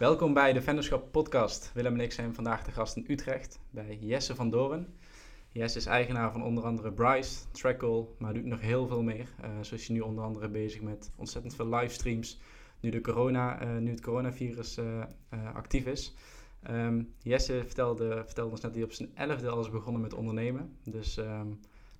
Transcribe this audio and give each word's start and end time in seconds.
Welkom 0.00 0.34
bij 0.34 0.52
de 0.52 0.62
Venderschap 0.62 1.12
Podcast. 1.12 1.70
Willem 1.74 1.94
en 1.94 2.00
ik 2.00 2.12
zijn 2.12 2.34
vandaag 2.34 2.64
de 2.64 2.70
gast 2.70 2.96
in 2.96 3.04
Utrecht 3.08 3.60
bij 3.70 3.98
Jesse 4.00 4.34
van 4.34 4.50
Doren. 4.50 4.86
Jesse 5.52 5.78
is 5.78 5.86
eigenaar 5.86 6.32
van 6.32 6.44
onder 6.44 6.64
andere 6.64 6.92
Bryce, 6.92 7.50
Trackle, 7.50 8.06
maar 8.18 8.34
doet 8.34 8.44
nog 8.44 8.60
heel 8.60 8.86
veel 8.86 9.02
meer. 9.02 9.28
Uh, 9.44 9.48
zo 9.60 9.74
is 9.74 9.86
hij 9.86 9.96
nu 9.96 10.02
onder 10.02 10.24
andere 10.24 10.48
bezig 10.48 10.80
met 10.80 11.10
ontzettend 11.16 11.54
veel 11.54 11.68
livestreams, 11.68 12.40
nu, 12.80 12.90
de 12.90 13.00
corona, 13.00 13.62
uh, 13.62 13.76
nu 13.76 13.90
het 13.90 14.00
coronavirus 14.00 14.78
uh, 14.78 15.04
actief 15.54 15.86
is. 15.86 16.14
Um, 16.70 17.14
Jesse 17.18 17.62
vertelde, 17.66 18.22
vertelde 18.26 18.50
ons 18.50 18.60
net 18.60 18.70
dat 18.70 18.74
hij 18.74 18.84
op 18.84 18.92
zijn 18.92 19.10
elfde 19.14 19.48
al 19.48 19.60
is 19.60 19.70
begonnen 19.70 20.02
met 20.02 20.14
ondernemen. 20.14 20.76
Dus 20.84 21.16
um, 21.16 21.26
nou, 21.26 21.40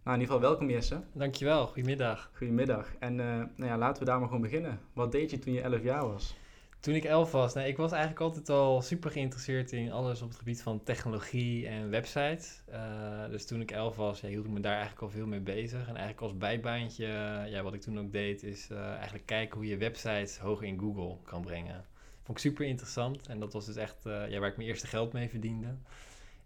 in 0.05 0.13
ieder 0.13 0.27
geval 0.27 0.41
welkom 0.41 0.71
Jesse. 0.71 1.03
Dankjewel, 1.13 1.67
goedemiddag. 1.67 2.31
Goedemiddag. 2.35 2.95
En 2.99 3.15
nou 3.15 3.49
ja, 3.57 3.79
laten 3.79 4.03
we 4.03 4.09
daar 4.09 4.19
maar 4.19 4.29
gewoon 4.29 4.43
beginnen. 4.43 4.81
Wat 4.93 5.13
deed 5.13 5.31
je 5.31 5.39
toen 5.39 5.53
je 5.53 5.61
11 5.61 5.83
jaar 5.83 6.07
was? 6.07 6.37
Toen 6.81 6.95
ik 6.95 7.05
elf 7.05 7.33
was, 7.33 7.55
ik 7.57 7.77
was 7.77 7.91
eigenlijk 7.93 8.21
altijd 8.21 8.49
al 8.49 8.83
super 8.83 9.11
geïnteresseerd 9.11 9.73
in 9.73 9.93
alles 9.93 10.23
op 10.23 10.29
het 10.29 10.39
gebied 10.39 10.63
van 10.63 10.83
technologie 10.83 11.67
en 11.67 11.91
websites. 11.91 12.63
Uh, 12.71 13.29
dus 13.31 13.47
toen 13.47 13.61
ik 13.61 13.71
elf 13.71 13.97
was, 13.97 14.21
hield 14.21 14.45
ik 14.45 14.51
me 14.51 14.61
daar 14.61 14.73
eigenlijk 14.73 15.03
al 15.03 15.11
veel 15.11 15.27
mee 15.27 15.41
bezig. 15.41 15.81
En 15.81 15.97
eigenlijk 15.97 16.21
als 16.21 16.37
bijbaantje, 16.37 17.07
ja, 17.49 17.63
wat 17.63 17.75
ik 17.75 17.81
toen 17.81 17.99
ook 17.99 18.13
deed, 18.13 18.43
is 18.43 18.69
uh, 18.73 18.93
eigenlijk 18.93 19.27
kijken 19.27 19.57
hoe 19.57 19.67
je 19.67 19.77
websites 19.77 20.39
hoog 20.39 20.63
in 20.63 20.79
Google 20.79 21.17
kan 21.25 21.43
brengen. 21.43 21.85
Vond 22.23 22.39
ik 22.39 22.45
super 22.45 22.67
interessant 22.67 23.27
en 23.27 23.41
dat 23.41 23.53
was 23.53 23.67
dus 23.67 23.77
echt 23.77 24.03
waar 24.03 24.31
ik 24.31 24.57
mijn 24.57 24.69
eerste 24.69 24.87
geld 24.87 25.13
mee 25.13 25.29
verdiende. 25.29 25.75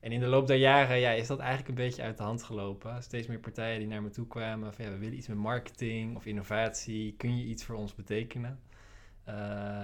En 0.01 0.12
in 0.12 0.20
de 0.20 0.27
loop 0.27 0.47
der 0.47 0.56
jaren 0.56 0.98
ja, 0.98 1.11
is 1.11 1.27
dat 1.27 1.39
eigenlijk 1.39 1.69
een 1.69 1.84
beetje 1.84 2.03
uit 2.03 2.16
de 2.16 2.23
hand 2.23 2.42
gelopen. 2.42 3.03
Steeds 3.03 3.27
meer 3.27 3.39
partijen 3.39 3.78
die 3.78 3.89
naar 3.89 4.03
me 4.03 4.11
toe 4.11 4.27
kwamen 4.27 4.75
van 4.75 4.84
ja, 4.84 4.91
we 4.91 4.98
willen 4.98 5.16
iets 5.16 5.28
met 5.28 5.37
marketing 5.37 6.16
of 6.16 6.27
innovatie. 6.27 7.14
Kun 7.16 7.39
je 7.39 7.45
iets 7.45 7.64
voor 7.64 7.77
ons 7.77 7.95
betekenen? 7.95 8.59
Uh, 9.28 9.34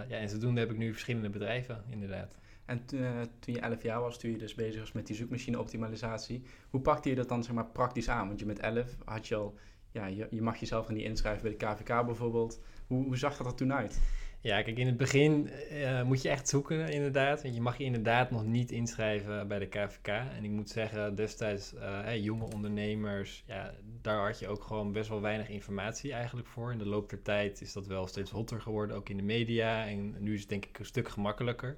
ja, 0.09 0.19
en 0.19 0.29
zodoende 0.29 0.61
heb 0.61 0.71
ik 0.71 0.77
nu 0.77 0.91
verschillende 0.93 1.31
bedrijven, 1.31 1.85
inderdaad. 1.89 2.35
En 2.65 2.83
uh, 2.95 3.21
toen 3.39 3.55
je 3.55 3.61
11 3.61 3.83
jaar 3.83 4.01
was, 4.01 4.19
toen 4.19 4.31
je 4.31 4.39
dus 4.39 4.55
bezig 4.55 4.81
was 4.81 4.93
met 4.93 5.07
die 5.07 5.17
zoekmachine-optimalisatie, 5.17 6.43
hoe 6.71 6.81
pakte 6.81 7.09
je 7.09 7.15
dat 7.15 7.29
dan 7.29 7.45
zeg 7.45 7.55
maar, 7.55 7.67
praktisch 7.67 8.09
aan? 8.09 8.27
Want 8.27 8.39
je 8.39 8.47
met 8.47 8.59
11 8.59 8.97
had 9.05 9.29
je 9.29 9.35
al, 9.35 9.55
ja, 9.91 10.07
je, 10.07 10.27
je 10.31 10.43
mag 10.43 10.57
jezelf 10.57 10.87
er 10.87 10.93
niet 10.93 11.05
inschrijven 11.05 11.43
bij 11.43 11.51
de 11.51 11.57
KVK 11.57 12.07
bijvoorbeeld. 12.07 12.61
Hoe, 12.87 13.05
hoe 13.05 13.17
zag 13.17 13.37
dat 13.37 13.47
er 13.47 13.55
toen 13.55 13.73
uit? 13.73 14.01
Ja, 14.43 14.63
kijk, 14.63 14.79
in 14.79 14.87
het 14.87 14.97
begin 14.97 15.51
uh, 15.73 16.03
moet 16.03 16.23
je 16.23 16.29
echt 16.29 16.49
zoeken, 16.49 16.89
inderdaad. 16.89 17.43
Want 17.43 17.55
je 17.55 17.61
mag 17.61 17.79
je 17.79 17.85
inderdaad 17.85 18.31
nog 18.31 18.45
niet 18.45 18.71
inschrijven 18.71 19.49
bij 19.49 19.59
de 19.59 19.67
KVK. 19.67 20.09
En 20.09 20.45
ik 20.45 20.51
moet 20.51 20.69
zeggen, 20.69 21.15
destijds, 21.15 21.73
hey, 21.79 22.21
jonge 22.21 22.45
ondernemers, 22.45 23.43
ja, 23.47 23.75
daar 24.03 24.27
had 24.27 24.39
je 24.39 24.49
ook 24.49 24.63
gewoon 24.63 24.93
best 24.93 25.09
wel 25.09 25.21
weinig 25.21 25.49
informatie 25.49 26.13
eigenlijk 26.13 26.49
voor. 26.49 26.73
In 26.73 26.79
de 26.79 26.87
loop 26.87 27.11
der 27.11 27.23
tijd 27.23 27.61
is 27.61 27.73
dat 27.73 27.87
wel 27.87 28.07
steeds 28.07 28.31
hotter 28.31 28.61
geworden, 28.61 28.97
ook 28.97 29.09
in 29.09 29.17
de 29.17 29.23
media. 29.23 29.87
En 29.87 30.15
nu 30.19 30.35
is 30.35 30.41
het 30.41 30.49
denk 30.49 30.65
ik 30.65 30.79
een 30.79 30.85
stuk 30.85 31.09
gemakkelijker. 31.09 31.77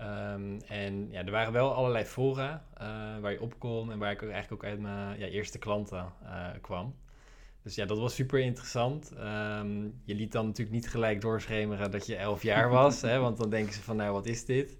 Um, 0.00 0.60
en 0.60 1.10
ja, 1.10 1.24
er 1.24 1.30
waren 1.30 1.52
wel 1.52 1.74
allerlei 1.74 2.04
fora 2.04 2.64
waar 3.20 3.32
je 3.32 3.40
op 3.40 3.58
kon 3.58 3.92
en 3.92 3.98
waar 3.98 4.12
ik 4.12 4.22
eigenlijk 4.22 4.52
ook 4.52 4.70
uit 4.70 4.80
mijn 4.80 5.18
ja, 5.18 5.26
eerste 5.26 5.58
klanten 5.58 6.12
kwam. 6.60 6.94
Dus 7.64 7.74
ja, 7.74 7.84
dat 7.84 7.98
was 7.98 8.14
super 8.14 8.40
interessant. 8.40 9.12
Um, 9.18 10.00
je 10.04 10.14
liet 10.14 10.32
dan 10.32 10.46
natuurlijk 10.46 10.76
niet 10.76 10.88
gelijk 10.88 11.20
doorschemeren 11.20 11.90
dat 11.90 12.06
je 12.06 12.16
elf 12.16 12.42
jaar 12.42 12.68
was, 12.68 13.00
hè, 13.00 13.18
want 13.18 13.36
dan 13.36 13.50
denken 13.50 13.74
ze 13.74 13.82
van, 13.82 13.96
nou, 13.96 14.12
wat 14.12 14.26
is 14.26 14.44
dit? 14.44 14.76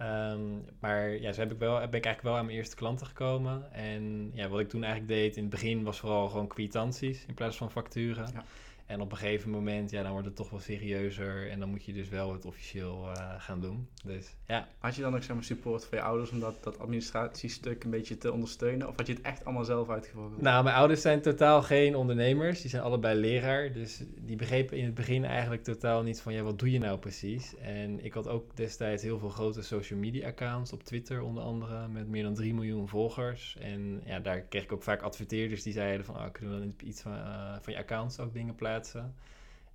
Um, 0.00 0.64
maar 0.80 1.10
ja, 1.10 1.32
zo 1.32 1.40
heb 1.40 1.52
ik 1.52 1.58
wel, 1.58 1.74
ben 1.74 1.86
ik 1.86 1.92
eigenlijk 1.92 2.22
wel 2.22 2.36
aan 2.36 2.44
mijn 2.44 2.56
eerste 2.56 2.76
klanten 2.76 3.06
gekomen. 3.06 3.72
En 3.72 4.30
ja, 4.34 4.48
wat 4.48 4.60
ik 4.60 4.68
toen 4.68 4.82
eigenlijk 4.82 5.12
deed 5.12 5.36
in 5.36 5.42
het 5.42 5.50
begin 5.50 5.82
was 5.82 5.98
vooral 5.98 6.28
gewoon 6.28 6.46
kwitanties 6.46 7.24
in 7.26 7.34
plaats 7.34 7.56
van 7.56 7.70
facturen. 7.70 8.28
Ja. 8.32 8.44
En 8.90 9.00
op 9.00 9.10
een 9.10 9.16
gegeven 9.16 9.50
moment, 9.50 9.90
ja, 9.90 10.02
dan 10.02 10.10
wordt 10.12 10.26
het 10.26 10.36
toch 10.36 10.50
wel 10.50 10.60
serieuzer. 10.60 11.50
En 11.50 11.58
dan 11.60 11.68
moet 11.68 11.84
je 11.84 11.92
dus 11.92 12.08
wel 12.08 12.32
het 12.32 12.44
officieel 12.44 13.08
uh, 13.08 13.34
gaan 13.38 13.60
doen. 13.60 13.88
Dus, 14.04 14.34
ja. 14.46 14.68
Had 14.78 14.94
je 14.94 15.02
dan 15.02 15.14
ook 15.14 15.22
zeg 15.22 15.34
maar, 15.34 15.44
support 15.44 15.84
van 15.84 15.98
je 15.98 16.04
ouders 16.04 16.30
om 16.30 16.40
dat, 16.40 16.62
dat 16.62 16.78
administratiestuk 16.78 17.84
een 17.84 17.90
beetje 17.90 18.18
te 18.18 18.32
ondersteunen? 18.32 18.88
Of 18.88 18.96
had 18.96 19.06
je 19.06 19.12
het 19.12 19.22
echt 19.22 19.44
allemaal 19.44 19.64
zelf 19.64 19.90
uitgevoerd? 19.90 20.40
Nou, 20.40 20.64
mijn 20.64 20.76
ouders 20.76 21.00
zijn 21.00 21.22
totaal 21.22 21.62
geen 21.62 21.96
ondernemers. 21.96 22.60
Die 22.60 22.70
zijn 22.70 22.82
allebei 22.82 23.18
leraar. 23.18 23.72
Dus 23.72 24.02
die 24.16 24.36
begrepen 24.36 24.76
in 24.76 24.84
het 24.84 24.94
begin 24.94 25.24
eigenlijk 25.24 25.62
totaal 25.62 26.02
niet 26.02 26.20
van, 26.20 26.32
ja, 26.32 26.42
wat 26.42 26.58
doe 26.58 26.70
je 26.70 26.78
nou 26.78 26.98
precies? 26.98 27.56
En 27.56 28.04
ik 28.04 28.12
had 28.12 28.28
ook 28.28 28.56
destijds 28.56 29.02
heel 29.02 29.18
veel 29.18 29.28
grote 29.28 29.62
social 29.62 29.98
media 29.98 30.26
accounts. 30.26 30.72
Op 30.72 30.82
Twitter 30.82 31.22
onder 31.22 31.42
andere, 31.42 31.88
met 31.88 32.08
meer 32.08 32.22
dan 32.22 32.34
3 32.34 32.54
miljoen 32.54 32.88
volgers. 32.88 33.56
En 33.60 34.02
ja, 34.04 34.20
daar 34.20 34.40
kreeg 34.40 34.62
ik 34.62 34.72
ook 34.72 34.82
vaak 34.82 35.02
adverteerders 35.02 35.62
die 35.62 35.72
zeiden 35.72 36.04
van, 36.06 36.14
oh, 36.14 36.30
kunnen 36.32 36.54
we 36.54 36.60
dan 36.60 36.88
iets 36.88 37.00
van, 37.02 37.12
uh, 37.12 37.56
van 37.60 37.72
je 37.72 37.78
accounts 37.78 38.18
ook 38.18 38.32
dingen 38.32 38.54
plaatsen? 38.54 38.78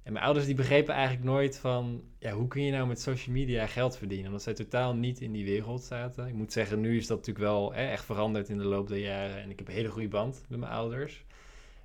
En 0.05 0.13
mijn 0.13 0.25
ouders 0.25 0.45
die 0.45 0.55
begrepen 0.55 0.93
eigenlijk 0.93 1.25
nooit 1.25 1.57
van, 1.57 2.03
ja, 2.19 2.31
hoe 2.31 2.47
kun 2.47 2.63
je 2.63 2.71
nou 2.71 2.87
met 2.87 3.01
social 3.01 3.35
media 3.35 3.67
geld 3.67 3.97
verdienen? 3.97 4.25
Omdat 4.25 4.43
zij 4.43 4.53
totaal 4.53 4.95
niet 4.95 5.21
in 5.21 5.31
die 5.31 5.45
wereld 5.45 5.83
zaten. 5.83 6.27
Ik 6.27 6.33
moet 6.33 6.53
zeggen, 6.53 6.79
nu 6.79 6.97
is 6.97 7.07
dat 7.07 7.17
natuurlijk 7.17 7.45
wel 7.45 7.73
hè, 7.73 7.85
echt 7.85 8.05
veranderd 8.05 8.49
in 8.49 8.57
de 8.57 8.63
loop 8.63 8.87
der 8.87 8.97
jaren. 8.97 9.41
En 9.41 9.49
ik 9.49 9.59
heb 9.59 9.67
een 9.67 9.73
hele 9.73 9.89
goede 9.89 10.07
band 10.07 10.45
met 10.47 10.59
mijn 10.59 10.71
ouders. 10.71 11.25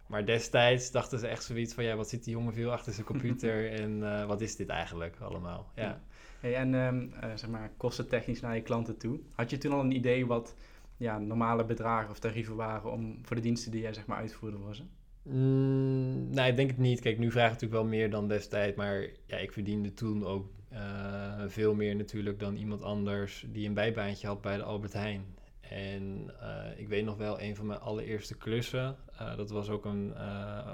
Maar 0.06 0.25
destijds 0.25 0.91
dachten 0.91 1.19
ze 1.19 1.26
echt 1.26 1.44
zoiets 1.44 1.75
van, 1.75 1.84
ja, 1.84 1.97
wat 1.97 2.09
zit 2.09 2.25
die 2.25 2.32
jongen 2.32 2.54
veel 2.54 2.72
achter 2.72 2.92
zijn 2.92 3.06
computer 3.06 3.70
en 3.80 3.98
uh, 3.98 4.26
wat 4.26 4.41
is 4.41 4.56
dit 4.56 4.69
eigenlijk 4.69 5.16
allemaal? 5.20 5.70
Ja. 5.75 6.00
Hey, 6.41 6.54
en 6.54 6.75
um, 6.75 7.12
uh, 7.25 7.30
zeg 7.34 7.50
maar, 7.50 7.70
kostentechnisch 7.76 8.41
naar 8.41 8.54
je 8.54 8.62
klanten 8.62 8.97
toe. 8.97 9.20
Had 9.34 9.50
je 9.50 9.59
toen 9.59 9.72
al 9.72 9.80
een 9.80 9.94
idee 9.94 10.26
wat 10.26 10.54
ja, 10.97 11.19
normale 11.19 11.64
bedragen 11.64 12.10
of 12.10 12.19
tarieven 12.19 12.56
waren 12.56 12.92
om, 12.92 13.19
voor 13.22 13.36
de 13.36 13.42
diensten 13.42 13.70
die 13.70 13.80
jij 13.80 13.92
zeg 13.92 14.06
maar 14.06 14.19
uitvoerde 14.19 14.59
voor 14.59 14.75
ze? 14.75 14.82
Mm, 15.22 16.31
nou, 16.31 16.48
ik 16.48 16.56
denk 16.56 16.70
het 16.70 16.78
niet. 16.78 17.00
Kijk, 17.00 17.19
nu 17.19 17.31
vraag 17.31 17.47
ik 17.47 17.53
natuurlijk 17.53 17.82
wel 17.82 17.91
meer 17.91 18.10
dan 18.10 18.28
destijds. 18.28 18.76
Maar 18.76 19.06
ja, 19.26 19.36
ik 19.36 19.53
verdiende 19.53 19.94
toen 19.94 20.26
ook 20.26 20.47
uh, 20.72 21.42
veel 21.47 21.75
meer 21.75 21.97
natuurlijk 21.97 22.38
dan 22.38 22.56
iemand 22.56 22.82
anders 22.82 23.47
die 23.48 23.66
een 23.66 23.75
bijbaantje 23.75 24.26
had 24.26 24.41
bij 24.41 24.56
de 24.56 24.62
Albert 24.62 24.92
Heijn. 24.92 25.25
En 25.60 26.30
uh, 26.42 26.78
ik 26.78 26.88
weet 26.88 27.04
nog 27.04 27.16
wel, 27.16 27.41
een 27.41 27.56
van 27.56 27.66
mijn 27.66 27.80
allereerste 27.80 28.36
klussen, 28.36 28.97
uh, 29.12 29.36
dat 29.36 29.50
was 29.50 29.69
ook 29.69 29.84
een 29.84 30.14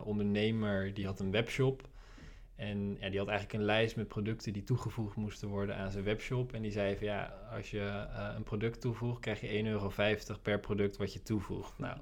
ondernemer 0.04 0.94
die 0.94 1.06
had 1.06 1.20
een 1.20 1.30
webshop. 1.30 1.88
En 2.56 2.96
ja, 3.00 3.08
die 3.08 3.18
had 3.18 3.28
eigenlijk 3.28 3.58
een 3.58 3.64
lijst 3.64 3.96
met 3.96 4.08
producten 4.08 4.52
die 4.52 4.62
toegevoegd 4.62 5.16
moesten 5.16 5.48
worden 5.48 5.76
aan 5.76 5.90
zijn 5.90 6.04
webshop. 6.04 6.52
En 6.52 6.62
die 6.62 6.70
zei 6.70 6.96
van 6.96 7.06
ja, 7.06 7.34
als 7.52 7.70
je 7.70 8.06
een 8.36 8.42
product 8.42 8.80
toevoegt, 8.80 9.20
krijg 9.20 9.40
je 9.40 9.62
1,50 9.62 9.66
euro 9.66 9.92
per 10.42 10.60
product 10.60 10.96
wat 10.96 11.12
je 11.12 11.22
toevoegt. 11.22 11.78
Nou, 11.78 11.96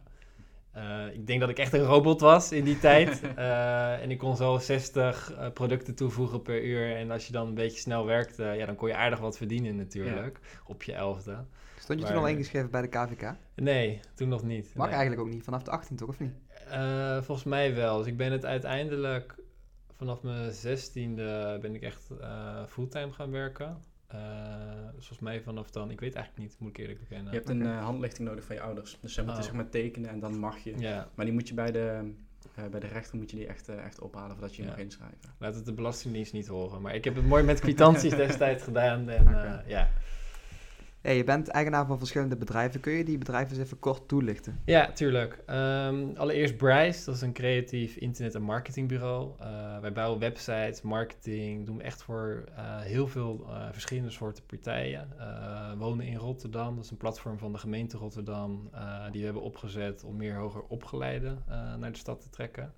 uh, 0.76 1.14
ik 1.14 1.26
denk 1.26 1.40
dat 1.40 1.48
ik 1.48 1.58
echt 1.58 1.72
een 1.72 1.84
robot 1.84 2.20
was 2.20 2.52
in 2.52 2.64
die 2.64 2.78
tijd. 2.78 3.22
Uh, 3.38 3.92
en 4.02 4.10
ik 4.10 4.18
kon 4.18 4.36
zo 4.36 4.58
60 4.58 5.32
uh, 5.32 5.50
producten 5.50 5.94
toevoegen 5.94 6.42
per 6.42 6.64
uur. 6.64 6.96
En 6.96 7.10
als 7.10 7.26
je 7.26 7.32
dan 7.32 7.46
een 7.46 7.54
beetje 7.54 7.80
snel 7.80 8.06
werkte, 8.06 8.42
ja, 8.42 8.66
dan 8.66 8.74
kon 8.76 8.88
je 8.88 8.96
aardig 8.96 9.18
wat 9.18 9.36
verdienen 9.36 9.76
natuurlijk. 9.76 10.40
Ja. 10.42 10.58
Op 10.66 10.82
je 10.82 10.92
elfde. 10.92 11.44
Stond 11.78 11.98
je 11.98 12.04
maar, 12.04 12.14
toen 12.14 12.22
al 12.22 12.28
ingeschreven 12.28 12.70
bij 12.70 12.80
de 12.80 12.88
KVK? 12.88 13.34
Nee, 13.54 14.00
toen 14.14 14.28
nog 14.28 14.42
niet. 14.42 14.74
Mag 14.74 14.86
nee. 14.86 14.94
eigenlijk 14.94 15.26
ook 15.26 15.34
niet, 15.34 15.44
vanaf 15.44 15.62
de 15.62 15.70
18 15.70 15.96
toch, 15.96 16.08
of 16.08 16.18
niet? 16.18 16.32
volgens 17.24 17.44
mij 17.44 17.74
wel. 17.74 17.98
Dus 17.98 18.06
ik 18.06 18.16
ben 18.16 18.32
het 18.32 18.44
uiteindelijk, 18.44 19.34
vanaf 19.92 20.22
mijn 20.22 20.52
16e 20.52 21.14
ben 21.60 21.74
ik 21.74 21.82
echt 21.82 22.10
fulltime 22.68 23.12
gaan 23.12 23.30
werken. 23.30 23.82
Uh, 24.14 24.20
volgens 24.90 25.18
mij 25.18 25.42
vanaf 25.42 25.70
dan, 25.70 25.90
ik 25.90 26.00
weet 26.00 26.14
eigenlijk 26.14 26.48
niet, 26.48 26.58
moet 26.58 26.70
ik 26.70 26.76
eerlijk 26.76 26.98
bekennen. 26.98 27.32
Je 27.32 27.38
hebt 27.38 27.48
een 27.48 27.62
uh, 27.62 27.84
handlichting 27.84 28.28
nodig 28.28 28.44
van 28.44 28.54
je 28.54 28.62
ouders. 28.62 28.98
Dus 29.00 29.14
zij 29.14 29.24
moeten 29.24 29.42
oh. 29.42 29.48
zeg 29.48 29.56
maar 29.56 29.70
tekenen 29.70 30.10
en 30.10 30.20
dan 30.20 30.38
mag 30.38 30.58
je. 30.58 30.78
Ja. 30.78 31.08
Maar 31.14 31.24
die 31.24 31.34
moet 31.34 31.48
je 31.48 31.54
bij 31.54 31.72
de, 31.72 32.12
uh, 32.58 32.66
bij 32.66 32.80
de 32.80 32.86
rechter 32.86 33.18
moet 33.18 33.30
je 33.30 33.36
die 33.36 33.46
echt, 33.46 33.68
echt 33.68 34.00
ophalen 34.00 34.30
voordat 34.30 34.56
je 34.56 34.62
je 34.62 34.68
mag 34.68 34.78
inschrijven. 34.78 35.18
Laat 35.38 35.54
het 35.54 35.64
de 35.66 35.72
Belastingdienst 35.72 36.32
niet 36.32 36.46
horen. 36.46 36.82
Maar 36.82 36.94
ik 36.94 37.04
heb 37.04 37.14
het 37.14 37.26
mooi 37.26 37.42
met 37.42 37.60
kwitanties 37.60 38.16
destijds 38.26 38.62
gedaan. 38.62 39.08
En 39.08 39.28
okay. 39.28 39.62
ja. 39.66 39.88
Je 41.12 41.24
bent 41.24 41.48
eigenaar 41.48 41.86
van 41.86 41.98
verschillende 41.98 42.36
bedrijven. 42.36 42.80
Kun 42.80 42.92
je 42.92 43.04
die 43.04 43.18
bedrijven 43.18 43.56
eens 43.56 43.64
even 43.64 43.78
kort 43.78 44.08
toelichten? 44.08 44.60
Ja, 44.64 44.92
tuurlijk. 44.92 45.38
Um, 45.50 46.16
allereerst 46.16 46.56
Bryce, 46.56 47.04
dat 47.04 47.14
is 47.14 47.20
een 47.20 47.32
creatief 47.32 47.96
internet- 47.96 48.34
en 48.34 48.42
marketingbureau. 48.42 49.30
Uh, 49.40 49.78
wij 49.78 49.92
bouwen 49.92 50.18
websites, 50.18 50.82
marketing, 50.82 51.66
doen 51.66 51.80
echt 51.80 52.02
voor 52.02 52.44
uh, 52.48 52.80
heel 52.80 53.08
veel 53.08 53.46
uh, 53.48 53.66
verschillende 53.72 54.10
soorten 54.10 54.44
partijen. 54.46 55.08
wonen 55.78 56.06
in 56.06 56.16
Rotterdam, 56.16 56.74
dat 56.74 56.84
is 56.84 56.90
een 56.90 56.96
platform 56.96 57.38
van 57.38 57.52
de 57.52 57.58
gemeente 57.58 57.96
Rotterdam, 57.96 58.70
die 59.10 59.20
we 59.20 59.24
hebben 59.24 59.42
opgezet 59.42 60.04
om 60.04 60.16
meer 60.16 60.34
hoger 60.34 60.62
opgeleiden 60.62 61.44
naar 61.78 61.92
de 61.92 61.98
stad 61.98 62.20
te 62.20 62.30
trekken. 62.30 62.72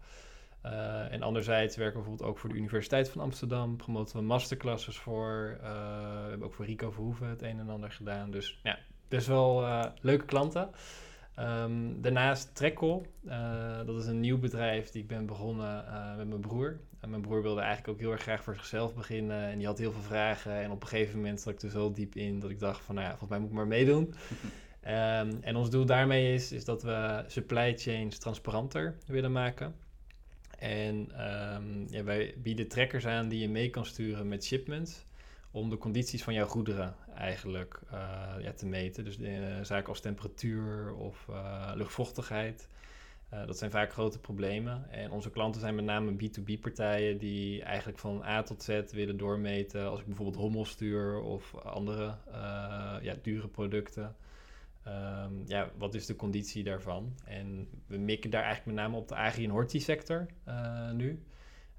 Uh, 0.67 1.13
en 1.13 1.23
anderzijds 1.23 1.77
werken 1.77 1.97
we 1.97 2.03
bijvoorbeeld 2.03 2.31
ook 2.31 2.39
voor 2.39 2.49
de 2.49 2.57
Universiteit 2.57 3.09
van 3.09 3.21
Amsterdam. 3.21 3.77
Promoten 3.77 4.17
we 4.17 4.23
masterclasses 4.23 4.99
voor. 4.99 5.59
Uh, 5.63 5.69
we 6.23 6.29
hebben 6.29 6.47
ook 6.47 6.55
voor 6.55 6.65
Rico 6.65 6.91
Verhoeven 6.91 7.29
het 7.29 7.43
een 7.43 7.59
en 7.59 7.69
ander 7.69 7.91
gedaan. 7.91 8.31
Dus 8.31 8.61
ja, 8.63 8.79
best 9.09 9.27
wel 9.27 9.63
uh, 9.63 9.85
leuke 10.01 10.25
klanten. 10.25 10.71
Um, 11.39 12.03
daarnaast 12.03 12.55
Trekkel. 12.55 13.07
dat 13.87 13.97
is 13.97 14.07
een 14.07 14.21
nieuw 14.21 14.39
bedrijf 14.39 14.91
die 14.91 15.03
ik 15.03 15.09
ben 15.09 15.27
begonnen 15.27 15.85
met 16.17 16.29
mijn 16.29 16.41
broer. 16.41 16.81
En 17.01 17.11
mijn 17.11 17.23
broer 17.23 17.43
wilde 17.43 17.61
eigenlijk 17.61 17.89
ook 17.89 18.01
heel 18.01 18.13
erg 18.13 18.23
graag 18.23 18.43
voor 18.43 18.55
zichzelf 18.55 18.95
beginnen. 18.95 19.47
En 19.47 19.59
die 19.59 19.67
had 19.67 19.79
heel 19.79 19.93
veel 19.93 20.03
vragen. 20.03 20.53
En 20.53 20.71
op 20.71 20.83
een 20.83 20.89
gegeven 20.89 21.17
moment 21.17 21.41
zat 21.41 21.53
ik 21.53 21.63
er 21.63 21.71
zo 21.71 21.93
diep 21.93 22.15
in 22.15 22.41
dat 22.41 22.51
ik 22.51 22.59
dacht 22.59 22.85
van... 22.85 22.95
Nou 22.95 23.07
ja, 23.07 23.11
volgens 23.11 23.31
mij 23.31 23.39
moet 23.39 23.49
ik 23.49 23.55
maar 23.55 23.67
meedoen. 23.67 24.15
um, 24.85 25.43
en 25.49 25.57
ons 25.57 25.71
doel 25.71 25.87
daarmee 25.87 26.35
is, 26.35 26.53
is 26.53 26.65
dat 26.65 26.83
we 26.83 27.25
supply 27.27 27.79
chains 27.79 28.19
transparanter 28.19 28.97
willen 29.07 29.33
maken. 29.33 29.75
En 30.57 30.97
um, 31.55 31.87
ja, 31.91 32.05
wij 32.05 32.35
bieden 32.37 32.69
trackers 32.69 33.07
aan 33.07 33.29
die 33.29 33.41
je 33.41 33.49
mee 33.49 33.71
kan 33.71 33.87
sturen 33.87 34.29
met 34.29 34.45
shipments. 34.45 35.05
om 35.51 35.71
de 35.71 35.79
condities 35.79 36.23
van 36.23 36.35
jouw 36.35 36.47
goederen 36.47 36.95
eigenlijk 37.15 37.81
uh, 37.93 38.35
ja, 38.41 38.53
te 38.53 38.67
meten. 38.67 39.05
Dus 39.05 39.17
de, 39.17 39.59
zaken 39.63 39.89
als 39.89 40.01
temperatuur 40.01 40.95
of 40.95 41.27
uh, 41.31 41.73
luchtvochtigheid. 41.75 42.69
Dat 43.47 43.59
zijn 43.59 43.71
vaak 43.71 43.93
grote 43.93 44.19
problemen. 44.19 44.91
En 44.91 45.11
onze 45.11 45.31
klanten 45.31 45.61
zijn 45.61 45.75
met 45.75 45.85
name 45.85 46.13
B2B-partijen 46.13 47.19
die 47.19 47.63
eigenlijk 47.63 47.99
van 47.99 48.23
A 48.25 48.43
tot 48.43 48.63
Z 48.63 48.83
willen 48.91 49.17
doormeten. 49.17 49.89
Als 49.89 50.01
ik 50.01 50.07
bijvoorbeeld 50.07 50.37
hommel 50.37 50.65
stuur 50.65 51.21
of 51.21 51.55
andere 51.55 52.15
ja, 53.03 53.15
dure 53.23 53.49
producten. 53.49 54.17
Um, 54.89 55.43
ja, 55.47 55.71
wat 55.79 55.95
is 55.95 56.07
de 56.07 56.17
conditie 56.17 56.65
daarvan? 56.65 57.15
En 57.25 57.69
we 57.87 57.97
mikken 57.97 58.31
daar 58.31 58.43
eigenlijk 58.43 58.77
met 58.77 58.85
name 58.85 58.97
op 58.97 59.09
de 59.09 59.15
agri- 59.15 59.45
en 59.45 59.51
horti-sector 59.51 60.27
nu. 60.93 61.23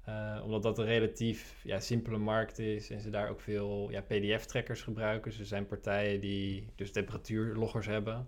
Uh, 0.08 0.40
omdat 0.44 0.62
dat 0.62 0.78
een 0.78 0.84
relatief 0.84 1.60
ja, 1.64 1.80
simpele 1.80 2.18
markt 2.18 2.58
is 2.58 2.90
en 2.90 3.00
ze 3.00 3.10
daar 3.10 3.28
ook 3.28 3.40
veel 3.40 3.90
ja, 3.90 4.00
PDF-trackers 4.00 4.82
gebruiken. 4.82 5.30
Dus 5.30 5.40
er 5.40 5.46
zijn 5.46 5.66
partijen 5.66 6.20
die 6.20 6.68
dus 6.74 6.92
temperatuurloggers 6.92 7.86
hebben. 7.86 8.26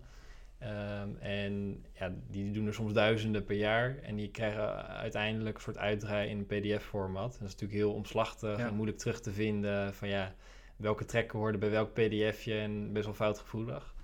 Um, 0.63 1.17
en 1.17 1.85
ja, 1.93 2.15
die 2.29 2.51
doen 2.51 2.67
er 2.67 2.75
soms 2.75 2.93
duizenden 2.93 3.45
per 3.45 3.57
jaar. 3.57 3.99
En 3.99 4.17
die 4.17 4.31
krijgen 4.31 4.87
uiteindelijk 4.87 5.57
een 5.57 5.63
soort 5.63 5.79
uitdraai 5.79 6.29
in 6.29 6.39
een 6.39 6.47
PDF-format. 6.47 7.33
Dat 7.33 7.49
is 7.49 7.53
natuurlijk 7.53 7.81
heel 7.81 7.93
omslachtig 7.93 8.59
en 8.59 8.75
moeilijk 8.75 8.99
terug 8.99 9.21
te 9.21 9.33
vinden 9.33 9.95
van 9.95 10.09
ja, 10.09 10.35
welke 10.77 11.05
trekken 11.05 11.39
hoorden 11.39 11.61
bij 11.61 11.71
welk 11.71 11.93
PDFje 11.93 12.55
en 12.55 12.93
best 12.93 13.05
wel 13.05 13.15
foutgevoelig. 13.15 13.95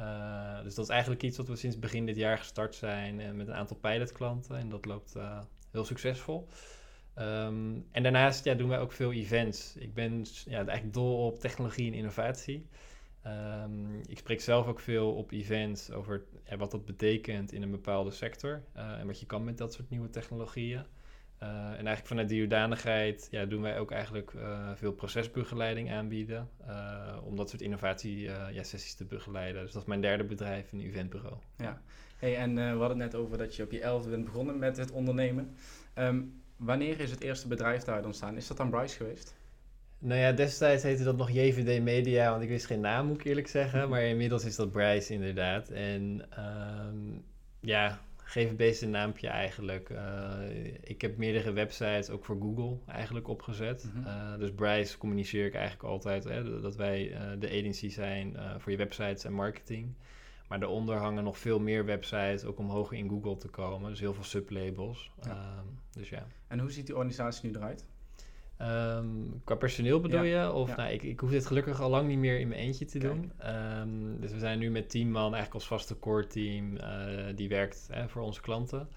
Uh, 0.00 0.62
dus 0.62 0.74
dat 0.74 0.84
is 0.84 0.90
eigenlijk 0.90 1.22
iets 1.22 1.36
wat 1.36 1.48
we 1.48 1.56
sinds 1.56 1.78
begin 1.78 2.06
dit 2.06 2.16
jaar 2.16 2.38
gestart 2.38 2.74
zijn 2.74 3.20
en 3.20 3.36
met 3.36 3.48
een 3.48 3.54
aantal 3.54 3.76
pilotklanten. 3.76 4.56
En 4.56 4.68
dat 4.68 4.84
loopt 4.84 5.16
uh, 5.16 5.40
heel 5.70 5.84
succesvol. 5.84 6.48
Um, 7.18 7.86
en 7.90 8.02
daarnaast 8.02 8.44
ja, 8.44 8.54
doen 8.54 8.68
wij 8.68 8.78
ook 8.78 8.92
veel 8.92 9.12
events. 9.12 9.76
Ik 9.76 9.94
ben 9.94 10.24
ja, 10.44 10.56
eigenlijk 10.56 10.92
dol 10.92 11.26
op 11.26 11.40
technologie 11.40 11.86
en 11.90 11.96
innovatie. 11.96 12.66
Um, 13.26 14.00
ik 14.06 14.18
spreek 14.18 14.40
zelf 14.40 14.66
ook 14.66 14.80
veel 14.80 15.14
op 15.14 15.30
events 15.30 15.90
over 15.90 16.24
ja, 16.44 16.56
wat 16.56 16.70
dat 16.70 16.84
betekent 16.84 17.52
in 17.52 17.62
een 17.62 17.70
bepaalde 17.70 18.10
sector 18.10 18.62
en 18.72 19.06
wat 19.06 19.20
je 19.20 19.26
kan 19.26 19.44
met 19.44 19.58
dat 19.58 19.72
soort 19.72 19.90
nieuwe 19.90 20.10
technologieën. 20.10 20.84
Uh, 21.42 21.48
en 21.48 21.74
eigenlijk 21.74 22.06
vanuit 22.06 22.28
die 22.28 22.40
hoedanigheid 22.40 23.28
ja, 23.30 23.44
doen 23.44 23.62
wij 23.62 23.78
ook 23.78 23.90
eigenlijk 23.90 24.32
uh, 24.32 24.70
veel 24.74 24.92
procesbegeleiding 24.92 25.92
aanbieden 25.92 26.48
om 27.24 27.36
dat 27.36 27.50
soort 27.50 27.62
innovatie-sessies 27.62 28.94
te 28.94 29.04
begeleiden. 29.04 29.62
Dus 29.62 29.72
dat 29.72 29.82
is 29.82 29.88
mijn 29.88 30.00
derde 30.00 30.24
bedrijf, 30.24 30.72
een 30.72 30.80
eventbureau. 30.80 31.36
Ja, 31.56 31.82
hey, 32.16 32.36
en 32.36 32.54
we 32.54 32.60
hadden 32.60 33.00
het 33.00 33.12
net 33.12 33.14
over 33.14 33.38
dat 33.38 33.56
je 33.56 33.62
op 33.62 33.70
je 33.70 33.80
elfde 33.80 34.10
bent 34.10 34.24
begonnen 34.24 34.58
met 34.58 34.76
het 34.76 34.90
ondernemen. 34.90 35.54
Um, 35.94 36.40
Wanneer 36.60 37.00
is 37.00 37.10
het 37.10 37.20
eerste 37.20 37.48
bedrijf 37.48 37.82
daar 37.82 38.04
ontstaan? 38.04 38.36
Is 38.36 38.46
dat 38.46 38.56
dan 38.56 38.70
Bryce 38.70 38.96
geweest? 38.96 39.34
Nou 39.98 40.20
ja, 40.20 40.32
destijds 40.32 40.82
heette 40.82 41.04
dat 41.04 41.16
nog 41.16 41.30
JVD 41.30 41.82
Media, 41.82 42.30
want 42.30 42.42
ik 42.42 42.48
wist 42.48 42.66
geen 42.66 42.80
naam, 42.80 43.06
moet 43.06 43.20
ik 43.20 43.24
eerlijk 43.24 43.48
zeggen. 43.48 43.88
Maar 43.90 44.02
inmiddels 44.02 44.44
is 44.44 44.56
dat 44.56 44.72
Bryce 44.72 45.12
inderdaad. 45.12 45.68
En 45.68 46.22
um, 46.38 47.24
ja, 47.60 48.00
GVB 48.30 48.60
is 48.60 48.80
een 48.80 48.90
naampje 48.90 49.28
eigenlijk. 49.28 49.88
Uh, 49.88 50.32
ik 50.80 51.00
heb 51.00 51.16
meerdere 51.16 51.52
websites 51.52 52.10
ook 52.10 52.24
voor 52.24 52.36
Google 52.40 52.78
eigenlijk 52.86 53.28
opgezet. 53.28 53.84
Mm 53.84 54.02
-hmm. 54.02 54.32
uh, 54.32 54.38
dus 54.38 54.52
Bryce 54.52 54.98
communiceer 54.98 55.46
ik 55.46 55.54
eigenlijk 55.54 55.84
altijd 55.84 56.24
hè, 56.24 56.60
dat 56.60 56.76
wij 56.76 57.10
uh, 57.10 57.40
de 57.40 57.48
agency 57.48 57.88
zijn 57.88 58.36
voor 58.58 58.72
je 58.72 58.78
websites 58.78 59.24
en 59.24 59.32
marketing. 59.32 59.94
Maar 60.48 60.60
daaronder 60.60 60.96
hangen 60.96 61.24
nog 61.24 61.38
veel 61.38 61.60
meer 61.60 61.84
websites, 61.84 62.44
ook 62.44 62.58
om 62.58 62.68
hoger 62.68 62.96
in 62.96 63.08
Google 63.08 63.36
te 63.36 63.48
komen. 63.48 63.90
Dus 63.90 64.00
heel 64.00 64.14
veel 64.14 64.24
sublabels. 64.24 65.10
Ja. 65.22 65.56
Um, 65.58 65.78
dus 65.90 66.08
ja. 66.08 66.26
En 66.46 66.58
hoe 66.58 66.70
ziet 66.70 66.86
die 66.86 66.94
organisatie 66.94 67.50
nu 67.50 67.56
eruit? 67.56 67.84
Um, 68.62 69.40
qua 69.44 69.54
personeel 69.54 70.00
bedoel 70.00 70.22
ja. 70.22 70.42
je? 70.42 70.52
Of 70.52 70.68
ja. 70.68 70.76
nou, 70.76 70.92
ik, 70.92 71.02
ik 71.02 71.20
hoef 71.20 71.30
dit 71.30 71.46
gelukkig 71.46 71.80
al 71.80 71.90
lang 71.90 72.08
niet 72.08 72.18
meer 72.18 72.40
in 72.40 72.48
mijn 72.48 72.60
eentje 72.60 72.84
te 72.84 72.98
Kijk. 72.98 73.12
doen. 73.12 73.32
Um, 73.46 74.20
dus 74.20 74.32
we 74.32 74.38
zijn 74.38 74.58
nu 74.58 74.70
met 74.70 74.90
tien 74.90 75.10
man 75.10 75.22
eigenlijk 75.22 75.54
als 75.54 75.66
vaste 75.66 75.98
core 75.98 76.26
team 76.26 76.76
uh, 76.76 76.82
die 77.34 77.48
werkt 77.48 77.88
hè, 77.92 78.08
voor 78.08 78.22
onze 78.22 78.40
klanten. 78.40 78.88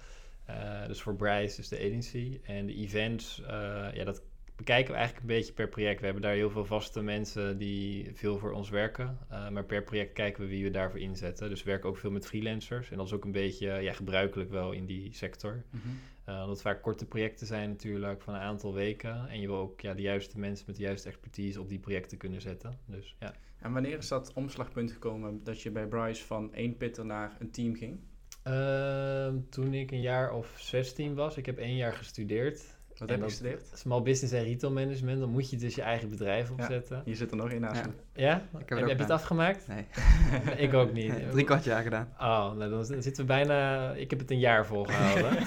Uh, 0.49 0.87
dus 0.87 1.01
voor 1.01 1.15
Bryce, 1.15 1.55
dus 1.55 1.67
de 1.67 1.77
agency. 1.77 2.39
En 2.43 2.65
de 2.65 2.73
events, 2.75 3.41
uh, 3.41 3.47
ja, 3.93 4.03
dat 4.03 4.23
bekijken 4.55 4.91
we 4.91 4.97
eigenlijk 4.97 5.29
een 5.29 5.35
beetje 5.35 5.53
per 5.53 5.67
project. 5.67 5.99
We 5.99 6.05
hebben 6.05 6.23
daar 6.23 6.33
heel 6.33 6.49
veel 6.49 6.65
vaste 6.65 7.01
mensen 7.01 7.57
die 7.57 8.11
veel 8.13 8.37
voor 8.37 8.51
ons 8.51 8.69
werken. 8.69 9.17
Maar 9.51 9.65
per 9.65 9.83
project 9.83 10.13
kijken 10.13 10.43
we 10.43 10.49
wie 10.49 10.63
we 10.63 10.69
daarvoor 10.69 10.99
inzetten. 10.99 11.49
Dus 11.49 11.63
we 11.63 11.69
werken 11.69 11.89
ook 11.89 11.97
veel 11.97 12.11
met 12.11 12.27
freelancers. 12.27 12.91
En 12.91 12.97
dat 12.97 13.05
is 13.05 13.13
ook 13.13 13.25
een 13.25 13.31
beetje 13.31 13.67
ja, 13.67 13.93
gebruikelijk 13.93 14.49
wel 14.49 14.71
in 14.71 14.85
die 14.85 15.13
sector. 15.13 15.63
Mm 15.69 15.81
-hmm. 15.83 15.99
Uh, 16.25 16.33
omdat 16.35 16.49
het 16.49 16.61
vaak 16.61 16.81
korte 16.81 17.05
projecten 17.05 17.47
zijn 17.47 17.69
natuurlijk 17.69 18.21
van 18.21 18.33
een 18.33 18.39
aantal 18.39 18.73
weken. 18.73 19.27
En 19.29 19.39
je 19.39 19.47
wil 19.47 19.57
ook 19.57 19.81
ja, 19.81 19.93
de 19.93 20.01
juiste 20.01 20.39
mensen 20.39 20.65
met 20.67 20.75
de 20.75 20.81
juiste 20.81 21.07
expertise 21.07 21.61
op 21.61 21.69
die 21.69 21.79
projecten 21.79 22.17
kunnen 22.17 22.41
zetten. 22.41 22.79
Dus, 22.85 23.15
ja. 23.19 23.33
En 23.59 23.73
wanneer 23.73 23.97
is 23.97 24.07
dat 24.07 24.33
omslagpunt 24.33 24.91
gekomen 24.91 25.43
dat 25.43 25.61
je 25.61 25.71
bij 25.71 25.87
Bryce 25.87 26.23
van 26.23 26.53
één 26.53 26.77
pitter 26.77 27.05
naar 27.05 27.35
een 27.39 27.51
team 27.51 27.75
ging? 27.75 27.99
Uh, 28.47 29.33
toen 29.49 29.73
ik 29.73 29.91
een 29.91 30.01
jaar 30.01 30.33
of 30.33 30.55
16 30.59 31.15
was. 31.15 31.37
Ik 31.37 31.45
heb 31.45 31.57
één 31.57 31.75
jaar 31.75 31.93
gestudeerd. 31.93 32.77
Wat 32.97 33.09
heb 33.09 33.17
je 33.17 33.23
gestudeerd? 33.23 33.69
Small 33.73 34.01
business 34.01 34.33
en 34.33 34.43
retail 34.43 34.73
management. 34.73 35.19
Dan 35.19 35.29
moet 35.29 35.49
je 35.49 35.57
dus 35.57 35.75
je 35.75 35.81
eigen 35.81 36.09
bedrijf 36.09 36.51
opzetten. 36.51 36.95
Ja, 36.95 37.01
je 37.05 37.15
zit 37.15 37.31
er 37.31 37.37
nog 37.37 37.49
in 37.49 37.61
naast 37.61 37.81
ja. 37.85 37.91
Ja? 38.13 38.59
Ik 38.59 38.69
heb, 38.69 38.79
heb 38.79 38.87
je 38.87 39.03
het 39.03 39.09
afgemaakt? 39.09 39.67
Nee. 39.67 39.85
ik 40.67 40.73
ook 40.73 40.93
niet. 40.93 41.07
Nee, 41.07 41.29
drie 41.29 41.45
kwart 41.45 41.63
jaar 41.63 41.83
gedaan. 41.83 42.13
Oh, 42.19 42.53
nou 42.53 42.69
dan 42.69 42.85
zitten 42.85 43.15
we 43.15 43.23
bijna... 43.23 43.91
Ik 43.91 44.09
heb 44.09 44.19
het 44.19 44.31
een 44.31 44.39
jaar 44.39 44.65
volgehouden. 44.65 45.37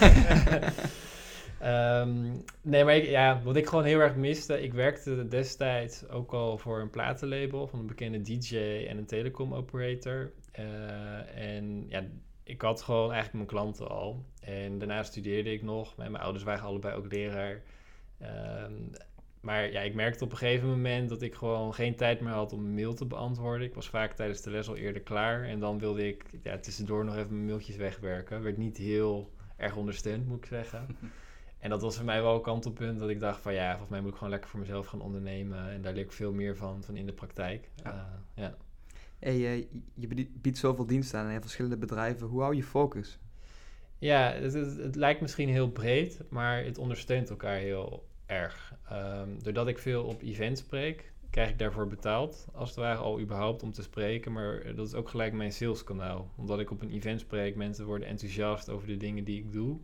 um, 1.62 2.44
nee, 2.62 2.84
maar 2.84 2.96
ik, 2.96 3.08
ja, 3.08 3.40
wat 3.43 3.56
ik 3.56 3.66
gewoon 3.66 3.84
heel 3.84 4.00
erg 4.00 4.14
miste... 4.14 4.62
Ik 4.62 4.72
werkte 4.72 5.28
destijds 5.28 6.08
ook 6.08 6.32
al 6.32 6.58
voor 6.58 6.81
een 6.81 6.90
platenlabel... 6.90 7.66
van 7.66 7.78
een 7.78 7.87
bekende 7.87 8.20
DJ 8.20 8.56
en 8.88 8.98
een 8.98 9.06
telecom 9.06 9.54
operator. 9.54 10.32
Uh, 10.58 11.54
en 11.54 11.87
ja, 11.88 12.02
ik 12.46 12.62
had 12.62 12.82
gewoon 12.82 13.12
eigenlijk 13.12 13.32
mijn 13.32 13.46
klanten 13.46 13.88
al. 13.88 14.25
En 14.40 14.78
daarna 14.78 15.02
studeerde 15.02 15.52
ik 15.52 15.62
nog. 15.62 15.96
Mijn 15.96 16.16
ouders 16.16 16.44
waren 16.44 16.64
allebei 16.64 16.96
ook 16.96 17.12
leraar. 17.12 17.62
Um, 18.22 18.90
maar 19.40 19.72
ja, 19.72 19.81
ik 19.81 19.94
merkte 19.94 20.25
op 20.25 20.31
een 20.31 20.37
gegeven 20.37 20.69
moment 20.69 21.08
dat 21.08 21.22
ik 21.22 21.34
gewoon 21.34 21.75
geen 21.75 21.96
tijd 21.96 22.20
meer 22.20 22.32
had 22.32 22.52
om 22.52 22.64
een 22.64 22.75
mail 22.75 22.94
te 22.94 23.04
beantwoorden. 23.04 23.66
Ik 23.66 23.75
was 23.75 23.88
vaak 23.88 24.12
tijdens 24.12 24.43
de 24.43 24.50
les 24.50 24.69
al 24.69 24.76
eerder 24.76 25.02
klaar. 25.02 25.44
En 25.44 25.60
dan 25.60 25.78
wilde 25.78 26.08
ik 26.08 26.25
ja, 26.43 26.58
tussendoor 26.58 27.04
nog 27.04 27.16
even 27.16 27.34
mijn 27.34 27.46
mailtjes 27.46 27.76
wegwerken. 27.76 28.43
Werd 28.43 28.56
niet 28.56 28.76
heel 28.76 29.31
erg 29.56 29.76
ondersteund, 29.76 30.26
moet 30.26 30.38
ik 30.38 30.46
zeggen. 30.46 30.87
en 31.58 31.70
dat 31.70 31.82
was 31.82 31.96
voor 31.96 32.04
mij 32.04 32.22
wel 32.22 32.34
een 32.34 32.43
kantelpunt 32.43 32.98
dat 32.98 33.08
ik 33.08 33.20
dacht 33.20 33.40
van 33.40 33.54
ja, 33.54 33.69
volgens 33.69 33.90
mij 33.90 34.00
moet 34.00 34.10
ik 34.10 34.16
gewoon 34.16 34.32
lekker 34.32 34.50
voor 34.50 34.60
mezelf 34.60 34.87
gaan 34.87 35.00
ondernemen. 35.00 35.70
En 35.70 35.82
daar 35.82 35.93
leer 35.93 36.04
ik 36.04 36.12
veel 36.12 36.32
meer 36.32 36.56
van, 36.56 36.82
van 36.82 36.96
in 36.96 37.06
de 37.06 37.12
praktijk. 37.12 37.70
Ja. 37.82 37.93
Uh, 37.93 38.44
ja. 38.44 38.55
Hey, 39.19 39.58
uh, 39.58 39.65
je 39.94 40.29
biedt 40.41 40.58
zoveel 40.58 40.87
diensten 40.87 41.20
aan 41.20 41.31
in 41.31 41.41
verschillende 41.41 41.77
bedrijven. 41.77 42.27
Hoe 42.27 42.43
hou 42.43 42.55
je 42.55 42.63
focus? 42.63 43.19
Ja, 43.99 44.32
het, 44.32 44.53
het, 44.53 44.94
lijkt 44.94 45.20
misschien 45.20 45.49
heel 45.49 45.70
breed, 45.70 46.23
maar 46.29 46.65
het 46.65 46.79
ondersteunt 46.79 47.31
elkaar 47.31 47.56
heel 47.56 48.08
erg. 48.27 48.75
Um, 48.93 49.43
doordat 49.43 49.69
ik 49.69 49.79
veel 49.79 50.05
op 50.05 50.23
events 50.23 50.61
spreek, 50.61 51.13
krijg 51.31 51.51
ik 51.51 51.58
daarvoor 51.58 51.87
betaald, 51.87 52.46
als 52.53 52.69
het 52.69 52.79
ware 52.79 52.99
al 52.99 53.20
überhaupt 53.20 53.63
om 53.63 53.73
te 53.73 53.82
spreken. 53.82 54.32
Maar 54.32 54.75
dat 54.75 54.87
is 54.87 54.94
ook 54.94 55.08
gelijk 55.08 55.32
mijn 55.32 55.53
saleskanaal. 55.53 56.31
Omdat 56.37 56.61
ik 56.61 56.70
op 56.70 56.82
een 56.82 56.91
event 56.91 57.20
spreek, 57.20 57.56
mensen 57.56 57.87
worden 57.87 58.08
enthousiast 58.08 58.70
over 58.70 58.87
de 58.87 58.96
dingen 58.96 59.25
die 59.25 59.39
ik 59.39 59.53
doe. 59.53 59.79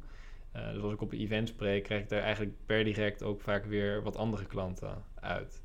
Uh, 0.57 0.73
dus 0.73 0.83
als 0.83 0.93
ik 0.93 1.01
op 1.01 1.13
een 1.13 1.21
event 1.21 1.49
spreek, 1.49 1.85
krijg 1.85 2.03
ik 2.03 2.09
daar 2.09 2.23
eigenlijk 2.23 2.55
per 2.67 2.85
direct 2.85 3.23
ook 3.23 3.41
vaak 3.41 3.65
weer 3.65 4.03
wat 4.03 4.17
andere 4.17 4.47
klanten 4.47 5.03
uit. 5.15 5.63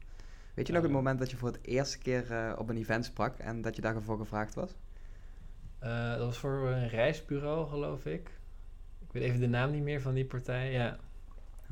Weet 0.58 0.68
je 0.68 0.74
nog 0.74 0.82
het 0.82 0.92
moment 0.92 1.20
dat 1.20 1.32
je 1.32 1.38
voor 1.38 1.48
het 1.48 1.60
eerste 1.62 1.98
keer 1.98 2.32
uh, 2.32 2.54
op 2.58 2.70
een 2.70 2.78
event 2.78 3.06
sprak 3.06 3.38
en 3.38 3.62
dat 3.62 3.76
je 3.76 3.82
daarvoor 3.82 4.18
gevraagd 4.18 4.56
was? 4.56 4.76
Uh, 5.84 6.12
dat 6.12 6.20
was 6.20 6.38
voor 6.38 6.68
een 6.70 6.90
reisbureau, 6.90 7.68
geloof 7.68 8.06
ik. 8.06 8.30
Ik 9.00 9.12
weet 9.12 9.24
even 9.24 9.40
de 9.40 9.48
naam 9.48 9.72
niet 9.72 9.84
meer 9.84 10.02
van 10.02 10.14
die 10.14 10.26
partij, 10.26 10.72
ja. 10.72 10.98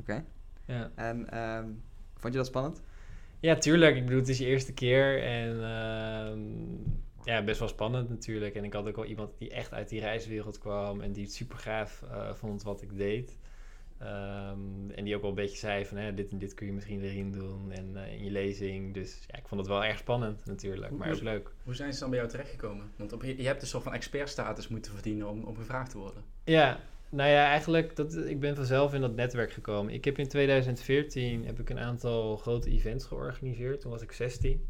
Okay. 0.00 0.24
Ja. 0.64 0.90
En 0.94 1.38
um, 1.38 1.82
vond 2.14 2.32
je 2.32 2.38
dat 2.38 2.48
spannend? 2.48 2.82
Ja, 3.40 3.56
tuurlijk. 3.56 3.96
Ik 3.96 4.04
bedoel, 4.04 4.20
het 4.20 4.28
is 4.28 4.38
je 4.38 4.46
eerste 4.46 4.72
keer 4.72 5.22
en 5.22 5.54
uh, 5.56 7.24
ja, 7.24 7.42
best 7.44 7.58
wel 7.58 7.68
spannend 7.68 8.08
natuurlijk. 8.08 8.54
En 8.54 8.64
ik 8.64 8.72
had 8.72 8.88
ook 8.88 8.96
wel 8.96 9.04
iemand 9.04 9.38
die 9.38 9.50
echt 9.50 9.72
uit 9.72 9.88
die 9.88 10.00
reiswereld 10.00 10.58
kwam 10.58 11.00
en 11.00 11.12
die 11.12 11.24
het 11.24 11.32
super 11.32 11.58
gaaf 11.58 12.04
uh, 12.04 12.34
vond 12.34 12.62
wat 12.62 12.82
ik 12.82 12.96
deed. 12.96 13.38
Um, 14.02 14.90
en 14.90 15.04
die 15.04 15.14
ook 15.14 15.20
wel 15.20 15.30
een 15.30 15.36
beetje 15.36 15.56
zei 15.56 15.86
van 15.86 15.96
hè, 15.96 16.14
dit 16.14 16.30
en 16.30 16.38
dit 16.38 16.54
kun 16.54 16.66
je 16.66 16.72
misschien 16.72 17.02
erin 17.02 17.32
doen 17.32 17.72
en 17.72 17.92
uh, 17.94 18.12
in 18.12 18.24
je 18.24 18.30
lezing. 18.30 18.94
Dus 18.94 19.24
ja, 19.26 19.38
ik 19.38 19.48
vond 19.48 19.60
het 19.60 19.70
wel 19.70 19.84
erg 19.84 19.98
spannend 19.98 20.44
natuurlijk, 20.44 20.88
hoe, 20.88 20.98
maar 20.98 21.12
ook 21.12 21.20
leuk. 21.20 21.50
Hoe 21.64 21.74
zijn 21.74 21.92
ze 21.92 22.00
dan 22.00 22.10
bij 22.10 22.18
jou 22.18 22.30
terechtgekomen? 22.30 22.90
Want 22.96 23.12
op, 23.12 23.22
je 23.22 23.46
hebt 23.46 23.62
een 23.62 23.68
soort 23.68 23.82
van 23.82 23.94
expertstatus 23.94 24.68
moeten 24.68 24.92
verdienen 24.92 25.28
om, 25.28 25.44
om 25.44 25.56
gevraagd 25.56 25.90
te 25.90 25.98
worden. 25.98 26.22
Ja, 26.44 26.80
nou 27.08 27.30
ja, 27.30 27.46
eigenlijk, 27.46 27.96
dat, 27.96 28.16
ik 28.16 28.40
ben 28.40 28.56
vanzelf 28.56 28.94
in 28.94 29.00
dat 29.00 29.14
netwerk 29.14 29.52
gekomen. 29.52 29.92
Ik 29.92 30.04
heb 30.04 30.18
in 30.18 30.28
2014 30.28 31.46
heb 31.46 31.60
ik 31.60 31.70
een 31.70 31.78
aantal 31.78 32.36
grote 32.36 32.70
events 32.70 33.04
georganiseerd. 33.04 33.80
Toen 33.80 33.90
was 33.90 34.02
ik 34.02 34.12
16. 34.12 34.66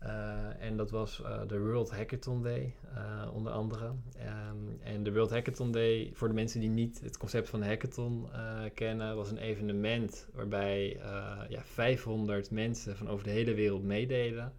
Eh, 0.00 0.62
en 0.62 0.76
dat 0.76 0.90
was 0.90 1.22
eh, 1.22 1.40
de 1.46 1.58
World 1.58 1.90
Hackathon 1.90 2.42
Day, 2.42 2.74
eh, 2.94 3.30
onder 3.34 3.52
andere. 3.52 3.92
Ehm, 4.18 4.56
en 4.82 5.02
de 5.02 5.12
World 5.12 5.30
Hackathon 5.30 5.72
Day, 5.72 6.10
voor 6.14 6.28
de 6.28 6.34
mensen 6.34 6.60
die 6.60 6.68
niet 6.68 7.00
het 7.00 7.16
concept 7.16 7.48
van 7.48 7.62
hackathon 7.62 8.28
kennen, 8.74 9.16
was 9.16 9.30
een 9.30 9.38
evenement 9.38 10.28
waarbij 10.32 11.00
ja, 11.48 11.62
500 11.64 12.50
mensen 12.50 12.96
van 12.96 13.08
over 13.08 13.24
de 13.24 13.30
hele 13.30 13.54
wereld 13.54 13.82
meededen. 13.82 14.52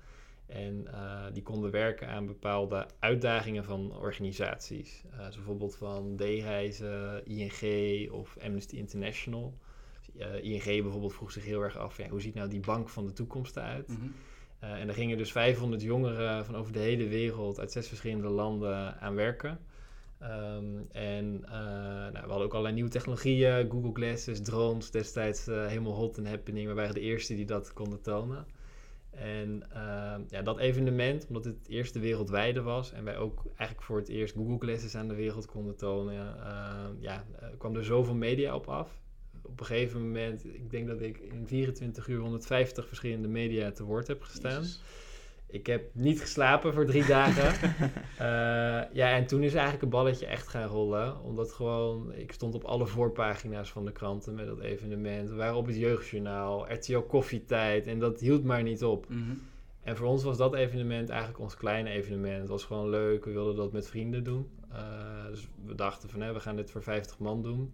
En 0.46 0.88
die 1.34 1.44
konden 1.44 1.72
werken 1.72 2.08
aan 2.08 2.26
bepaalde 2.26 2.88
uitdagingen 3.00 3.64
van 3.64 3.96
organisaties. 3.98 5.04
zoals 5.18 5.36
bijvoorbeeld 5.36 5.76
van 5.76 6.16
D-reizen, 6.16 7.26
ING 7.26 8.12
of 8.12 8.38
Amnesty 8.42 8.76
International. 8.76 9.58
ING 10.42 10.64
bijvoorbeeld 10.64 11.14
vroeg 11.14 11.32
zich 11.32 11.46
heel 11.46 11.62
erg 11.62 11.78
af, 11.78 11.98
hoe 12.10 12.22
ziet 12.22 12.36
nou 12.36 12.50
die 12.50 12.60
bank 12.60 12.90
van 12.90 13.06
de 13.06 13.14
toekomst 13.14 13.58
eruit? 13.58 13.88
Mhm. 13.88 14.08
Uh, 14.64 14.72
en 14.72 14.88
er 14.88 14.94
gingen 14.94 15.18
dus 15.18 15.32
500 15.32 15.82
jongeren 15.82 16.46
van 16.46 16.56
over 16.56 16.74
de 16.74 16.80
hele 16.80 17.08
wereld 17.08 17.60
uit 17.60 17.72
zes 17.72 17.88
verschillende 17.88 18.28
landen 18.28 19.00
aan 19.00 19.16
werken. 19.16 19.60
Ehm, 20.20 20.66
en 20.92 21.42
uh, 21.46 21.52
nou, 21.52 22.12
we 22.12 22.30
hadden 22.30 22.46
ook 22.46 22.52
allerlei 22.52 22.74
nieuwe 22.74 22.90
technologieën, 22.90 23.70
Google 23.70 23.94
Glasses, 23.94 24.42
drones, 24.42 24.92
destijds 24.92 25.48
uh, 25.48 25.68
helemaal 25.68 25.94
hot 25.94 26.18
en 26.18 26.26
happening. 26.26 26.68
We 26.68 26.74
waren 26.74 26.94
de 26.94 27.00
eerste 27.00 27.36
die 27.36 27.46
dat 27.46 27.74
konden 27.74 28.02
tonen. 28.02 28.46
En 29.10 29.64
ehm, 29.74 30.22
ja, 30.28 30.42
dat 30.42 30.60
evenement, 30.60 31.26
omdat 31.28 31.46
het 31.46 31.56
het 31.58 31.68
eerste 31.68 32.00
wereldwijde 32.00 32.62
was 32.62 32.92
en 32.92 33.04
wij 33.04 33.18
ook 33.18 33.44
eigenlijk 33.46 33.82
voor 33.82 33.98
het 33.98 34.10
eerst 34.10 34.36
Google 34.36 34.58
Glasses 34.58 34.96
aan 34.96 35.08
de 35.08 35.16
wereld 35.16 35.46
konden 35.46 35.76
tonen, 35.76 36.36
ja, 37.00 37.26
kwam 37.58 37.76
er 37.76 37.86
zoveel 37.86 38.16
media 38.16 38.56
op 38.56 38.68
af 38.68 39.00
op 39.42 39.60
een 39.60 39.66
gegeven 39.66 40.02
moment, 40.02 40.46
ik 40.46 40.70
denk 40.70 40.88
dat 40.88 41.02
ik 41.02 41.18
in 41.18 41.48
24 41.48 42.08
uur 42.08 42.20
150 42.20 42.88
verschillende 42.88 43.28
media 43.28 43.72
te 43.72 43.84
woord 43.84 44.08
heb 44.08 44.22
gestaan. 44.22 44.64
Ik 45.48 45.66
heb 45.66 45.90
niet 45.94 46.22
geslapen 46.22 46.74
voor 46.74 46.86
drie 46.86 47.06
dagen. 47.06 47.70
uh, 48.14 48.94
ja, 49.02 49.16
en 49.16 49.26
toen 49.26 49.44
is 49.44 49.54
eigenlijk 49.54 49.84
een 49.84 49.90
balletje 49.90 50.26
echt 50.26 50.48
gaan 50.48 50.68
rollen. 50.68 51.22
Omdat 51.24 51.54
gewoon, 51.54 52.14
ik 52.14 52.32
stond 52.32 52.56
op 52.56 52.64
alle 52.64 52.88
voorpagina's 52.88 53.72
van 53.72 53.86
de 53.86 53.92
kranten 53.92 54.36
met 54.36 54.48
dat 54.48 54.60
evenement. 54.60 55.30
We 55.30 55.36
waren 55.36 55.56
op 55.56 55.66
het 55.66 55.78
Jeugdjournaal, 55.78 56.72
RTL 56.74 57.00
Koffietijd. 57.00 57.88
En 57.88 58.00
dat 58.00 58.20
hield 58.20 58.44
maar 58.44 58.64
niet 58.64 58.84
op. 58.84 59.10
Mhm. 59.10 59.32
En 59.84 59.98
voor 59.98 60.08
ons 60.08 60.24
was 60.24 60.38
dat 60.38 60.56
evenement 60.56 61.10
eigenlijk 61.10 61.40
ons 61.40 61.56
kleine 61.56 61.90
evenement. 61.90 62.40
Het 62.40 62.50
was 62.50 62.64
gewoon 62.64 62.90
leuk. 62.90 63.26
We 63.26 63.32
wilden 63.32 63.56
dat 63.56 63.72
met 63.72 63.88
vrienden 63.88 64.24
doen. 64.24 64.50
Uh, 64.74 65.26
dus 65.30 65.48
we 65.66 65.76
dachten 65.76 66.10
van, 66.10 66.22
hè, 66.22 66.34
we 66.34 66.40
gaan 66.40 66.56
dit 66.56 66.72
voor 66.72 66.84
50 66.84 67.20
man 67.20 67.42
doen. 67.42 67.74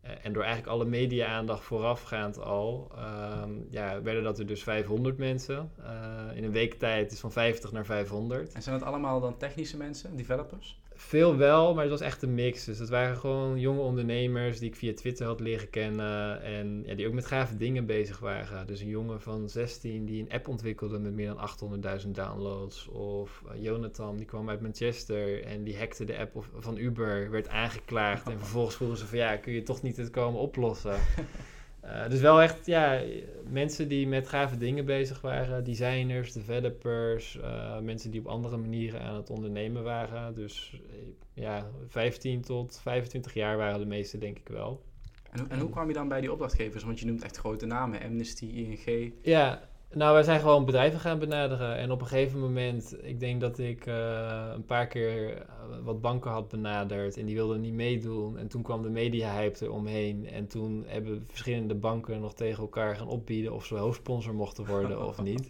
Eh, 0.00 0.10
en 0.22 0.32
door 0.32 0.42
eigenlijk 0.42 0.72
alle 0.72 0.84
media-aandacht 0.84 1.64
voorafgaand 1.64 2.38
al, 2.40 2.90
ehm, 2.96 3.50
ja, 3.70 4.02
werden 4.02 4.22
dat 4.22 4.38
er 4.38 4.46
dus 4.46 4.62
500 4.62 5.18
mensen. 5.18 5.70
Uh, 5.80 6.36
in 6.36 6.44
een 6.44 6.52
week 6.52 6.74
tijd 6.74 7.12
is 7.12 7.20
van 7.20 7.32
50 7.32 7.72
naar 7.72 7.84
500. 7.84 8.52
En 8.52 8.62
zijn 8.62 8.78
dat 8.78 8.88
allemaal 8.88 9.20
dan 9.20 9.36
technische 9.36 9.76
mensen, 9.76 10.16
developers? 10.16 10.78
Veel 11.00 11.36
wel, 11.36 11.74
maar 11.74 11.82
het 11.82 11.92
was 11.92 12.00
echt 12.00 12.22
een 12.22 12.34
mix. 12.34 12.64
Dus 12.64 12.78
het 12.78 12.88
waren 12.88 13.16
gewoon 13.16 13.60
jonge 13.60 13.80
ondernemers 13.80 14.58
die 14.58 14.68
ik 14.68 14.76
via 14.76 14.94
Twitter 14.94 15.26
had 15.26 15.40
leren 15.40 15.70
kennen. 15.70 16.42
En 16.42 16.82
ja, 16.86 16.94
die 16.94 17.06
ook 17.06 17.12
met 17.12 17.26
gave 17.26 17.56
dingen 17.56 17.86
bezig 17.86 18.18
waren. 18.18 18.66
Dus 18.66 18.80
een 18.80 18.88
jongen 18.88 19.20
van 19.20 19.48
16 19.48 20.04
die 20.04 20.22
een 20.22 20.32
app 20.32 20.48
ontwikkelde 20.48 20.98
met 20.98 21.14
meer 21.14 21.34
dan 21.34 21.80
800.000 22.04 22.10
downloads. 22.10 22.88
Of 22.88 23.42
uh, 23.46 23.62
Jonathan, 23.62 24.16
die 24.16 24.26
kwam 24.26 24.48
uit 24.48 24.60
Manchester 24.60 25.44
en 25.44 25.62
die 25.64 25.78
hackte 25.78 26.04
de 26.04 26.18
app 26.18 26.44
van 26.58 26.76
Uber, 26.76 27.30
werd 27.30 27.48
aangeklaagd. 27.48 28.28
En 28.28 28.38
vervolgens 28.38 28.76
vroegen 28.76 28.98
ze 28.98 29.06
van 29.06 29.18
ja, 29.18 29.36
kun 29.36 29.52
je 29.52 29.62
toch 29.62 29.82
niet 29.82 29.96
het 29.96 30.10
komen 30.10 30.40
oplossen? 30.40 30.96
Uh, 31.88 32.08
dus 32.08 32.20
wel 32.20 32.42
echt, 32.42 32.66
ja, 32.66 33.02
mensen 33.50 33.88
die 33.88 34.06
met 34.06 34.28
gave 34.28 34.56
dingen 34.56 34.84
bezig 34.84 35.20
waren. 35.20 35.64
Designers, 35.64 36.32
developers, 36.32 37.36
uh, 37.36 37.78
mensen 37.78 38.10
die 38.10 38.20
op 38.20 38.26
andere 38.26 38.56
manieren 38.56 39.00
aan 39.00 39.14
het 39.14 39.30
ondernemen 39.30 39.82
waren. 39.82 40.34
Dus 40.34 40.80
eh, 40.90 41.42
ja, 41.42 41.66
15 41.86 42.40
tot 42.40 42.78
25 42.82 43.34
jaar 43.34 43.56
waren 43.56 43.80
de 43.80 43.86
meeste, 43.86 44.18
denk 44.18 44.38
ik 44.38 44.48
wel. 44.48 44.82
En, 45.30 45.50
en 45.50 45.58
hoe 45.58 45.70
kwam 45.70 45.88
je 45.88 45.94
dan 45.94 46.08
bij 46.08 46.20
die 46.20 46.32
opdrachtgevers? 46.32 46.84
Want 46.84 47.00
je 47.00 47.06
noemt 47.06 47.22
echt 47.22 47.36
grote 47.36 47.66
namen, 47.66 48.02
Amnesty, 48.02 48.44
ING. 48.44 49.12
Ja, 49.22 49.68
nou, 49.94 50.14
wij 50.14 50.22
zijn 50.22 50.40
gewoon 50.40 50.64
bedrijven 50.64 51.00
gaan 51.00 51.18
benaderen. 51.18 51.76
En 51.76 51.90
op 51.90 52.00
een 52.00 52.06
gegeven 52.06 52.40
moment, 52.40 52.96
ik 53.02 53.20
denk 53.20 53.40
dat 53.40 53.58
ik 53.58 53.86
uh, 53.86 54.50
een 54.54 54.64
paar 54.64 54.86
keer 54.86 55.36
eh, 55.36 55.42
wat 55.84 56.00
banken 56.00 56.30
had 56.30 56.48
benaderd. 56.48 57.16
En 57.16 57.26
die 57.26 57.34
wilden 57.34 57.60
niet 57.60 57.74
meedoen. 57.74 58.38
En 58.38 58.48
toen 58.48 58.62
kwam 58.62 58.82
de 58.82 58.88
media-hype 58.88 59.64
eromheen. 59.64 60.28
En 60.28 60.46
toen 60.46 60.84
hebben 60.86 61.24
verschillende 61.28 61.74
banken 61.74 62.20
nog 62.20 62.34
tegen 62.34 62.62
elkaar 62.62 62.96
gaan 62.96 63.08
opbieden 63.08 63.52
of 63.52 63.64
ze 63.66 63.74
hoofdsponsor 63.74 64.34
mochten 64.34 64.66
worden 64.66 65.06
of 65.06 65.22
niet. 65.32 65.48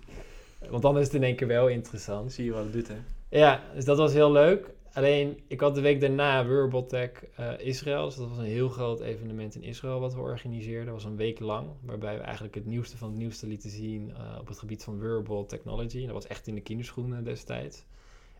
Want 0.70 0.82
dan 0.82 0.98
is 0.98 1.04
het 1.04 1.14
in 1.14 1.22
één 1.22 1.36
keer 1.36 1.46
wel 1.46 1.68
interessant. 1.68 2.32
Zie 2.32 2.44
je 2.44 2.52
wat 2.52 2.64
het 2.64 2.72
doet, 2.72 2.88
hè? 2.88 2.96
Ja, 3.28 3.62
dus 3.74 3.84
dat 3.84 3.96
was 3.96 4.12
heel 4.12 4.32
leuk. 4.32 4.70
Alleen, 4.92 5.40
ik 5.46 5.60
had 5.60 5.74
de 5.74 5.80
week 5.80 6.00
daarna 6.00 6.46
Wearable 6.46 7.10
uh, 7.40 7.52
Israël. 7.58 8.04
Dus 8.04 8.16
dat 8.16 8.28
was 8.28 8.38
een 8.38 8.44
heel 8.44 8.68
groot 8.68 9.00
evenement 9.00 9.54
in 9.54 9.62
Israël 9.62 10.00
wat 10.00 10.14
we 10.14 10.20
organiseerden. 10.20 10.84
Dat 10.84 10.94
was 10.94 11.04
een 11.04 11.16
week 11.16 11.40
lang, 11.40 11.68
waarbij 11.80 12.16
we 12.16 12.22
eigenlijk 12.22 12.54
het 12.54 12.66
nieuwste 12.66 12.96
van 12.96 13.08
het 13.08 13.18
nieuwste 13.18 13.46
lieten 13.46 13.70
zien 13.70 14.08
uh, 14.08 14.38
op 14.40 14.48
het 14.48 14.58
gebied 14.58 14.84
van 14.84 15.00
wearable 15.00 15.46
technology. 15.46 16.04
Dat 16.04 16.14
was 16.14 16.26
echt 16.26 16.46
in 16.46 16.54
de 16.54 16.60
kinderschoenen 16.60 17.24
destijds. 17.24 17.84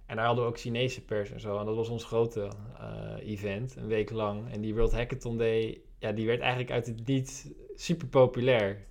En 0.06 0.16
daar 0.16 0.24
hadden 0.24 0.44
we 0.44 0.50
ook 0.50 0.58
Chinese 0.58 1.04
pers 1.04 1.30
en 1.30 1.40
zo. 1.40 1.58
En 1.58 1.66
dat 1.66 1.76
was 1.76 1.88
ons 1.88 2.04
grote 2.04 2.48
uh, 2.80 3.30
event, 3.30 3.76
een 3.76 3.86
week 3.86 4.10
lang. 4.10 4.52
En 4.52 4.60
die 4.60 4.74
World 4.74 4.92
Hackathon 4.92 5.38
Day, 5.38 5.80
ja, 5.98 6.12
die 6.12 6.26
werd 6.26 6.40
eigenlijk 6.40 6.70
uit 6.70 6.86
het 6.86 7.06
niet 7.06 7.54
super 7.74 8.08
populair. 8.08 8.86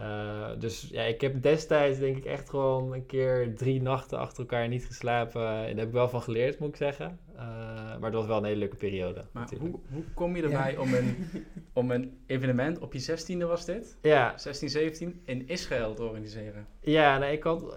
Uh, 0.00 0.50
dus 0.58 0.88
ja, 0.90 1.02
ik 1.02 1.20
heb 1.20 1.42
destijds 1.42 1.98
denk 1.98 2.16
ik 2.16 2.24
echt 2.24 2.50
gewoon 2.50 2.92
een 2.92 3.06
keer 3.06 3.54
drie 3.54 3.82
nachten 3.82 4.18
achter 4.18 4.38
elkaar 4.38 4.68
niet 4.68 4.86
geslapen. 4.86 5.48
En 5.48 5.68
daar 5.68 5.76
heb 5.76 5.86
ik 5.86 5.92
wel 5.92 6.08
van 6.08 6.22
geleerd, 6.22 6.58
moet 6.58 6.68
ik 6.68 6.76
zeggen. 6.76 7.18
Uh, 7.34 7.40
maar 7.40 8.02
het 8.02 8.14
was 8.14 8.26
wel 8.26 8.36
een 8.36 8.44
hele 8.44 8.58
leuke 8.58 8.76
periode. 8.76 9.24
Maar 9.32 9.48
hoe, 9.58 9.80
hoe 9.92 10.04
kom 10.14 10.36
je 10.36 10.42
erbij 10.42 10.76
om, 10.76 10.94
een, 10.94 11.16
om 11.72 11.90
een 11.90 12.18
evenement, 12.26 12.78
op 12.78 12.92
je 12.92 13.18
16e 13.18 13.46
was 13.46 13.64
dit? 13.64 13.96
Ja. 14.02 14.38
16, 14.38 14.68
17, 14.68 15.20
in 15.24 15.48
Israël 15.48 15.94
te 15.94 16.02
organiseren? 16.02 16.66
Ja, 16.80 17.18
nou, 17.18 17.32
ik 17.32 17.42
had, 17.42 17.76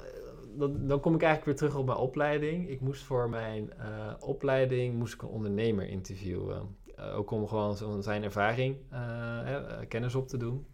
dan, 0.58 0.88
dan 0.88 1.00
kom 1.00 1.16
ik 1.16 1.22
eigenlijk 1.22 1.46
weer 1.46 1.70
terug 1.70 1.82
op 1.82 1.86
mijn 1.86 1.98
opleiding. 1.98 2.70
Ik 2.70 2.82
moest 2.82 3.04
voor 3.04 3.30
mijn 3.30 3.74
uh, 3.80 4.14
opleiding 4.20 4.96
moest 4.96 5.14
ik 5.14 5.22
een 5.22 5.28
ondernemer 5.28 5.88
interviewen. 5.88 6.76
ook 7.16 7.32
om 7.32 7.48
gewoon 7.48 8.04
zijn 8.04 8.24
ervaring, 8.24 8.78
kennis 9.88 10.16
op 10.16 10.28
te 10.28 10.38
doen. 10.38 10.66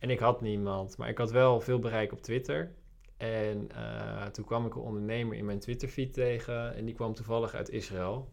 En 0.00 0.10
ik 0.10 0.18
had 0.18 0.40
niemand, 0.40 0.96
maar 0.96 1.08
ik 1.08 1.18
had 1.18 1.30
wel 1.30 1.60
veel 1.60 1.78
bereik 1.78 2.12
op 2.12 2.22
Twitter. 2.22 2.70
En 3.16 3.68
uh, 3.72 4.26
toen 4.26 4.44
kwam 4.44 4.66
ik 4.66 4.74
een 4.74 4.80
ondernemer 4.80 5.36
in 5.36 5.44
mijn 5.44 5.58
Twitter-feed 5.58 6.12
tegen 6.12 6.74
en 6.74 6.84
die 6.84 6.94
kwam 6.94 7.14
toevallig 7.14 7.54
uit 7.54 7.70
Israël. 7.70 8.30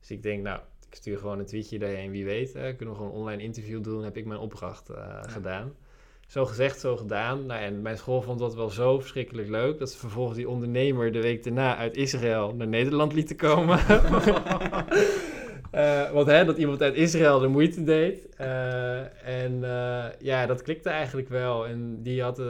Dus 0.00 0.10
ik 0.10 0.22
denk, 0.22 0.42
nou, 0.42 0.60
ik 0.88 0.94
stuur 0.94 1.18
gewoon 1.18 1.38
een 1.38 1.46
tweetje 1.46 1.78
daarheen, 1.78 2.10
wie 2.10 2.24
weet. 2.24 2.52
Hè, 2.52 2.74
kunnen 2.74 2.94
we 2.94 3.00
gewoon 3.00 3.14
een 3.14 3.20
online 3.20 3.42
interview 3.42 3.82
doen, 3.82 4.04
heb 4.04 4.16
ik 4.16 4.26
mijn 4.26 4.40
opdracht 4.40 4.90
uh, 4.90 5.18
gedaan. 5.20 5.74
Zo 6.26 6.44
gezegd, 6.46 6.80
zo 6.80 6.96
gedaan. 6.96 7.46
Nou, 7.46 7.60
en 7.60 7.82
mijn 7.82 7.96
school 7.96 8.22
vond 8.22 8.38
dat 8.38 8.54
wel 8.54 8.70
zo 8.70 8.98
verschrikkelijk 8.98 9.48
leuk... 9.48 9.78
dat 9.78 9.90
ze 9.90 9.98
vervolgens 9.98 10.36
die 10.36 10.48
ondernemer 10.48 11.12
de 11.12 11.20
week 11.20 11.44
daarna 11.44 11.76
uit 11.76 11.96
Israël 11.96 12.54
naar 12.54 12.68
Nederland 12.68 13.12
lieten 13.12 13.36
komen. 13.36 13.78
Uh, 15.74 16.10
want 16.10 16.26
hè, 16.26 16.44
dat 16.44 16.56
iemand 16.56 16.82
uit 16.82 16.94
Israël 16.94 17.38
de 17.38 17.48
moeite 17.48 17.84
deed. 17.84 18.26
Uh, 18.40 18.98
en 19.26 19.52
uh, 19.62 20.04
ja, 20.18 20.46
dat 20.46 20.62
klikte 20.62 20.88
eigenlijk 20.88 21.28
wel. 21.28 21.66
En 21.66 22.02
die 22.02 22.22
had 22.22 22.42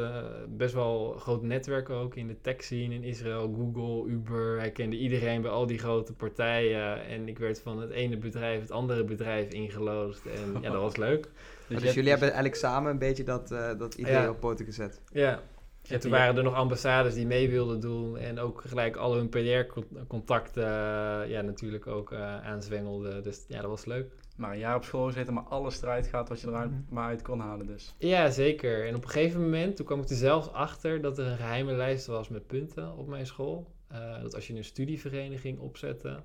best 0.48 0.74
wel 0.74 1.12
een 1.14 1.20
groot 1.20 1.42
netwerk 1.42 1.90
ook 1.90 2.14
in 2.14 2.26
de 2.26 2.40
tech 2.40 2.62
scene 2.62 2.94
in 2.94 3.04
Israël. 3.04 3.54
Google, 3.56 4.10
Uber. 4.10 4.58
Hij 4.58 4.70
kende 4.70 4.96
iedereen 4.96 5.42
bij 5.42 5.50
al 5.50 5.66
die 5.66 5.78
grote 5.78 6.12
partijen. 6.12 7.06
En 7.06 7.28
ik 7.28 7.38
werd 7.38 7.60
van 7.60 7.80
het 7.80 7.90
ene 7.90 8.16
bedrijf 8.16 8.60
het 8.60 8.70
andere 8.70 9.04
bedrijf 9.04 9.52
ingeloosd. 9.52 10.26
En 10.26 10.62
ja, 10.62 10.70
dat 10.70 10.80
was 10.80 10.96
leuk. 10.96 11.28
Dus, 11.68 11.82
dus 11.82 11.94
jullie 11.94 12.10
hebben 12.10 12.28
eigenlijk 12.28 12.60
samen 12.60 12.90
een 12.90 12.98
beetje 12.98 13.24
dat, 13.24 13.48
dat 13.78 13.94
idee 13.94 14.12
ja. 14.12 14.28
op 14.28 14.40
poten 14.40 14.64
gezet. 14.64 15.00
Ja, 15.12 15.42
en 15.88 16.00
toen 16.00 16.10
waren 16.10 16.36
er 16.36 16.42
nog 16.42 16.54
ambassades 16.54 17.14
die 17.14 17.26
mee 17.26 17.50
wilden 17.50 17.80
doen 17.80 18.18
en 18.18 18.38
ook 18.38 18.62
gelijk 18.66 18.96
al 18.96 19.14
hun 19.14 19.28
PR-contacten 19.28 20.62
uh, 20.62 21.30
ja, 21.30 21.40
natuurlijk 21.40 21.86
ook 21.86 22.12
uh, 22.12 22.46
aanzwengelden. 22.46 23.22
Dus 23.22 23.44
ja, 23.48 23.60
dat 23.60 23.70
was 23.70 23.84
leuk. 23.84 24.12
Maar 24.36 24.52
een 24.52 24.58
jaar 24.58 24.76
op 24.76 24.84
school 24.84 25.06
gezeten, 25.06 25.34
maar 25.34 25.42
alles 25.42 25.82
eruit 25.82 26.06
gaat 26.06 26.28
wat 26.28 26.40
je 26.40 26.46
eruit 26.46 26.70
mm 26.70 26.86
maar 26.88 27.08
uit 27.08 27.22
kon 27.22 27.40
halen 27.40 27.66
dus. 27.66 27.94
Ja, 27.98 28.30
zeker. 28.30 28.86
En 28.86 28.94
op 28.94 29.04
een 29.04 29.10
gegeven 29.10 29.40
moment, 29.40 29.76
toen 29.76 29.86
kwam 29.86 30.00
ik 30.00 30.08
er 30.08 30.16
zelfs 30.16 30.52
achter 30.52 31.00
dat 31.00 31.18
er 31.18 31.26
een 31.26 31.36
geheime 31.36 31.72
lijst 31.72 32.06
was 32.06 32.28
met 32.28 32.46
punten 32.46 32.96
op 32.96 33.06
mijn 33.06 33.26
school. 33.26 33.72
Uh, 33.92 34.22
dat 34.22 34.34
als 34.34 34.46
je 34.46 34.54
een 34.54 34.64
studievereniging 34.64 35.58
opzette, 35.58 36.22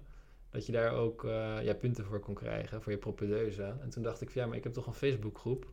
dat 0.49 0.65
je 0.65 0.71
daar 0.71 0.93
ook 0.93 1.23
ja, 1.61 1.73
punten 1.73 2.05
voor 2.05 2.19
kon 2.19 2.33
krijgen, 2.33 2.81
voor 2.81 2.91
je 2.91 2.97
propedeuse. 2.97 3.75
En 3.81 3.89
toen 3.89 4.03
dacht 4.03 4.21
ik, 4.21 4.29
ja, 4.29 4.45
maar 4.45 4.57
ik 4.57 4.63
heb 4.63 4.73
toch 4.73 4.87
een 4.87 4.93
Facebookgroep. 4.93 5.67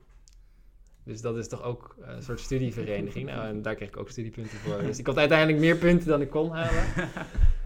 Dus 1.07 1.21
dat 1.21 1.37
is 1.37 1.49
toch 1.49 1.63
ook 1.63 1.97
een 2.01 2.23
soort 2.23 2.41
studievereniging. 2.41 3.27
Nou, 3.27 3.47
en 3.47 3.63
daar 3.63 3.75
kreeg 3.75 3.89
ik 3.89 3.97
ook 3.97 4.09
studiepunten 4.09 4.59
voor. 4.59 4.83
Dus 4.83 4.99
ik 4.99 5.07
had 5.11 5.19
uiteindelijk 5.19 5.59
meer 5.59 5.77
punten 5.77 6.09
dan 6.09 6.21
ik 6.21 6.31
kon 6.31 6.51
halen. 6.51 6.85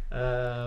Eh, 0.09 0.19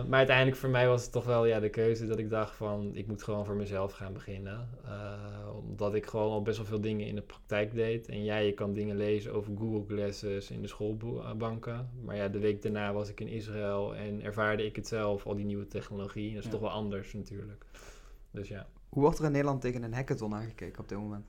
maar 0.05 0.17
uiteindelijk 0.17 0.57
voor 0.57 0.69
mij 0.69 0.87
was 0.87 1.03
het 1.03 1.11
toch 1.11 1.25
wel 1.25 1.45
ja, 1.45 1.59
de 1.59 1.69
keuze 1.69 2.05
dat 2.05 2.19
ik 2.19 2.29
dacht 2.29 2.55
van 2.55 2.91
ik 2.95 3.07
moet 3.07 3.23
gewoon 3.23 3.45
voor 3.45 3.55
mezelf 3.55 3.91
gaan 3.91 4.13
beginnen. 4.13 4.69
Uh, 4.85 5.55
omdat 5.55 5.95
ik 5.95 6.05
gewoon 6.05 6.31
al 6.31 6.41
best 6.41 6.57
wel 6.57 6.65
veel 6.65 6.81
dingen 6.81 7.07
in 7.07 7.15
de 7.15 7.21
praktijk 7.21 7.73
deed. 7.73 8.07
En 8.09 8.23
ja, 8.23 8.37
je 8.37 8.53
kan 8.53 8.73
dingen 8.73 8.97
lezen 8.97 9.33
over 9.33 9.53
Google 9.57 9.95
Glasses 9.95 10.51
in 10.51 10.61
de 10.61 10.67
schoolbanken. 10.67 11.89
Maar 12.01 12.15
ja, 12.15 12.27
de 12.27 12.39
week 12.39 12.61
daarna 12.61 12.93
was 12.93 13.09
ik 13.09 13.19
in 13.19 13.27
Israël 13.27 13.95
en 13.95 14.21
ervaarde 14.21 14.65
ik 14.65 14.75
het 14.75 14.87
zelf, 14.87 15.25
al 15.25 15.35
die 15.35 15.45
nieuwe 15.45 15.67
technologie. 15.67 16.29
Dat 16.29 16.39
is 16.39 16.45
Ja. 16.45 16.51
toch 16.51 16.61
wel 16.61 16.69
anders 16.71 17.13
natuurlijk. 17.13 17.65
Dus 18.31 18.47
ja. 18.47 18.67
Hoe 18.89 19.01
wordt 19.01 19.19
er 19.19 19.25
in 19.25 19.31
Nederland 19.31 19.61
tegen 19.61 19.83
een 19.83 19.93
hackathon 19.93 20.33
aangekeken 20.35 20.81
op 20.81 20.89
dit 20.89 20.97
moment? 20.97 21.25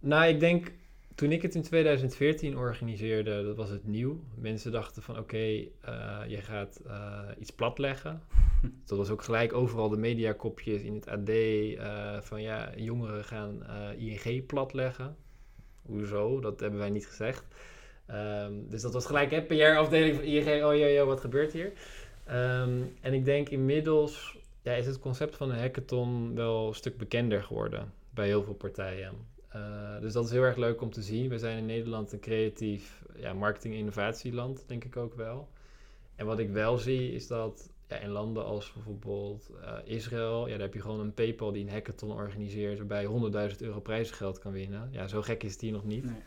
Nou, 0.00 0.26
ik 0.28 0.40
denk 0.40 0.72
toen 1.16 1.32
ik 1.32 1.42
het 1.42 1.54
in 1.54 1.62
2014 1.62 2.56
organiseerde, 2.56 3.44
dat 3.44 3.56
was 3.56 3.70
het 3.70 3.86
nieuw. 3.86 4.20
Mensen 4.34 4.72
dachten 4.72 5.02
van 5.02 5.18
oké, 5.18 5.36
eh, 5.36 6.20
je 6.26 6.40
gaat 6.40 6.80
eh, 6.86 7.20
iets 7.38 7.50
platleggen. 7.50 8.22
dat 8.86 8.98
was 8.98 9.10
ook 9.10 9.22
gelijk 9.22 9.52
overal 9.52 9.88
de 9.88 9.96
mediakopjes 9.96 10.82
in 10.82 10.94
het 10.94 11.08
AD 11.08 11.28
eh, 11.28 12.20
van 12.20 12.42
ja, 12.42 12.70
jongeren 12.76 13.24
gaan 13.24 13.62
ING 13.98 14.46
platleggen. 14.46 15.16
Hoezo? 15.82 16.40
Dat 16.40 16.60
hebben 16.60 16.78
wij 16.78 16.90
niet 16.90 17.06
gezegd. 17.06 17.44
Ehm, 18.06 18.52
dus 18.68 18.82
dat 18.82 18.92
was 18.92 19.06
gelijk, 19.06 19.46
PR-afdeling 19.46 20.14
van 20.14 20.24
ING, 20.24 20.64
oh 20.64 20.76
joh, 20.76 20.92
joh, 20.92 21.06
wat 21.06 21.20
gebeurt 21.20 21.52
hier? 21.52 21.72
Ehm, 22.24 22.82
en 23.00 23.12
ik 23.12 23.24
denk 23.24 23.48
inmiddels 23.48 24.38
ja, 24.62 24.72
is 24.72 24.86
het 24.86 24.98
concept 24.98 25.36
van 25.36 25.50
een 25.50 25.58
hackathon 25.58 26.34
wel 26.34 26.68
een 26.68 26.74
stuk 26.74 26.96
bekender 26.96 27.42
geworden 27.42 27.92
bij 28.10 28.26
heel 28.26 28.42
veel 28.42 28.54
partijen. 28.54 29.35
Uh, 29.56 30.00
dus 30.00 30.12
dat 30.12 30.24
is 30.24 30.30
heel 30.30 30.42
erg 30.42 30.56
leuk 30.56 30.80
om 30.80 30.90
te 30.90 31.02
zien. 31.02 31.28
We 31.28 31.38
zijn 31.38 31.58
in 31.58 31.66
Nederland 31.66 32.12
een 32.12 32.20
creatief 32.20 33.02
ja, 33.16 33.32
marketing-innovatieland, 33.32 34.64
denk 34.66 34.84
ik 34.84 34.96
ook 34.96 35.14
wel. 35.14 35.48
En 36.14 36.26
wat 36.26 36.38
ik 36.38 36.50
wel 36.50 36.78
zie 36.78 37.12
is 37.12 37.26
dat 37.26 37.70
ja, 37.88 37.96
in 37.96 38.10
landen 38.10 38.44
als 38.44 38.72
bijvoorbeeld 38.72 39.50
uh, 39.60 39.72
Israël, 39.84 40.46
ja, 40.46 40.52
daar 40.52 40.60
heb 40.60 40.74
je 40.74 40.80
gewoon 40.80 41.00
een 41.00 41.14
PayPal 41.14 41.52
die 41.52 41.62
een 41.64 41.72
hackathon 41.72 42.12
organiseert 42.12 42.78
waarbij 42.78 43.02
je 43.02 43.50
100.000 43.52 43.56
euro 43.58 43.80
prijzengeld 43.80 44.38
kan 44.38 44.52
winnen. 44.52 44.88
Ja, 44.92 45.08
zo 45.08 45.22
gek 45.22 45.42
is 45.42 45.52
het 45.52 45.60
hier 45.60 45.72
nog 45.72 45.84
niet. 45.84 46.04
Nee. 46.04 46.22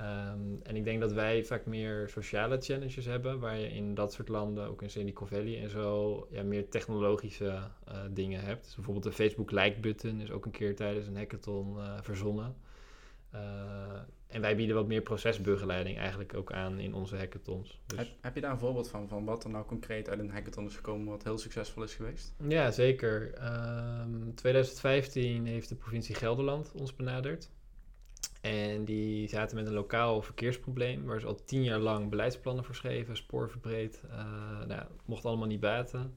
Um, 0.00 0.60
en 0.62 0.76
ik 0.76 0.84
denk 0.84 1.00
dat 1.00 1.12
wij 1.12 1.44
vaak 1.44 1.66
meer 1.66 2.08
sociale 2.08 2.60
challenges 2.60 3.04
hebben, 3.04 3.40
waar 3.40 3.58
je 3.58 3.68
in 3.68 3.94
dat 3.94 4.12
soort 4.12 4.28
landen, 4.28 4.68
ook 4.68 4.82
in 4.82 4.90
Silicon 4.90 5.26
Valley 5.26 5.62
en 5.62 5.70
zo, 5.70 6.26
ja, 6.30 6.42
meer 6.42 6.68
technologische 6.68 7.44
uh, 7.44 8.00
dingen 8.10 8.40
hebt. 8.40 8.64
Dus 8.64 8.74
bijvoorbeeld 8.74 9.04
de 9.04 9.12
Facebook 9.12 9.50
like-button 9.50 10.20
is 10.20 10.30
ook 10.30 10.44
een 10.44 10.50
keer 10.50 10.76
tijdens 10.76 11.06
een 11.06 11.16
hackathon 11.16 11.76
uh, 11.76 11.98
verzonnen. 12.00 12.54
Uh, 13.34 13.40
en 14.26 14.40
wij 14.40 14.56
bieden 14.56 14.76
wat 14.76 14.86
meer 14.86 15.02
procesbegeleiding 15.02 15.98
eigenlijk 15.98 16.34
ook 16.34 16.52
aan 16.52 16.78
in 16.78 16.94
onze 16.94 17.16
hackathons. 17.16 17.80
Dus... 17.86 17.98
Heb, 17.98 18.08
heb, 18.20 18.34
je 18.34 18.40
daar 18.40 18.50
een 18.50 18.58
voorbeeld 18.58 18.88
van, 18.88 19.08
van 19.08 19.24
wat 19.24 19.44
er 19.44 19.50
nou 19.50 19.64
concreet 19.64 20.08
uit 20.08 20.18
een 20.18 20.30
hackathon 20.30 20.66
is 20.66 20.76
gekomen 20.76 21.06
wat 21.06 21.24
heel 21.24 21.38
succesvol 21.38 21.82
is 21.82 21.94
geweest? 21.94 22.34
Ja, 22.48 22.70
zeker. 22.70 23.32
Um, 24.00 24.34
2015 24.34 25.46
heeft 25.46 25.68
de 25.68 25.74
provincie 25.74 26.14
Gelderland 26.14 26.72
ons 26.74 26.96
benaderd. 26.96 27.50
En 28.40 28.84
die 28.84 29.28
zaten 29.28 29.56
met 29.56 29.66
een 29.66 29.72
lokaal 29.72 30.22
verkeersprobleem, 30.22 31.04
waar 31.04 31.20
ze 31.20 31.26
al 31.26 31.44
tien 31.44 31.62
jaar 31.62 31.78
lang 31.78 32.10
beleidsplannen 32.10 32.64
voor 32.64 32.74
schreven, 32.74 33.16
spoor 33.16 33.50
verbreed. 33.50 34.02
Uh, 34.10 34.64
nou, 34.66 34.82
mocht 35.04 35.24
allemaal 35.24 35.46
niet 35.46 35.60
baten. 35.60 36.16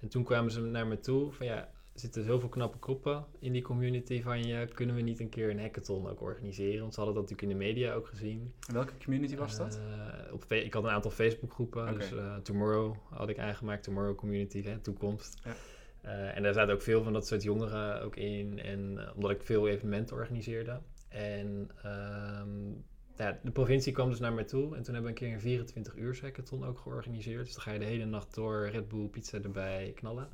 En 0.00 0.08
toen 0.08 0.24
kwamen 0.24 0.50
ze 0.50 0.60
naar 0.60 0.86
me 0.86 0.98
toe 0.98 1.32
van 1.32 1.46
ja, 1.46 1.68
zitten 2.00 2.24
zoveel 2.24 2.48
knappe 2.48 2.78
koppen 2.78 3.24
in 3.38 3.52
die 3.52 3.62
community 3.62 4.22
van 4.22 4.42
je, 4.42 4.68
kunnen 4.74 4.94
we 4.94 5.00
niet 5.00 5.20
een 5.20 5.28
keer 5.28 5.50
een 5.50 5.60
hackathon 5.60 6.08
ook 6.08 6.20
organiseren? 6.20 6.80
Want 6.80 6.94
ze 6.94 7.00
hadden 7.00 7.20
dat 7.20 7.30
natuurlijk 7.30 7.52
in 7.52 7.58
de 7.58 7.64
media 7.64 7.94
ook 7.94 8.06
gezien. 8.06 8.52
En 8.68 8.74
welke 8.74 8.92
community 9.04 9.36
was 9.36 9.56
dat? 9.56 9.78
Uh, 9.78 10.32
op, 10.32 10.52
ik 10.52 10.74
had 10.74 10.84
een 10.84 10.90
aantal 10.90 11.10
Facebookgroepen, 11.10 11.82
okay. 11.82 11.94
dus 11.94 12.12
uh, 12.12 12.36
Tomorrow 12.36 12.96
had 13.10 13.28
ik 13.28 13.38
aangemaakt, 13.38 13.82
Tomorrow 13.82 14.16
Community, 14.16 14.62
hè, 14.62 14.78
toekomst. 14.78 15.40
Ja. 15.44 15.54
Uh, 16.04 16.36
en 16.36 16.42
daar 16.42 16.54
zaten 16.54 16.74
ook 16.74 16.82
veel 16.82 17.02
van 17.02 17.12
dat 17.12 17.26
soort 17.26 17.42
jongeren 17.42 18.02
ook 18.02 18.16
in. 18.16 18.58
En 18.58 18.98
omdat 19.14 19.30
ik 19.30 19.42
veel 19.42 19.68
evenementen 19.68 20.16
organiseerde. 20.16 20.80
En 21.08 21.70
um, 21.84 22.84
ja, 23.16 23.38
de 23.42 23.50
provincie 23.50 23.92
kwam 23.92 24.10
dus 24.10 24.18
naar 24.18 24.32
mij 24.32 24.44
toe. 24.44 24.76
En 24.76 24.82
toen 24.82 24.94
hebben 24.94 25.02
we 25.02 25.08
een 25.08 25.26
keer 25.26 25.32
een 25.32 25.40
24 25.40 25.96
uur 25.96 26.18
hackathon 26.22 26.64
ook 26.64 26.78
georganiseerd. 26.78 27.44
Dus 27.44 27.54
dan 27.54 27.62
ga 27.62 27.72
je 27.72 27.78
de 27.78 27.84
hele 27.84 28.04
nacht 28.04 28.34
door, 28.34 28.68
Red 28.68 28.88
Bull, 28.88 29.06
pizza 29.06 29.38
erbij, 29.42 29.92
knallen. 29.94 30.28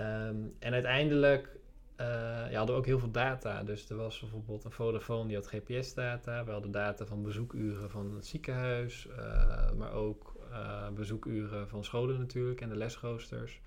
Um, 0.00 0.54
en 0.58 0.72
uiteindelijk 0.72 1.60
uh, 2.00 2.06
ja, 2.50 2.56
hadden 2.56 2.74
we 2.74 2.80
ook 2.80 2.86
heel 2.86 2.98
veel 2.98 3.10
data. 3.10 3.62
Dus 3.62 3.90
er 3.90 3.96
was 3.96 4.20
bijvoorbeeld 4.20 4.64
een 4.64 4.72
Vodafone 4.72 5.26
die 5.26 5.36
had 5.36 5.46
GPS-data. 5.46 6.44
We 6.44 6.50
hadden 6.50 6.70
data 6.70 7.06
van 7.06 7.22
bezoekuren 7.22 7.90
van 7.90 8.14
het 8.14 8.26
ziekenhuis. 8.26 9.06
Uh, 9.06 9.72
maar 9.72 9.92
ook 9.92 10.34
uh, 10.50 10.88
bezoekuren 10.88 11.68
van 11.68 11.84
scholen 11.84 12.18
natuurlijk 12.18 12.60
en 12.60 12.68
de 12.68 12.76
lesroosters. 12.76 13.60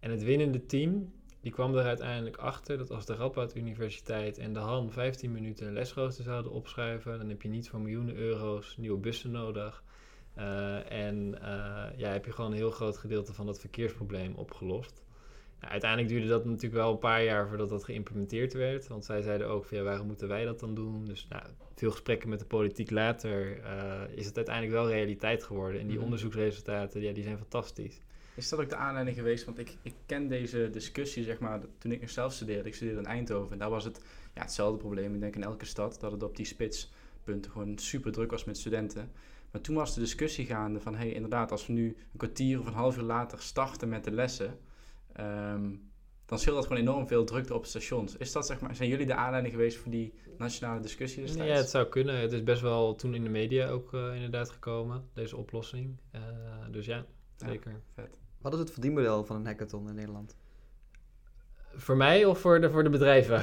En 0.00 0.10
het 0.10 0.22
winnende 0.22 0.66
team, 0.66 1.12
die 1.40 1.52
kwam 1.52 1.76
er 1.76 1.84
uiteindelijk 1.84 2.36
achter 2.36 2.78
dat 2.78 2.90
als 2.90 3.06
de 3.06 3.14
Radboud 3.14 3.56
Universiteit 3.56 4.38
en 4.38 4.52
de 4.52 4.60
Han 4.60 4.92
15 4.92 5.32
minuten 5.32 5.66
een 5.66 5.72
lesrooster 5.72 6.24
zouden 6.24 6.52
opschuiven, 6.52 7.18
dan 7.18 7.28
heb 7.28 7.42
je 7.42 7.48
niet 7.48 7.68
voor 7.68 7.80
miljoenen 7.80 8.16
euro's 8.16 8.76
nieuwe 8.76 8.98
bussen 8.98 9.30
nodig. 9.30 9.82
En 10.88 11.38
ja, 11.96 12.08
heb 12.10 12.24
je 12.24 12.32
gewoon 12.32 12.50
een 12.50 12.56
heel 12.56 12.70
groot 12.70 12.96
gedeelte 12.96 13.32
van 13.32 13.46
dat 13.46 13.60
verkeersprobleem 13.60 14.34
opgelost. 14.34 15.01
Nou, 15.62 15.74
uiteindelijk 15.74 16.10
duurde 16.10 16.28
dat 16.28 16.44
natuurlijk 16.44 16.74
wel 16.74 16.92
een 16.92 16.98
paar 16.98 17.24
jaar 17.24 17.48
voordat 17.48 17.68
dat 17.68 17.84
geïmplementeerd 17.84 18.52
werd. 18.52 18.86
Want 18.88 19.04
zij 19.04 19.22
zeiden 19.22 19.48
ook 19.48 19.64
van 19.64 19.76
ja, 19.76 19.82
waarom 19.82 20.06
moeten 20.06 20.28
wij 20.28 20.44
dat 20.44 20.60
dan 20.60 20.74
doen? 20.74 21.04
Dus 21.04 21.26
nou, 21.28 21.42
veel 21.74 21.90
gesprekken 21.90 22.28
met 22.28 22.38
de 22.38 22.44
politiek 22.44 22.90
later 22.90 23.58
uh, 23.58 24.00
is 24.14 24.26
het 24.26 24.36
uiteindelijk 24.36 24.74
wel 24.74 24.88
realiteit 24.88 25.44
geworden. 25.44 25.80
En 25.80 25.86
die 25.86 25.96
Mhm. 25.96 26.04
onderzoeksresultaten, 26.04 27.00
ja, 27.00 27.12
die 27.12 27.22
zijn 27.22 27.36
fantastisch. 27.38 28.00
Is 28.34 28.48
dat 28.48 28.60
ook 28.60 28.68
de 28.68 28.76
aanleiding 28.76 29.16
geweest? 29.16 29.44
Want 29.44 29.58
ik, 29.58 29.76
ik 29.82 29.94
ken 30.06 30.28
deze 30.28 30.70
discussie, 30.72 31.24
zeg 31.24 31.38
maar, 31.38 31.60
toen 31.78 31.92
ik 31.92 32.00
nog 32.00 32.10
zelf 32.10 32.32
studeerde. 32.32 32.68
Ik 32.68 32.74
studeerde 32.74 33.00
in 33.00 33.06
Eindhoven. 33.06 33.52
En 33.52 33.58
daar 33.58 33.70
was 33.70 33.84
het 33.84 34.00
ja, 34.34 34.40
hetzelfde 34.42 34.78
probleem. 34.78 35.14
Ik 35.14 35.20
denk 35.20 35.34
in 35.34 35.42
elke 35.42 35.64
stad 35.64 36.00
dat 36.00 36.12
het 36.12 36.22
op 36.22 36.36
die 36.36 36.46
spitspunten 36.46 37.50
gewoon 37.50 37.78
super 37.78 38.12
druk 38.12 38.30
was 38.30 38.44
met 38.44 38.58
studenten. 38.58 39.10
Maar 39.50 39.60
toen 39.60 39.74
was 39.74 39.94
de 39.94 40.00
discussie 40.00 40.46
gaande 40.46 40.80
van, 40.80 40.92
hé, 40.94 40.98
hey, 40.98 41.12
inderdaad, 41.12 41.50
als 41.50 41.66
we 41.66 41.72
nu 41.72 41.86
een 41.86 41.96
kwartier 42.18 42.60
of 42.60 42.66
een 42.66 42.72
half 42.72 42.96
uur 42.96 43.02
later 43.02 43.38
starten 43.40 43.88
met 43.88 44.04
de 44.04 44.10
lessen, 44.10 44.58
um, 45.20 45.92
dan 46.26 46.38
scheelt 46.38 46.56
dat 46.56 46.66
gewoon 46.66 46.82
enorm 46.82 47.06
veel 47.06 47.24
drukte 47.24 47.54
op 47.54 47.66
stations. 47.66 48.16
Is 48.16 48.32
dat, 48.32 48.46
zeg 48.46 48.60
maar, 48.60 48.76
zijn 48.76 48.88
jullie 48.88 49.06
de 49.06 49.14
aanleiding 49.14 49.54
geweest 49.54 49.76
voor 49.76 49.90
die 49.90 50.14
nationale 50.38 50.80
discussie 50.80 51.22
destijds? 51.22 51.50
Ja, 51.50 51.56
het 51.56 51.68
zou 51.68 51.86
kunnen. 51.86 52.20
Het 52.20 52.32
is 52.32 52.42
best 52.42 52.60
wel 52.60 52.94
toen 52.94 53.14
in 53.14 53.22
de 53.22 53.30
media 53.30 53.68
ook 53.68 53.92
uh, 53.92 54.14
inderdaad 54.14 54.50
gekomen, 54.50 55.08
deze 55.12 55.36
oplossing. 55.36 56.00
Uh, 56.14 56.20
dus 56.70 56.86
ja, 56.86 57.04
zeker. 57.36 57.70
Ja, 57.70 57.78
vet. 57.94 58.20
Wat 58.40 58.52
is 58.52 58.58
het 58.58 58.70
verdienmodel 58.70 59.24
van 59.24 59.36
een 59.36 59.46
hackathon 59.46 59.88
in 59.88 59.94
Nederland? 59.94 60.36
Voor 61.76 61.96
mij 61.96 62.24
of 62.24 62.38
voor 62.38 62.60
de, 62.60 62.70
voor 62.70 62.82
de 62.82 62.90
bedrijven? 62.90 63.42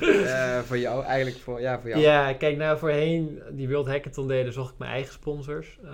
uh, 0.00 0.58
voor 0.68 0.78
jou, 0.78 1.04
eigenlijk 1.04 1.36
voor, 1.36 1.60
ja, 1.60 1.80
voor 1.80 1.88
jou. 1.88 2.02
Ja, 2.02 2.32
kijk, 2.32 2.56
nou 2.56 2.78
voorheen 2.78 3.42
die 3.50 3.68
World 3.68 3.86
Hackathon 3.86 4.28
deden, 4.28 4.52
zocht 4.52 4.72
ik 4.72 4.78
mijn 4.78 4.90
eigen 4.90 5.12
sponsors 5.12 5.78
uh, 5.84 5.90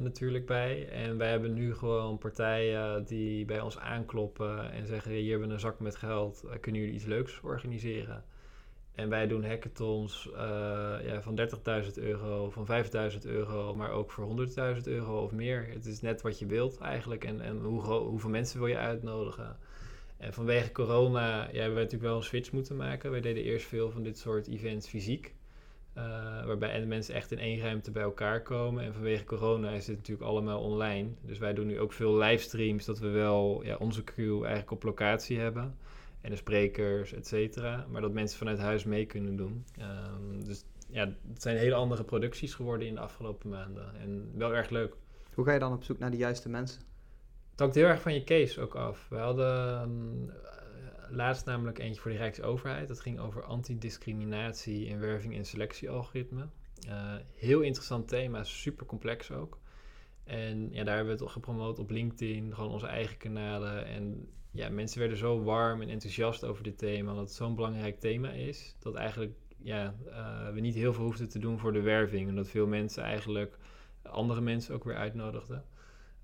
natuurlijk 0.00 0.46
bij. 0.46 0.88
En 0.88 1.18
wij 1.18 1.30
hebben 1.30 1.54
nu 1.54 1.74
gewoon 1.74 2.18
partijen 2.18 3.04
die 3.04 3.44
bij 3.44 3.60
ons 3.60 3.78
aankloppen 3.78 4.72
en 4.72 4.86
zeggen, 4.86 5.10
hier 5.10 5.30
hebben 5.30 5.48
we 5.48 5.54
een 5.54 5.60
zak 5.60 5.80
met 5.80 5.96
geld, 5.96 6.42
uh, 6.44 6.50
kunnen 6.60 6.80
jullie 6.80 6.96
iets 6.96 7.06
leuks 7.06 7.40
organiseren? 7.42 8.24
En 8.94 9.08
wij 9.08 9.26
doen 9.26 9.44
hackathons 9.44 10.28
uh, 10.32 10.36
ja, 11.02 11.20
van 11.22 11.38
30.000 11.84 11.92
euro, 11.94 12.50
van 12.50 12.66
5.000 13.12 13.18
euro, 13.22 13.74
maar 13.74 13.90
ook 13.90 14.10
voor 14.10 14.46
100.000 14.76 14.82
euro 14.84 15.22
of 15.22 15.32
meer. 15.32 15.66
Het 15.68 15.86
is 15.86 16.00
net 16.00 16.22
wat 16.22 16.38
je 16.38 16.46
wilt 16.46 16.78
eigenlijk 16.78 17.24
en, 17.24 17.40
en 17.40 17.58
hoe, 17.58 17.82
hoeveel 17.82 18.30
mensen 18.30 18.58
wil 18.58 18.68
je 18.68 18.76
uitnodigen. 18.76 19.56
En 20.16 20.32
vanwege 20.32 20.72
corona 20.72 21.38
ja, 21.38 21.44
hebben 21.44 21.74
we 21.74 21.82
natuurlijk 21.82 22.02
wel 22.02 22.16
een 22.16 22.22
switch 22.22 22.52
moeten 22.52 22.76
maken. 22.76 23.10
Wij 23.10 23.20
deden 23.20 23.42
eerst 23.42 23.66
veel 23.66 23.90
van 23.90 24.02
dit 24.02 24.18
soort 24.18 24.48
events 24.48 24.88
fysiek. 24.88 25.34
Uh, 25.96 26.02
waarbij 26.46 26.86
mensen 26.86 27.14
echt 27.14 27.32
in 27.32 27.38
één 27.38 27.60
ruimte 27.60 27.90
bij 27.90 28.02
elkaar 28.02 28.42
komen. 28.42 28.84
En 28.84 28.92
vanwege 28.92 29.24
corona 29.24 29.70
is 29.70 29.84
dit 29.84 29.96
natuurlijk 29.96 30.28
allemaal 30.28 30.60
online. 30.60 31.08
Dus 31.20 31.38
wij 31.38 31.54
doen 31.54 31.66
nu 31.66 31.80
ook 31.80 31.92
veel 31.92 32.16
livestreams, 32.16 32.84
dat 32.84 32.98
we 32.98 33.08
wel 33.08 33.64
ja, 33.64 33.76
onze 33.76 34.04
crew 34.04 34.42
eigenlijk 34.42 34.70
op 34.70 34.82
locatie 34.82 35.38
hebben. 35.38 35.76
En 36.20 36.30
de 36.30 36.36
sprekers, 36.36 37.12
et 37.12 37.26
cetera. 37.26 37.86
Maar 37.90 38.00
dat 38.00 38.12
mensen 38.12 38.38
vanuit 38.38 38.58
huis 38.58 38.84
mee 38.84 39.06
kunnen 39.06 39.36
doen. 39.36 39.64
Um, 39.78 40.44
dus 40.44 40.64
ja, 40.88 41.14
het 41.32 41.42
zijn 41.42 41.56
hele 41.56 41.74
andere 41.74 42.04
producties 42.04 42.54
geworden 42.54 42.86
in 42.86 42.94
de 42.94 43.00
afgelopen 43.00 43.50
maanden. 43.50 43.94
En 44.00 44.30
wel 44.34 44.54
erg 44.54 44.70
leuk. 44.70 44.94
Hoe 45.34 45.44
ga 45.44 45.52
je 45.52 45.58
dan 45.58 45.72
op 45.72 45.84
zoek 45.84 45.98
naar 45.98 46.10
de 46.10 46.16
juiste 46.16 46.48
mensen? 46.48 46.82
Het 47.54 47.62
hangt 47.62 47.74
heel 47.74 47.86
erg 47.86 48.00
van 48.00 48.14
je 48.14 48.24
case 48.24 48.60
ook 48.60 48.74
af. 48.74 49.06
We 49.08 49.16
hadden 49.16 49.82
um, 49.82 50.32
laatst 51.10 51.46
namelijk 51.46 51.78
eentje 51.78 52.00
voor 52.00 52.10
de 52.10 52.16
Rijksoverheid. 52.16 52.88
Dat 52.88 53.00
ging 53.00 53.18
over 53.20 53.44
antidiscriminatie 53.44 54.86
in 54.86 55.00
werving 55.00 55.36
en 55.36 55.44
selectiealgoritme. 55.44 56.48
Uh, 56.88 57.14
heel 57.34 57.60
interessant 57.60 58.08
thema, 58.08 58.44
super 58.44 58.86
complex 58.86 59.30
ook. 59.30 59.58
En 60.24 60.72
ja, 60.72 60.84
daar 60.84 60.96
hebben 60.96 61.16
we 61.16 61.22
het 61.22 61.32
gepromoot 61.32 61.78
op 61.78 61.90
LinkedIn, 61.90 62.54
gewoon 62.54 62.70
onze 62.70 62.86
eigen 62.86 63.16
kanalen. 63.16 63.86
En 63.86 64.28
ja, 64.50 64.68
mensen 64.68 64.98
werden 64.98 65.18
zo 65.18 65.42
warm 65.42 65.80
en 65.80 65.88
enthousiast 65.88 66.44
over 66.44 66.62
dit 66.62 66.78
thema, 66.78 67.14
dat 67.14 67.20
het 67.20 67.32
zo'n 67.32 67.54
belangrijk 67.54 68.00
thema 68.00 68.30
is, 68.30 68.76
dat 68.78 68.94
eigenlijk 68.94 69.32
ja, 69.62 69.94
uh, 70.06 70.50
we 70.50 70.60
niet 70.60 70.74
heel 70.74 70.92
veel 70.92 71.04
hoefden 71.04 71.28
te 71.28 71.38
doen 71.38 71.58
voor 71.58 71.72
de 71.72 71.80
werving. 71.80 72.28
En 72.28 72.34
dat 72.34 72.48
veel 72.48 72.66
mensen 72.66 73.02
eigenlijk 73.02 73.58
andere 74.02 74.40
mensen 74.40 74.74
ook 74.74 74.84
weer 74.84 74.96
uitnodigden. 74.96 75.64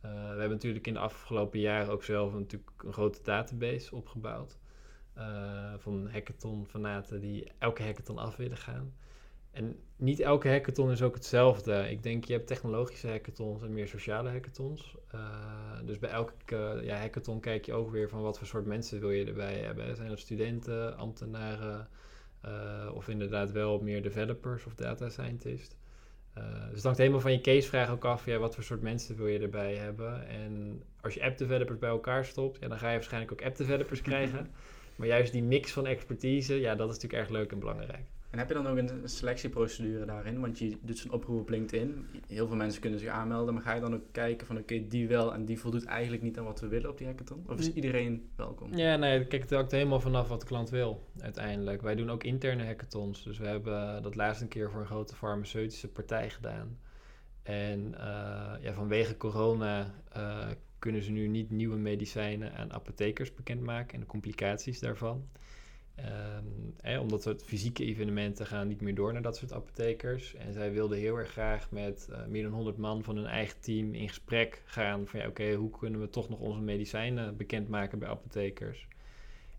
Eh, 0.01 0.11
we 0.11 0.19
hebben 0.39 0.51
natuurlijk 0.51 0.87
in 0.87 0.93
de 0.93 0.99
afgelopen 0.99 1.61
jaren 1.61 1.93
ook 1.93 2.05
zelf 2.05 2.33
natuurlijk 2.33 2.71
een 2.85 2.93
grote 2.93 3.23
database 3.23 3.95
opgebouwd. 3.95 4.59
eh, 5.15 5.75
van 5.79 6.09
hackathon-fanaten 6.11 7.21
die 7.21 7.53
elke 7.59 7.83
hackathon 7.83 8.19
af 8.19 8.37
willen 8.37 8.57
gaan. 8.57 8.95
En 9.51 9.77
niet 9.97 10.21
elke 10.21 10.49
hackathon 10.49 10.91
is 10.91 11.03
ook 11.03 11.15
hetzelfde. 11.15 11.91
Ik 11.91 12.03
denk, 12.03 12.25
je 12.25 12.33
hebt 12.33 12.47
technologische 12.47 13.09
hackathons 13.09 13.63
en 13.63 13.73
meer 13.73 13.89
sociale 13.89 14.31
hackathons. 14.31 14.97
Eh, 15.11 15.79
dus 15.85 15.99
bij 15.99 16.11
elke 16.11 16.81
ja, 16.83 16.99
hackathon 16.99 17.41
kijk 17.41 17.67
je 17.67 17.73
ook 17.73 17.91
weer 17.91 18.09
van 18.09 18.23
wat 18.23 18.39
voor 18.39 18.47
soort 18.47 18.67
mensen 18.67 19.01
wil 19.01 19.11
je 19.11 19.25
erbij 19.27 19.59
hebben. 19.59 19.97
Zijn 19.97 20.09
dat 20.09 20.19
studenten, 20.19 20.97
ambtenaren 20.97 21.89
of 22.95 23.09
inderdaad 23.09 23.53
wel 23.53 23.81
meer 23.81 24.03
developers 24.03 24.67
of 24.67 24.75
data 24.75 25.09
scientists? 25.09 25.80
Eh, 26.41 26.61
dus 26.67 26.75
het 26.75 26.83
hangt 26.83 26.99
helemaal 26.99 27.21
van 27.21 27.33
je 27.33 27.41
casevraag 27.41 27.91
ook 27.91 28.05
af. 28.05 28.27
Ja, 28.27 28.39
wat 28.39 28.55
voor 28.55 28.65
soort 28.65 28.83
mensen 28.83 29.17
wil 29.17 29.27
je 29.27 29.39
erbij 29.39 29.75
hebben? 29.75 30.29
En 30.29 30.83
als 31.01 31.15
je 31.15 31.23
app 31.23 31.39
developers 31.39 31.79
bij 31.79 31.89
elkaar 31.91 32.25
stopt, 32.25 32.59
ja, 32.61 32.69
dan 32.69 32.79
ga 32.79 32.89
je 32.89 32.95
waarschijnlijk 32.95 33.33
ook 33.33 33.43
app 33.43 33.57
developers 33.57 34.03
krijgen. 34.03 34.47
Maar 34.97 35.09
juist 35.09 35.33
die 35.33 35.43
mix 35.43 35.73
van 35.73 35.87
expertise, 35.87 36.61
ja, 36.61 36.75
dat 36.75 36.89
is 36.89 36.95
natuurlijk 36.95 37.23
erg 37.23 37.33
leuk 37.33 37.53
en 37.53 37.59
belangrijk. 37.59 38.05
En 38.31 38.39
heb 38.39 38.49
je 38.49 38.55
dan 38.55 38.67
ook 38.67 38.77
een 38.77 39.01
selectieprocedure 39.05 40.05
daarin? 40.05 40.41
Want 40.41 40.59
je 40.59 40.79
doet 40.83 40.99
zo'n 40.99 41.13
oproep 41.13 41.41
op 41.41 41.49
LinkedIn. 41.49 42.07
Heel 42.27 42.47
veel 42.47 42.57
mensen 42.57 42.81
kunnen 42.81 42.99
zich 42.99 43.09
aanmelden, 43.09 43.55
maar 43.55 43.63
ga 43.63 43.75
je 43.75 43.81
dan 43.81 43.95
ook 43.95 44.13
kijken 44.13 44.47
van 44.47 44.59
oké, 44.59 44.87
die 44.87 45.09
wel 45.09 45.35
en 45.35 45.45
die 45.45 45.59
voldoet 45.59 45.85
eigenlijk 45.85 46.23
niet 46.23 46.39
aan 46.39 46.45
wat 46.45 46.61
we 46.61 46.69
willen 46.69 46.91
op 46.91 46.99
die 46.99 47.07
hackathon? 47.07 47.45
Of 47.49 47.59
is 47.59 47.73
iedereen 47.73 48.31
welkom? 48.37 48.77
Ja, 48.77 48.97
nee, 48.97 49.27
kijk, 49.27 49.43
het 49.43 49.51
hangt 49.51 49.71
helemaal 49.71 50.01
vanaf 50.01 50.29
wat 50.29 50.41
de 50.41 50.47
klant 50.47 50.71
wil, 50.71 51.07
uiteindelijk. 51.21 51.83
Wij 51.83 51.95
doen 51.95 52.11
ook 52.11 52.25
interne 52.25 52.65
hackathons. 52.65 53.23
Dus 53.23 53.39
we 53.39 53.47
hebben 53.47 54.03
dat 54.03 54.15
laatst 54.15 54.43
een 54.43 54.49
keer 54.49 54.71
voor 54.71 54.81
een 54.81 54.87
grote 54.87 55.15
farmaceutische 55.15 55.89
partij 55.89 56.31
gedaan. 56.31 56.79
En 57.43 57.95
eh, 57.95 58.63
ja, 58.63 58.73
vanwege 58.73 59.17
corona 59.17 59.95
eh, 60.13 60.49
kunnen 60.79 61.03
ze 61.03 61.11
nu 61.11 61.27
niet 61.27 61.51
nieuwe 61.51 61.77
medicijnen 61.77 62.55
aan 62.55 62.73
apothekers 62.73 63.35
bekendmaken 63.35 63.95
en 63.95 64.01
de 64.01 64.07
complicaties 64.07 64.81
daarvan. 64.81 65.29
Ehm, 66.05 66.45
eh, 66.81 67.01
omdat 67.01 67.25
het 67.25 67.45
fysieke 67.45 67.85
evenementen 67.85 68.47
gaan 68.47 68.69
niet 68.69 68.81
meer 68.81 68.95
door 68.95 69.13
naar 69.13 69.23
dat 69.23 69.37
soort 69.37 69.53
apothekers. 69.53 70.35
En 70.35 70.53
zij 70.53 70.73
wilden 70.73 70.99
heel 70.99 71.17
erg 71.17 71.31
graag 71.31 71.71
met 71.71 72.09
eh, 72.13 72.27
meer 72.27 72.43
dan 72.43 72.53
100 72.53 72.77
man 72.77 73.03
van 73.03 73.17
hun 73.17 73.27
eigen 73.27 73.61
team 73.61 73.95
in 73.95 74.09
gesprek 74.09 74.63
gaan. 74.65 75.07
Van 75.07 75.21
ja, 75.21 75.27
oké, 75.27 75.55
hoe 75.55 75.71
kunnen 75.71 76.01
we 76.01 76.11
toch 76.11 76.29
nog 76.29 76.39
onze 76.39 76.61
medicijnen 76.61 77.37
bekendmaken 77.37 77.99
bij 77.99 78.09
apothekers? 78.09 78.89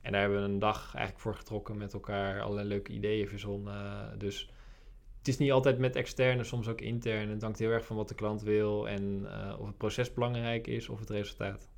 En 0.01 0.12
daar 0.12 0.21
hebben 0.21 0.39
we 0.39 0.45
een 0.45 0.60
dag 0.60 0.95
eigenlijk 0.95 1.19
voor 1.19 1.36
getrokken 1.36 1.77
met 1.77 1.93
elkaar, 1.93 2.41
allerlei 2.41 2.67
leuke 2.67 2.91
ideeën 2.91 3.27
verzonnen. 3.27 4.19
Dus 4.19 4.51
het 5.17 5.27
is 5.27 5.38
niet 5.38 5.51
altijd 5.51 5.77
met 5.77 5.95
externe, 5.95 6.43
soms 6.43 6.67
ook 6.67 6.82
intern. 6.82 7.30
Het 7.30 7.41
hangt 7.41 7.60
heel 7.60 7.69
erg 7.69 7.86
van 7.86 7.95
wat 7.95 8.08
de 8.08 8.15
klant 8.15 8.41
wil 8.41 8.88
en 8.88 9.25
eh, 9.25 9.60
of 9.60 9.67
het 9.67 9.77
proces 9.77 10.13
belangrijk 10.13 10.67
is 10.67 10.89
of 10.89 10.99
het 10.99 11.10
resultaat. 11.10 11.70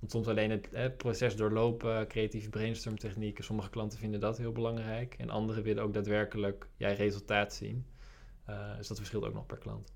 Want 0.00 0.12
soms 0.12 0.26
alleen 0.28 0.50
het 0.70 0.96
proces 0.96 1.36
doorlopen, 1.36 2.08
creatieve 2.08 2.50
brainstormtechnieken. 2.50 3.44
Sommige 3.44 3.70
klanten 3.70 3.98
vinden 3.98 4.20
dat 4.20 4.38
heel 4.38 4.52
belangrijk. 4.52 5.14
En 5.18 5.30
anderen 5.30 5.62
willen 5.62 5.82
ook 5.82 5.94
daadwerkelijk 5.94 6.68
jij 6.76 6.94
resultaat 6.94 7.54
zien. 7.54 7.86
Eh, 8.44 8.76
dus 8.76 8.88
dat 8.88 8.96
verschilt 8.96 9.24
ook 9.24 9.34
nog 9.34 9.46
per 9.46 9.58
klant. 9.58 9.92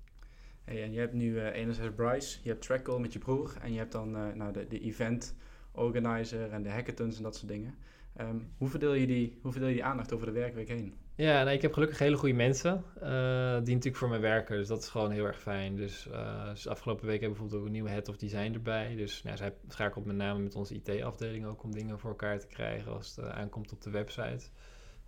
Hey, 0.63 0.83
en 0.83 0.91
je 0.91 0.99
hebt 0.99 1.13
nu 1.13 1.39
eh 1.39 1.55
enerzijds 1.55 1.95
Bryce, 1.95 2.39
je 2.43 2.49
hebt 2.49 2.61
Trackle 2.61 2.99
met 2.99 3.13
je 3.13 3.19
broer 3.19 3.57
en 3.61 3.71
je 3.71 3.77
hebt 3.77 3.91
dan 3.91 4.15
eh, 4.15 4.33
nou, 4.33 4.53
de, 4.53 4.67
de 4.67 4.79
event 4.79 5.35
organizer 5.71 6.51
en 6.51 6.63
de 6.63 6.69
hackathons 6.69 7.17
en 7.17 7.23
dat 7.23 7.35
soort 7.35 7.51
dingen. 7.51 7.75
Ehm, 8.15 8.39
hoe, 8.57 8.69
verdeel 8.69 8.93
je 8.93 9.07
die, 9.07 9.39
hoe 9.41 9.51
verdeel 9.51 9.69
je 9.69 9.75
die 9.75 9.83
aandacht 9.83 10.13
over 10.13 10.25
de 10.25 10.31
werkweek 10.33 10.67
heen? 10.67 10.93
Ja, 11.17 11.49
ik 11.49 11.61
heb 11.61 11.73
gelukkig 11.73 11.99
hele 11.99 12.17
goede 12.17 12.35
mensen 12.35 12.83
eh, 12.95 13.53
die 13.53 13.73
natuurlijk 13.73 13.95
voor 13.95 14.09
mij 14.09 14.19
werken. 14.19 14.57
Dus 14.57 14.67
dat 14.67 14.81
is 14.81 14.89
gewoon 14.89 15.11
heel 15.11 15.25
erg 15.25 15.41
fijn. 15.41 15.75
Dus, 15.75 16.07
dus 16.53 16.67
afgelopen 16.67 17.05
week 17.05 17.21
hebben 17.21 17.37
we 17.37 17.43
bijvoorbeeld 17.43 17.59
ook 17.59 17.65
een 17.65 17.71
nieuwe 17.71 17.89
head 17.89 18.09
of 18.09 18.17
design 18.17 18.53
erbij. 18.53 18.95
Dus 18.95 19.23
nou, 19.23 19.37
zij 19.37 19.53
schakelt 19.67 20.05
met 20.05 20.15
name 20.15 20.39
met 20.39 20.55
onze 20.55 20.73
IT-afdeling 20.73 21.45
ook 21.45 21.63
om 21.63 21.71
dingen 21.71 21.99
voor 21.99 22.09
elkaar 22.09 22.39
te 22.39 22.47
krijgen 22.47 22.93
als 22.93 23.15
het 23.15 23.25
eh, 23.25 23.31
aankomt 23.31 23.71
op 23.71 23.81
de 23.81 23.89
website. 23.89 24.45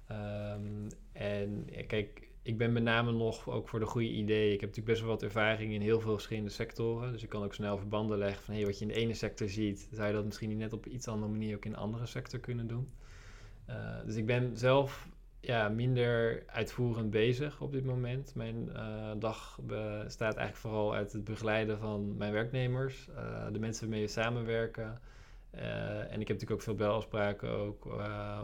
Ehm, 0.08 0.90
en 1.12 1.68
ja, 1.72 1.84
kijk, 1.88 2.30
ik 2.42 2.58
ben 2.58 2.74
met 2.74 2.84
name 2.84 3.12
nog 3.12 3.50
ook 3.50 3.70
voor 3.70 3.80
de 3.80 3.86
goede 3.86 4.10
ideeën. 4.10 4.54
Ik 4.54 4.60
heb 4.60 4.70
natuurlijk 4.70 4.88
best 4.88 5.02
wel 5.02 5.10
wat 5.10 5.24
ervaring 5.24 5.74
in 5.74 5.82
heel 5.82 6.00
veel 6.00 6.14
verschillende 6.14 6.50
sectoren. 6.50 7.12
Dus 7.12 7.24
ik 7.24 7.30
kan 7.30 7.44
ook 7.44 7.54
snel 7.54 7.78
verbanden 7.78 8.18
leggen 8.18 8.44
van 8.44 8.54
hey, 8.54 8.66
wat 8.66 8.80
je 8.80 8.86
in 8.86 8.92
de 8.92 9.00
ene 9.00 9.14
sector 9.14 9.50
ziet, 9.50 9.88
zou 9.92 10.08
je 10.08 10.14
dat 10.14 10.26
misschien 10.26 10.50
niet 10.50 10.58
net 10.58 10.74
op 10.74 10.86
iets 10.86 11.08
andere 11.08 11.32
manier 11.32 11.56
ook 11.56 11.66
in 11.66 11.72
een 11.72 11.78
andere 11.78 12.06
sector 12.06 12.40
kunnen 12.40 12.68
doen. 12.68 12.92
Dus 14.06 14.16
ik 14.16 14.26
ben 14.26 14.58
zelf 14.58 15.08
ja, 15.48 15.70
minder 15.70 16.44
uitvoerend 16.48 17.10
bezig 17.10 17.62
op 17.62 17.72
dit 17.72 17.86
moment. 17.86 18.36
Mijn 18.36 18.70
eh, 18.74 19.12
dag 19.18 19.60
bestaat 19.64 20.36
eigenlijk 20.36 20.58
vooral 20.58 20.94
uit 20.94 21.14
het 21.14 21.24
begeleiden 21.24 21.80
van 21.80 22.18
mijn 22.18 22.34
werknemers, 22.34 23.10
eh, 23.16 23.46
de 23.52 23.60
mensen 23.60 23.88
waarmee 23.88 24.06
we 24.06 24.12
samenwerken. 24.12 25.02
Eh, 25.50 26.00
en 26.00 26.22
ik 26.22 26.28
heb 26.28 26.28
natuurlijk 26.28 26.52
ook 26.52 26.62
veel 26.62 26.76
belafspraken 26.76 27.50
ook, 27.50 27.88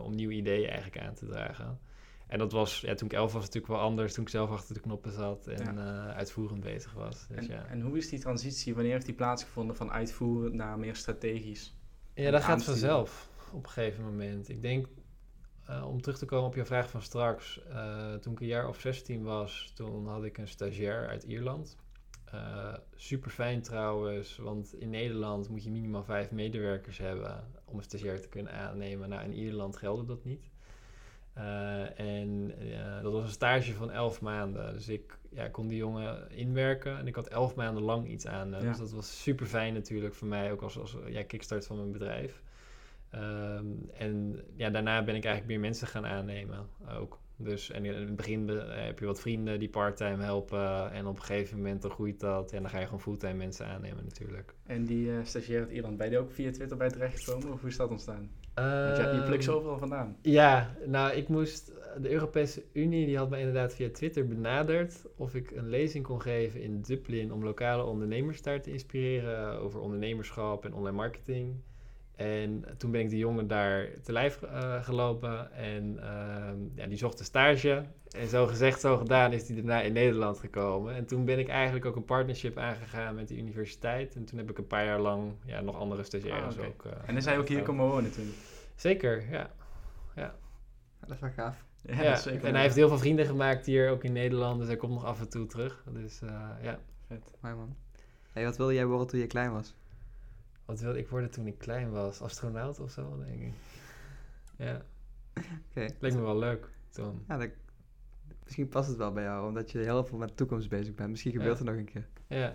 om 0.04 0.16
nieuwe 0.16 0.34
ideeën 0.34 0.70
eigenlijk 0.70 1.06
aan 1.06 1.13
te 1.13 1.26
dragen. 1.26 1.80
En 2.28 2.39
dat 2.39 2.52
was, 2.52 2.82
ja, 2.82 2.94
toen 2.94 3.08
ik 3.08 3.13
elf 3.13 3.34
was 3.34 3.42
natuurlijk 3.42 3.74
wel 3.74 3.82
anders, 3.82 4.13
toen 4.13 4.24
ik 4.24 4.30
zelf 4.30 4.50
achter 4.50 4.74
de 4.74 4.82
knoppen 4.82 5.12
zat 5.12 5.48
en 5.48 5.80
uitvoerend 6.13 6.60
bezig 6.60 6.94
was. 6.94 7.28
Dus, 7.28 7.38
En, 7.38 7.48
ja. 7.48 7.66
en 7.66 7.82
hoe 7.82 7.98
is 7.98 8.10
die 8.10 8.20
transitie, 8.20 8.74
wanneer 8.74 8.92
heeft 8.92 9.06
die 9.06 9.16
plaatsgevonden 9.16 9.76
van 9.76 9.92
uitvoeren 9.92 10.56
naar 10.56 10.80
meer 10.80 10.96
strategisch? 10.96 11.76
Ja, 12.13 12.32
dat 12.32 12.44
gaat 12.44 12.63
vanzelf 12.63 13.30
op 13.52 13.63
een 13.63 13.70
gegeven 13.70 14.04
moment. 14.04 14.50
Ik 14.50 14.62
denk, 14.62 14.88
eh, 15.65 15.88
om 15.88 16.02
terug 16.02 16.17
te 16.17 16.26
komen 16.26 16.47
op 16.47 16.56
je 16.56 16.65
vraag 16.65 16.89
van 16.89 17.02
straks, 17.02 17.63
eh, 17.63 18.13
toen 18.13 18.34
ik 18.34 18.39
een 18.39 18.47
jaar 18.47 18.67
of 18.67 18.80
16 18.80 19.23
was, 19.23 19.71
toen 19.76 20.08
had 20.08 20.23
ik 20.23 20.38
een 20.38 20.47
stagiair 20.47 21.08
uit 21.08 21.23
Ierland. 21.23 21.78
Eh 22.26 22.73
super 22.95 23.32
fijn 23.32 23.62
trouwens, 23.62 24.38
want 24.38 24.73
in 24.73 24.89
Nederland 24.89 25.49
moet 25.49 25.63
je 25.63 25.71
minimaal 25.71 26.04
vijf 26.04 26.32
medewerkers 26.32 26.97
hebben 26.97 27.43
om 27.65 27.78
een 27.78 27.84
stagiair 27.84 28.21
te 28.21 28.28
kunnen 28.28 28.54
aannemen. 28.54 29.10
Nou, 29.10 29.23
in 29.23 29.34
Ierland 29.34 29.78
geldde 29.78 30.06
dat 30.06 30.23
niet. 30.23 30.52
En 31.95 32.54
dat 33.02 33.12
was 33.12 33.23
een 33.23 33.30
stage 33.30 33.73
van 33.73 33.91
elf 33.91 34.21
maanden. 34.21 34.73
Dus 34.73 34.89
ik 34.89 35.17
ja, 35.30 35.47
kon 35.47 35.67
die 35.67 35.78
jongen 35.78 36.32
inwerken 36.32 36.97
en 36.97 37.08
ik 37.08 37.15
had 37.15 37.28
elf 37.28 37.56
maanden 37.56 37.84
lang 37.84 38.08
iets 38.08 38.28
aan. 38.28 38.49
Ja. 38.49 38.60
Dus 38.60 38.78
dat 38.78 38.91
was 38.91 39.21
super 39.21 39.45
fijn 39.45 39.73
natuurlijk 39.73 40.13
voor 40.13 40.28
mij, 40.28 40.52
ook 40.52 40.62
als, 40.62 40.80
als 40.80 40.97
ja, 41.08 41.23
kickstart 41.23 41.67
van 41.67 41.78
mijn 41.78 41.91
bedrijf. 41.91 42.41
Ehm, 43.13 43.65
en 43.97 44.41
ja, 44.56 44.69
daarna 44.69 45.04
ben 45.04 45.15
ik 45.15 45.26
eigenlijk 45.26 45.54
meer 45.54 45.69
mensen 45.69 45.88
gaan 45.88 46.06
aannemen 46.06 46.67
ook. 46.99 47.21
Dus 47.38 47.71
en 47.71 47.86
in 47.86 47.93
het 47.93 48.15
begin 48.15 48.49
eh, 48.49 48.86
heb 48.86 48.99
je 48.99 49.06
wat 49.06 49.19
vrienden 49.19 49.60
die 49.60 49.69
parttime 49.69 50.23
helpen. 50.23 50.91
En 50.91 51.06
op 51.08 51.15
een 51.15 51.23
gegeven 51.23 51.58
moment 51.58 51.82
dan 51.82 51.91
groeit 51.91 52.19
dat. 52.19 52.52
En 52.52 52.62
dan 52.62 52.71
ga 52.71 52.80
je 52.80 52.86
gewoon 52.86 53.02
fulltime 53.02 53.34
mensen 53.34 53.67
aannemen 53.67 54.04
natuurlijk. 54.04 54.54
En 54.65 54.86
die 54.86 55.12
eh 55.12 55.17
stagiair 55.23 55.62
uit 55.62 55.71
Ierland, 55.71 55.97
ben 55.97 56.10
je 56.10 56.17
ook 56.17 56.32
via 56.32 56.52
Twitter 56.52 56.78
bij 56.78 56.89
terechtgekomen 56.89 57.52
of 57.52 57.60
hoe 57.60 57.69
is 57.69 57.78
dat 57.78 57.89
ontstaan? 57.89 58.32
Want 58.54 58.97
je, 58.97 59.04
je 59.04 59.10
Ehm, 59.10 59.26
plukt 59.26 59.43
ze 59.43 59.52
overal 59.52 59.78
vandaan. 59.78 60.17
Ja, 60.21 60.76
nou, 60.86 61.13
ik 61.13 61.28
moest. 61.28 61.71
De 62.02 62.10
Europese 62.10 62.63
Unie 62.73 63.06
die 63.06 63.17
had 63.17 63.30
me 63.30 63.38
inderdaad 63.38 63.76
via 63.76 63.89
Twitter 63.89 64.28
benaderd 64.28 65.06
of 65.17 65.36
ik 65.36 65.52
een 65.52 65.69
lezing 65.69 66.04
kon 66.04 66.21
geven 66.21 66.62
in 66.62 66.82
Dublin 66.82 67.34
om 67.34 67.43
lokale 67.43 67.84
ondernemers 67.84 68.41
daar 68.41 68.62
te 68.62 68.71
inspireren 68.71 69.60
over 69.60 69.80
ondernemerschap 69.80 70.65
en 70.65 70.73
online 70.73 70.95
marketing. 70.95 71.56
En 72.15 72.65
toen 72.78 72.91
ben 72.91 73.02
ik 73.02 73.10
die 73.10 73.17
jongen 73.19 73.47
daar 73.47 73.88
te 74.04 74.12
lijf 74.12 74.41
eh, 74.41 74.84
gelopen 74.84 75.52
en 75.54 75.99
ehm, 76.02 76.58
ja, 76.76 76.88
die 76.88 76.97
zocht 76.97 77.19
een 77.19 77.26
stage. 77.26 77.84
En 78.17 78.28
zo 78.28 78.47
gezegd, 78.47 78.80
zo 78.80 78.97
gedaan 78.97 79.32
is 79.32 79.47
hij 79.47 79.56
daarna 79.56 79.82
in 79.82 79.93
Nederland 79.93 80.39
gekomen. 80.39 80.93
En 80.95 81.06
toen 81.06 81.26
ben 81.26 81.39
ik 81.39 81.47
eigenlijk 81.47 81.86
ook 81.86 81.95
een 81.95 82.06
partnership 82.06 82.58
aangegaan 82.58 83.15
met 83.15 83.28
de 83.28 83.38
universiteit. 83.38 84.15
En 84.15 84.26
toen 84.26 84.38
heb 84.38 84.49
ik 84.49 84.58
een 84.58 84.67
paar 84.67 84.86
jaar 84.86 84.99
lang 84.99 85.32
ja, 85.45 85.62
nog 85.62 85.76
andere 85.80 86.04
stagiaires 86.04 86.58
Ah, 86.58 86.65
ook. 86.65 86.86
eh, 86.86 86.91
En 87.06 87.13
dan 87.13 87.23
zijn 87.23 87.39
ook 87.39 87.47
hier 87.47 87.62
komen 87.63 87.86
wonen 87.88 88.12
toen. 88.12 88.34
Zeker, 88.76 89.23
ja. 89.32 89.52
Ja, 90.15 90.36
dat 90.99 91.10
is 91.10 91.19
wel 91.19 91.30
gaaf. 91.30 91.65
Ja, 91.82 91.93
Ja, 91.95 92.04
dat 92.04 92.17
is 92.17 92.23
zeker 92.23 92.43
en 92.47 92.54
hij 92.54 92.63
heeft 92.63 92.76
heel 92.76 92.88
veel 92.88 92.97
vrienden 92.97 93.26
gemaakt 93.26 93.65
hier 93.65 93.89
ook 93.89 94.04
in 94.04 94.13
Nederland, 94.13 94.58
dus 94.60 94.67
hij 94.67 94.78
komt 94.78 94.93
nog 94.93 95.06
af 95.06 95.19
en 95.19 95.30
toe 95.30 95.45
terug. 95.45 95.84
Dus 95.89 96.21
eh, 96.21 96.49
ja, 96.62 96.80
vet. 97.08 97.32
Mooi 97.41 97.56
man. 97.56 97.76
Hey, 98.32 98.43
wat 98.43 98.58
wilde 98.58 98.73
jij 98.73 98.86
worden 98.86 99.08
toen 99.08 99.19
je 99.19 99.28
klein 99.28 99.52
was? 99.52 99.76
Wat 100.65 100.80
wilde 100.80 100.99
ik 100.99 101.08
worden 101.08 101.32
toen 101.32 101.47
ik 101.47 101.58
klein 101.58 101.91
was? 101.91 102.21
Astronaut 102.21 102.80
of 102.80 102.91
zo, 102.91 103.17
denk 103.26 103.41
ik. 103.41 103.54
Ja, 104.58 104.82
Oké. 105.69 105.88
leek 105.99 106.13
me 106.13 106.21
wel 106.21 106.38
leuk 106.38 106.69
toen. 106.89 107.23
Ja, 107.28 107.38
dat, 107.38 107.49
misschien 108.43 108.67
past 108.67 108.88
het 108.89 108.97
wel 108.97 109.12
bij 109.12 109.23
jou, 109.23 109.47
omdat 109.47 109.71
je 109.71 109.78
heel 109.78 110.06
veel 110.06 110.17
met 110.17 110.30
de 110.30 110.36
toekomst 110.36 110.69
bezig 110.69 110.93
bent. 110.95 111.10
Misschien 111.10 111.32
gebeurt 111.32 111.60
Ja. 111.60 111.65
er 111.65 111.71
nog 111.71 111.80
een 111.80 111.91
keer. 111.91 112.08
Ja. 112.28 112.49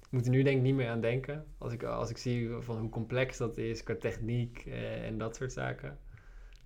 Ik 0.00 0.10
moet 0.10 0.24
er 0.24 0.30
nu 0.30 0.42
denk 0.42 0.56
ik 0.56 0.62
niet 0.62 0.74
meer 0.74 0.88
aan 0.88 1.00
denken, 1.00 1.46
als 1.58 1.72
ik, 1.72 1.82
als 1.82 2.10
ik 2.10 2.16
zie 2.16 2.50
van 2.60 2.78
hoe 2.78 2.88
complex 2.90 3.36
dat 3.36 3.56
is 3.58 3.82
qua 3.82 3.94
techniek 3.96 4.62
eh, 4.66 5.06
en 5.06 5.18
dat 5.18 5.36
soort 5.36 5.52
zaken. 5.52 5.98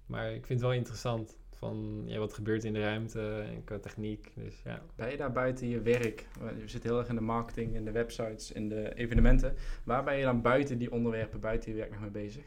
Maar 0.07 0.27
ik 0.27 0.47
vind 0.47 0.61
het 0.61 0.69
wel 0.69 0.79
interessant 0.79 1.37
van 1.59 2.03
ja, 2.07 2.19
wat 2.19 2.33
gebeurt 2.33 2.65
in 2.65 2.73
de 2.73 2.81
ruimte 2.81 3.31
en 3.55 3.65
qua 3.65 3.79
techniek. 3.79 4.33
Dus 4.35 4.63
ja. 4.65 4.83
Ben 4.97 5.11
je 5.11 5.17
daar 5.17 5.33
buiten 5.33 5.69
je 5.69 5.81
werk, 5.81 6.27
je 6.59 6.69
zit 6.69 6.83
heel 6.83 6.99
erg 6.99 7.09
in 7.09 7.15
de 7.15 7.21
marketing, 7.21 7.75
in 7.75 7.85
de 7.85 7.91
websites, 7.91 8.53
in 8.53 8.69
de 8.69 8.95
evenementen. 8.95 9.55
Waar 9.85 10.05
ben 10.05 10.17
je 10.17 10.25
dan 10.25 10.43
buiten 10.43 10.79
die 10.79 10.93
onderwerpen, 10.93 11.41
buiten 11.41 11.71
je 11.71 11.77
werk 11.77 11.91
nog 11.91 12.01
mee 12.01 12.11
bezig? 12.11 12.45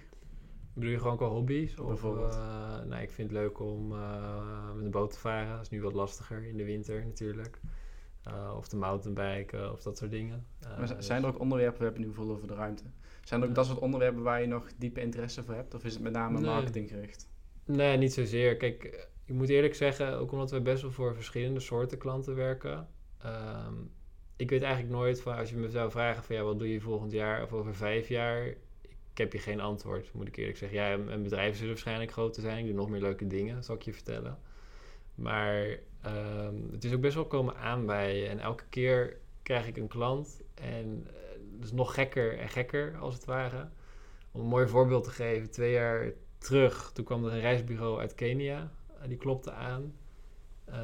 Bedoel 0.74 0.91
je 0.91 1.00
gewoon 1.00 1.17
qua 1.17 1.28
hobby's? 1.28 1.80
Of, 1.80 1.88
Bijvoorbeeld. 1.88 2.34
eh, 2.34 2.82
nou, 2.86 3.02
ik 3.02 3.12
vind 3.12 3.30
het 3.32 3.39
leuk 3.39 3.60
om 3.60 3.91
eh, 3.91 4.74
met 4.76 4.86
een 4.86 4.91
boot 4.91 5.12
te 5.12 5.19
varen. 5.19 5.52
Dat 5.52 5.62
is 5.62 5.69
nu 5.69 5.82
wat 5.82 5.93
lastiger 5.93 6.43
in 6.47 6.58
de 6.58 6.63
winter 6.65 7.06
natuurlijk. 7.06 7.60
Uh, 8.28 8.54
of 8.58 8.67
de 8.67 8.76
mountainbiken 8.78 9.71
of 9.71 9.82
dat 9.82 9.97
soort 9.97 10.12
dingen. 10.12 10.45
Maar 10.78 10.88
dus- 10.88 11.06
zijn 11.08 11.24
er 11.24 11.28
ook 11.30 11.39
onderwerpen, 11.39 11.78
we 11.80 11.84
hebben 11.84 12.02
nu 12.02 12.32
over 12.32 12.47
de 12.47 12.54
ruimte. 12.54 12.84
Zijn 13.24 13.41
er 13.41 13.47
ook 13.47 13.56
dat 13.56 13.65
soort 13.65 13.80
onderwerpen 13.80 14.21
waar 14.24 14.41
je 14.41 14.47
nog 14.47 14.69
diepe 14.78 15.02
interesse 15.02 15.43
voor 15.43 15.54
hebt? 15.54 15.74
Of 15.74 15.84
is 15.84 15.93
het 15.93 16.04
met 16.04 16.12
name 16.13 16.39
Nee. 16.39 16.50
marketinggericht? 16.50 17.30
Nee, 17.72 17.98
niet 17.98 18.14
zozeer. 18.14 18.58
Kijk, 18.58 19.08
ik 19.26 19.34
moet 19.34 19.50
eerlijk 19.50 19.76
zeggen, 19.76 20.18
ook 20.18 20.32
omdat 20.32 20.52
we 20.52 20.62
best 20.62 20.82
wel 20.82 20.92
voor 20.92 21.16
verschillende 21.16 21.60
soorten 21.60 21.98
klanten 21.98 22.36
werken. 22.36 22.88
ehm, 23.18 23.74
ik 24.36 24.50
weet 24.50 24.62
eigenlijk 24.62 24.94
nooit 24.94 25.22
van 25.22 25.38
als 25.38 25.50
je 25.50 25.56
me 25.56 25.70
zou 25.70 25.92
vragen 25.92 26.24
van 26.24 26.36
ja, 26.36 26.44
wat 26.44 26.60
doe 26.60 26.72
je 26.72 26.80
volgend 26.82 27.12
jaar 27.12 27.44
of 27.44 27.54
over 27.54 27.76
vijf 27.76 28.08
jaar? 28.08 28.46
Ik 29.12 29.18
heb 29.18 29.34
je 29.34 29.40
geen 29.40 29.60
antwoord, 29.60 30.14
moet 30.14 30.28
ik 30.28 30.36
eerlijk 30.36 30.58
zeggen. 30.58 30.78
Ja, 30.78 30.98
mijn 30.98 31.24
bedrijf 31.24 31.54
zullen 31.56 31.70
waarschijnlijk 31.70 32.12
groter 32.12 32.42
zijn. 32.42 32.58
Ik 32.58 32.66
doe 32.66 32.74
nog 32.74 32.90
meer 32.90 33.02
leuke 33.02 33.28
dingen, 33.28 33.64
zal 33.64 33.76
ik 33.76 33.82
je 33.82 33.94
vertellen. 33.94 34.40
Maar 35.16 35.80
ehm, 36.02 36.56
het 36.72 36.84
is 36.84 36.94
ook 36.94 37.02
best 37.02 37.16
wel 37.16 37.26
komen 37.26 37.56
aanbijen. 37.56 38.30
En 38.30 38.40
elke 38.40 38.66
keer 38.70 39.18
krijg 39.44 39.68
ik 39.68 39.78
een 39.78 39.88
klant 39.88 40.42
en 40.54 41.08
het 41.56 41.64
is 41.64 41.72
nog 41.72 41.94
gekker 41.94 42.38
en 42.40 42.50
gekker 42.50 42.98
als 42.98 43.14
het 43.14 43.26
ware. 43.26 43.70
Om 44.32 44.42
een 44.42 44.48
mooi 44.48 44.68
voorbeeld 44.68 45.04
te 45.04 45.10
geven, 45.10 45.52
twee 45.52 45.72
jaar 45.72 46.14
terug, 46.42 46.92
toen 46.94 47.06
kwam 47.06 47.26
er 47.26 47.34
een 47.34 47.40
reisbureau 47.40 48.00
uit 48.00 48.16
Kenia. 48.16 48.72
eh, 49.02 49.08
die 49.08 49.18
klopte 49.18 49.52
aan. 49.52 49.94
Eh, 50.66 50.78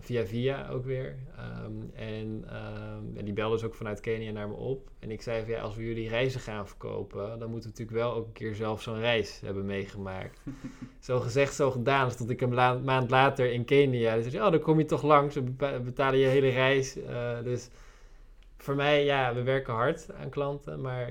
via 0.00 0.26
via 0.26 0.68
ook 0.68 0.84
weer. 0.84 1.16
Ehm, 1.36 1.72
en, 1.94 2.44
ehm, 2.48 3.16
en 3.16 3.24
die 3.24 3.32
belde 3.34 3.54
dus 3.54 3.64
ook 3.64 3.74
vanuit 3.74 4.00
Kenia 4.00 4.32
naar 4.32 4.48
me 4.48 4.54
op. 4.54 4.90
En 4.98 5.10
ik 5.10 5.22
zei 5.22 5.42
van 5.44 5.50
ja, 5.54 5.60
als 5.60 5.76
we 5.76 5.84
jullie 5.84 6.08
reizen 6.08 6.40
gaan 6.40 6.66
verkopen, 6.68 7.38
dan 7.38 7.50
moeten 7.50 7.70
we 7.70 7.78
natuurlijk 7.78 8.06
wel 8.06 8.14
ook 8.14 8.26
een 8.26 8.32
keer 8.32 8.54
zelf 8.54 8.82
zo'n 8.82 8.98
reis 9.00 9.40
hebben 9.44 9.66
meegemaakt. 9.66 10.40
zo 11.00 11.20
gezegd, 11.20 11.54
zo 11.54 11.70
gedaan. 11.70 12.10
Stond 12.10 12.30
ik 12.30 12.40
een 12.40 12.54
la- 12.54 12.78
maand 12.78 13.10
later 13.10 13.52
in 13.52 13.64
Kenia. 13.64 14.14
Dus 14.14 14.26
zei 14.30 14.44
oh, 14.44 14.50
dan 14.50 14.60
kom 14.60 14.78
je 14.78 14.84
toch 14.84 15.02
langs. 15.02 15.34
We 15.34 15.80
betalen 15.84 16.18
je 16.18 16.26
hele 16.26 16.48
reis. 16.48 16.96
Eh, 16.96 17.42
dus 17.42 17.68
voor 18.56 18.74
mij, 18.74 19.04
ja, 19.04 19.34
we 19.34 19.42
werken 19.42 19.74
hard 19.74 20.12
aan 20.12 20.30
klanten, 20.30 20.80
maar 20.80 21.10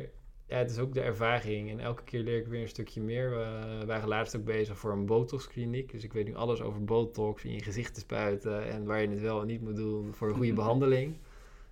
ja, 0.51 0.57
het 0.57 0.71
is 0.71 0.77
ook 0.77 0.93
de 0.93 1.01
ervaring. 1.01 1.69
En 1.69 1.79
elke 1.79 2.03
keer 2.03 2.19
leer 2.19 2.37
ik 2.37 2.47
weer 2.47 2.61
een 2.61 2.67
stukje 2.67 3.01
meer. 3.01 3.29
We 3.29 3.83
waren 3.85 4.07
laatst 4.07 4.35
ook 4.35 4.43
bezig 4.43 4.77
voor 4.77 4.91
een 4.91 5.05
botox-kliniek. 5.05 5.91
Dus 5.91 6.03
ik 6.03 6.13
weet 6.13 6.25
nu 6.25 6.35
alles 6.35 6.61
over 6.61 6.83
botox 6.83 7.43
in 7.43 7.53
je 7.53 7.63
gezicht 7.63 7.93
te 7.93 7.99
spuiten 7.99 8.63
en 8.63 8.85
waar 8.85 9.01
je 9.01 9.09
het 9.09 9.21
wel 9.21 9.41
en 9.41 9.47
niet 9.47 9.61
moet 9.61 9.75
doen 9.75 10.13
voor 10.13 10.29
een 10.29 10.35
goede 10.35 10.53
behandeling. 10.53 11.17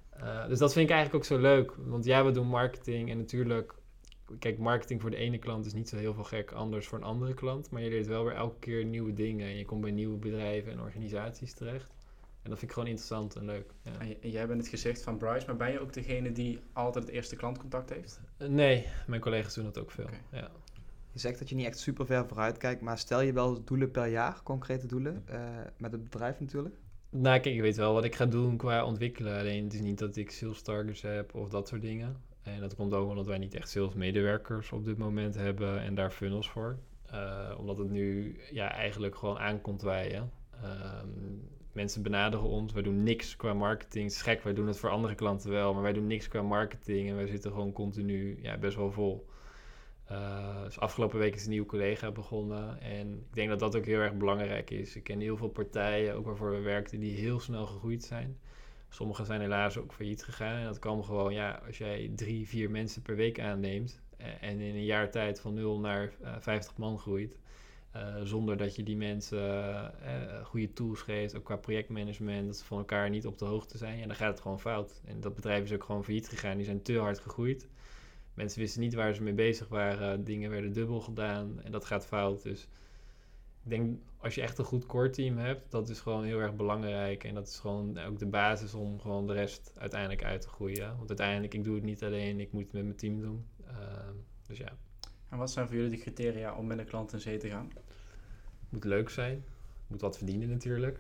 Eh, 0.10 0.48
dus 0.48 0.60
dat 0.60 0.74
vind 0.74 0.90
ik 0.90 0.96
eigenlijk 0.96 1.24
ook 1.24 1.38
zo 1.38 1.42
leuk. 1.42 1.74
Want 1.78 2.06
ja, 2.06 2.26
we 2.26 2.32
doen 2.32 2.48
marketing 2.48 3.10
en 3.10 3.18
natuurlijk, 3.18 3.74
kijk, 4.40 4.58
marketing 4.58 5.02
voor 5.02 5.10
de 5.10 5.16
ene 5.16 5.38
klant 5.38 5.66
is 5.66 5.74
niet 5.74 5.90
zo 5.90 5.98
heel 5.98 6.14
veel 6.14 6.24
gek 6.24 6.52
anders 6.52 6.88
voor 6.88 6.98
een 6.98 7.04
andere 7.04 7.34
klant. 7.34 7.72
Maar 7.72 7.82
je 7.82 7.90
leert 7.90 8.08
wel 8.08 8.24
weer 8.24 8.36
elke 8.36 8.60
keer 8.60 8.86
nieuwe 8.86 9.14
dingen. 9.14 9.48
En 9.48 9.58
je 9.58 9.66
komt 9.66 9.82
bij 9.82 9.92
nieuwe 9.92 10.18
bedrijven 10.18 10.72
en 10.72 10.82
organisaties 10.82 11.54
terecht. 11.54 11.98
En 12.42 12.50
dat 12.50 12.60
vind 12.60 12.72
ik 12.72 12.72
gewoon 12.72 12.90
interessant 12.90 13.36
en 13.36 13.46
leuk. 13.46 13.72
Ja. 13.82 13.92
En 14.22 14.30
jij 14.30 14.48
bent 14.48 14.60
het 14.60 14.70
gezicht 14.70 15.02
van 15.02 15.18
Bryce, 15.18 15.46
maar 15.46 15.58
ben 15.58 15.72
je 15.72 15.80
ook 15.80 15.94
degene 15.94 16.32
die 16.32 16.60
altijd 16.74 17.06
het 17.06 17.14
eerste 17.14 17.36
klantcontact 17.36 17.90
heeft? 17.90 18.22
Nee, 18.48 18.86
mijn 19.08 19.22
collega's 19.22 19.54
doen 19.54 19.64
dat 19.64 19.80
ook 19.80 19.92
veel. 19.92 20.10
Ja. 20.32 20.52
Je 21.12 21.20
zegt 21.20 21.40
dat 21.40 21.50
je 21.50 21.56
niet 21.56 21.66
echt 21.66 21.80
super 21.80 22.06
ver 22.06 22.28
vooruit 22.28 22.58
kijkt, 22.58 22.82
maar 22.82 22.98
stel 22.98 23.22
je 23.22 23.34
wel 23.34 23.64
doelen 23.64 23.92
per 23.92 24.08
jaar, 24.08 24.44
concrete 24.44 24.88
doelen, 24.88 25.24
eh, 25.26 25.40
met 25.78 25.92
het 25.92 26.04
bedrijf 26.04 26.40
natuurlijk? 26.40 26.76
Nou, 27.10 27.40
kijk, 27.40 27.56
ik 27.56 27.62
weet 27.62 27.76
wel 27.76 27.94
wat 27.94 28.04
ik 28.04 28.16
ga 28.16 28.26
doen 28.26 28.58
qua 28.58 28.86
ontwikkelen. 28.86 29.40
Alleen 29.40 29.64
het 29.64 29.74
is 29.74 29.82
niet 29.82 30.00
dat 30.00 30.16
ik 30.16 30.32
sales 30.32 30.62
targets 30.62 31.02
heb 31.02 31.36
of 31.36 31.50
dat 31.50 31.68
soort 31.68 31.82
dingen. 31.82 32.22
En 32.42 32.60
dat 32.60 32.76
komt 32.76 32.94
ook 32.94 33.10
omdat 33.10 33.26
wij 33.26 33.38
niet 33.38 33.54
echt 33.54 33.70
sales 33.70 33.94
medewerkers 33.94 34.72
op 34.72 34.86
dit 34.86 34.98
moment 34.98 35.36
hebben 35.36 35.82
en 35.82 35.96
daar 35.96 36.12
funnels 36.12 36.50
voor. 36.50 36.80
Eh, 37.06 37.56
omdat 37.58 37.78
het 37.78 37.90
nu 37.90 38.40
ja, 38.52 38.72
eigenlijk 38.72 39.16
gewoon 39.16 39.40
aankomt 39.40 39.82
waaien. 39.82 40.32
Ehm, 40.62 41.08
mensen 41.72 42.02
benaderen 42.04 42.46
ons, 42.46 42.74
wij 42.74 42.84
doen 42.84 43.04
niks 43.04 43.36
qua 43.36 43.54
marketing. 43.54 44.04
Het 44.04 44.14
is 44.14 44.22
gek, 44.22 44.44
wij 44.44 44.54
doen 44.54 44.68
het 44.68 44.78
voor 44.80 44.90
andere 44.90 45.16
klanten 45.16 45.50
wel, 45.52 45.74
maar 45.74 45.82
wij 45.84 45.94
doen 45.94 46.08
niks 46.08 46.28
qua 46.28 46.42
marketing. 46.42 47.10
En 47.10 47.16
wij 47.16 47.28
zitten 47.28 47.52
gewoon 47.52 47.72
continu 47.72 48.40
ja, 48.42 48.58
best 48.58 48.76
wel 48.76 48.92
vol. 48.92 49.28
Eh, 50.06 50.64
dus 50.64 50.80
afgelopen 50.80 51.20
week 51.20 51.36
is 51.36 51.44
een 51.44 51.50
nieuwe 51.50 51.68
collega 51.68 52.12
begonnen. 52.12 52.82
En 52.82 53.14
ik 53.14 53.34
denk 53.36 53.50
dat 53.50 53.60
dat 53.60 53.76
ook 53.76 53.86
heel 53.86 54.00
erg 54.00 54.14
belangrijk 54.14 54.70
is. 54.72 54.96
Ik 54.96 55.04
ken 55.04 55.20
heel 55.20 55.38
veel 55.38 55.50
partijen, 55.50 56.16
ook 56.16 56.26
waarvoor 56.26 56.52
we 56.52 56.60
werkten, 56.60 57.00
die 57.00 57.16
heel 57.18 57.40
snel 57.40 57.66
gegroeid 57.66 58.04
zijn. 58.04 58.38
Sommige 58.90 59.26
zijn 59.26 59.42
helaas 59.42 59.78
ook 59.78 59.94
failliet 59.94 60.24
gegaan. 60.24 60.58
En 60.58 60.66
dat 60.66 60.80
kan 60.80 61.04
gewoon, 61.04 61.34
ja, 61.34 61.62
als 61.68 61.78
jij 61.78 62.12
drie, 62.16 62.48
vier 62.48 62.70
mensen 62.72 63.02
per 63.02 63.16
week 63.16 63.40
aanneemt. 63.40 64.02
eh, 64.18 64.28
en 64.44 64.60
in 64.60 64.76
een 64.76 64.86
jaar 64.86 65.12
tijd 65.12 65.40
van 65.40 65.54
0 65.54 65.80
naar 65.80 66.12
eh, 66.22 66.36
50 66.40 66.78
man 66.78 67.00
groeit. 67.00 67.38
Eh, 68.00 68.22
zonder 68.24 68.58
dat 68.58 68.76
je 68.76 68.84
die 68.84 68.98
mensen 68.98 69.42
eh, 70.02 70.46
goede 70.46 70.74
tools 70.74 71.02
geeft, 71.02 71.38
ook 71.38 71.44
qua 71.44 71.56
projectmanagement, 71.56 72.46
dat 72.46 72.58
ze 72.58 72.66
van 72.66 72.78
elkaar 72.78 73.10
niet 73.10 73.26
op 73.26 73.38
de 73.38 73.46
hoogte 73.46 73.78
zijn. 73.78 73.98
Ja, 73.98 74.08
dan 74.08 74.16
gaat 74.16 74.32
het 74.32 74.42
gewoon 74.42 74.60
fout. 74.60 75.02
En 75.06 75.22
dat 75.22 75.36
bedrijf 75.36 75.64
is 75.64 75.74
ook 75.74 75.84
gewoon 75.84 76.04
failliet 76.04 76.30
gegaan. 76.30 76.58
Die 76.58 76.66
zijn 76.66 76.82
te 76.82 76.98
hard 76.98 77.20
gegroeid. 77.20 77.68
Mensen 78.34 78.60
wisten 78.60 78.82
niet 78.82 78.94
waar 78.94 79.14
ze 79.14 79.24
mee 79.24 79.34
bezig 79.34 79.68
waren. 79.68 80.24
Dingen 80.24 80.50
werden 80.50 80.74
dubbel 80.74 81.02
gedaan 81.02 81.62
en 81.64 81.72
dat 81.72 81.86
gaat 81.86 82.06
fout. 82.06 82.44
Dus 82.44 82.68
ik 83.64 83.70
denk 83.70 84.00
als 84.18 84.36
je 84.36 84.42
echt 84.42 84.58
een 84.58 84.66
goed 84.66 84.86
core 84.86 85.10
team 85.10 85.38
hebt, 85.38 85.72
dat 85.72 85.90
is 85.90 86.00
gewoon 86.00 86.24
heel 86.24 86.40
erg 86.40 86.56
belangrijk. 86.56 87.24
En 87.24 87.34
dat 87.34 87.48
is 87.48 87.60
gewoon 87.60 87.98
ook 87.98 88.20
de 88.20 88.26
basis 88.26 88.74
om 88.74 89.00
gewoon 89.00 89.28
de 89.28 89.34
rest 89.34 89.74
uiteindelijk 89.78 90.24
uit 90.24 90.42
te 90.42 90.48
groeien. 90.48 90.98
Want 90.98 91.08
uiteindelijk, 91.08 91.54
ik 91.54 91.64
doe 91.64 91.76
het 91.76 91.84
niet 91.84 92.04
alleen, 92.04 92.40
ik 92.40 92.52
moet 92.52 92.64
het 92.64 92.74
met 92.74 92.84
mijn 92.84 92.96
team 92.96 93.22
doen. 93.22 93.46
Ehm, 93.68 94.16
dus 94.48 94.58
ja, 94.58 94.78
En 95.30 95.38
wat 95.38 95.52
zijn 95.52 95.68
voor 95.68 95.76
jullie 95.76 95.92
de 95.92 95.98
criteria 95.98 96.56
om 96.56 96.68
met 96.68 96.78
een 96.78 96.86
klant 96.86 97.14
in 97.14 97.20
zee 97.20 97.38
te 97.38 97.50
gaan? 97.50 97.72
Moet 98.70 98.84
leuk 98.84 99.10
zijn. 99.10 99.44
Moet 99.88 100.02
wat 100.02 100.18
verdienen 100.18 100.50
natuurlijk. 100.50 101.00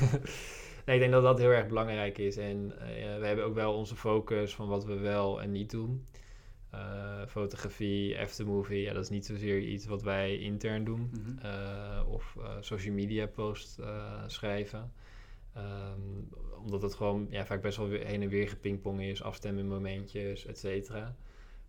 nee, 0.86 0.96
ik 0.96 1.00
denk 1.00 1.12
dat 1.12 1.22
dat 1.22 1.38
heel 1.38 1.50
erg 1.50 1.66
belangrijk 1.66 2.18
is. 2.18 2.36
En 2.36 2.72
eh, 2.78 3.18
we 3.18 3.26
hebben 3.26 3.44
ook 3.44 3.54
wel 3.54 3.74
onze 3.74 3.96
focus 3.96 4.54
van 4.54 4.68
wat 4.68 4.84
we 4.84 4.94
wel 4.94 5.42
en 5.42 5.52
niet 5.52 5.70
doen. 5.70 6.06
Eh, 6.70 7.26
fotografie, 7.26 8.18
aftermovie, 8.18 8.80
ja, 8.80 8.92
dat 8.92 9.02
is 9.02 9.10
niet 9.10 9.26
zozeer 9.26 9.58
iets 9.58 9.86
wat 9.86 10.02
wij 10.02 10.38
intern 10.38 10.84
doen. 10.84 11.10
Mhm. 11.12 11.46
eh, 11.46 12.02
of 12.08 12.36
social 12.60 12.94
media 12.94 13.26
post 13.26 13.78
schrijven. 14.26 14.92
Ehm, 15.54 16.00
omdat 16.62 16.82
het 16.82 16.94
gewoon 16.94 17.26
ja, 17.30 17.46
vaak 17.46 17.62
best 17.62 17.76
wel 17.76 17.88
weer 17.88 18.06
heen 18.06 18.22
en 18.22 18.28
weer 18.28 18.48
gepingpong 18.48 19.00
is, 19.00 19.22
afstemmen 19.22 19.66
momentjes, 19.66 20.46
et 20.46 20.58
cetera. 20.58 21.16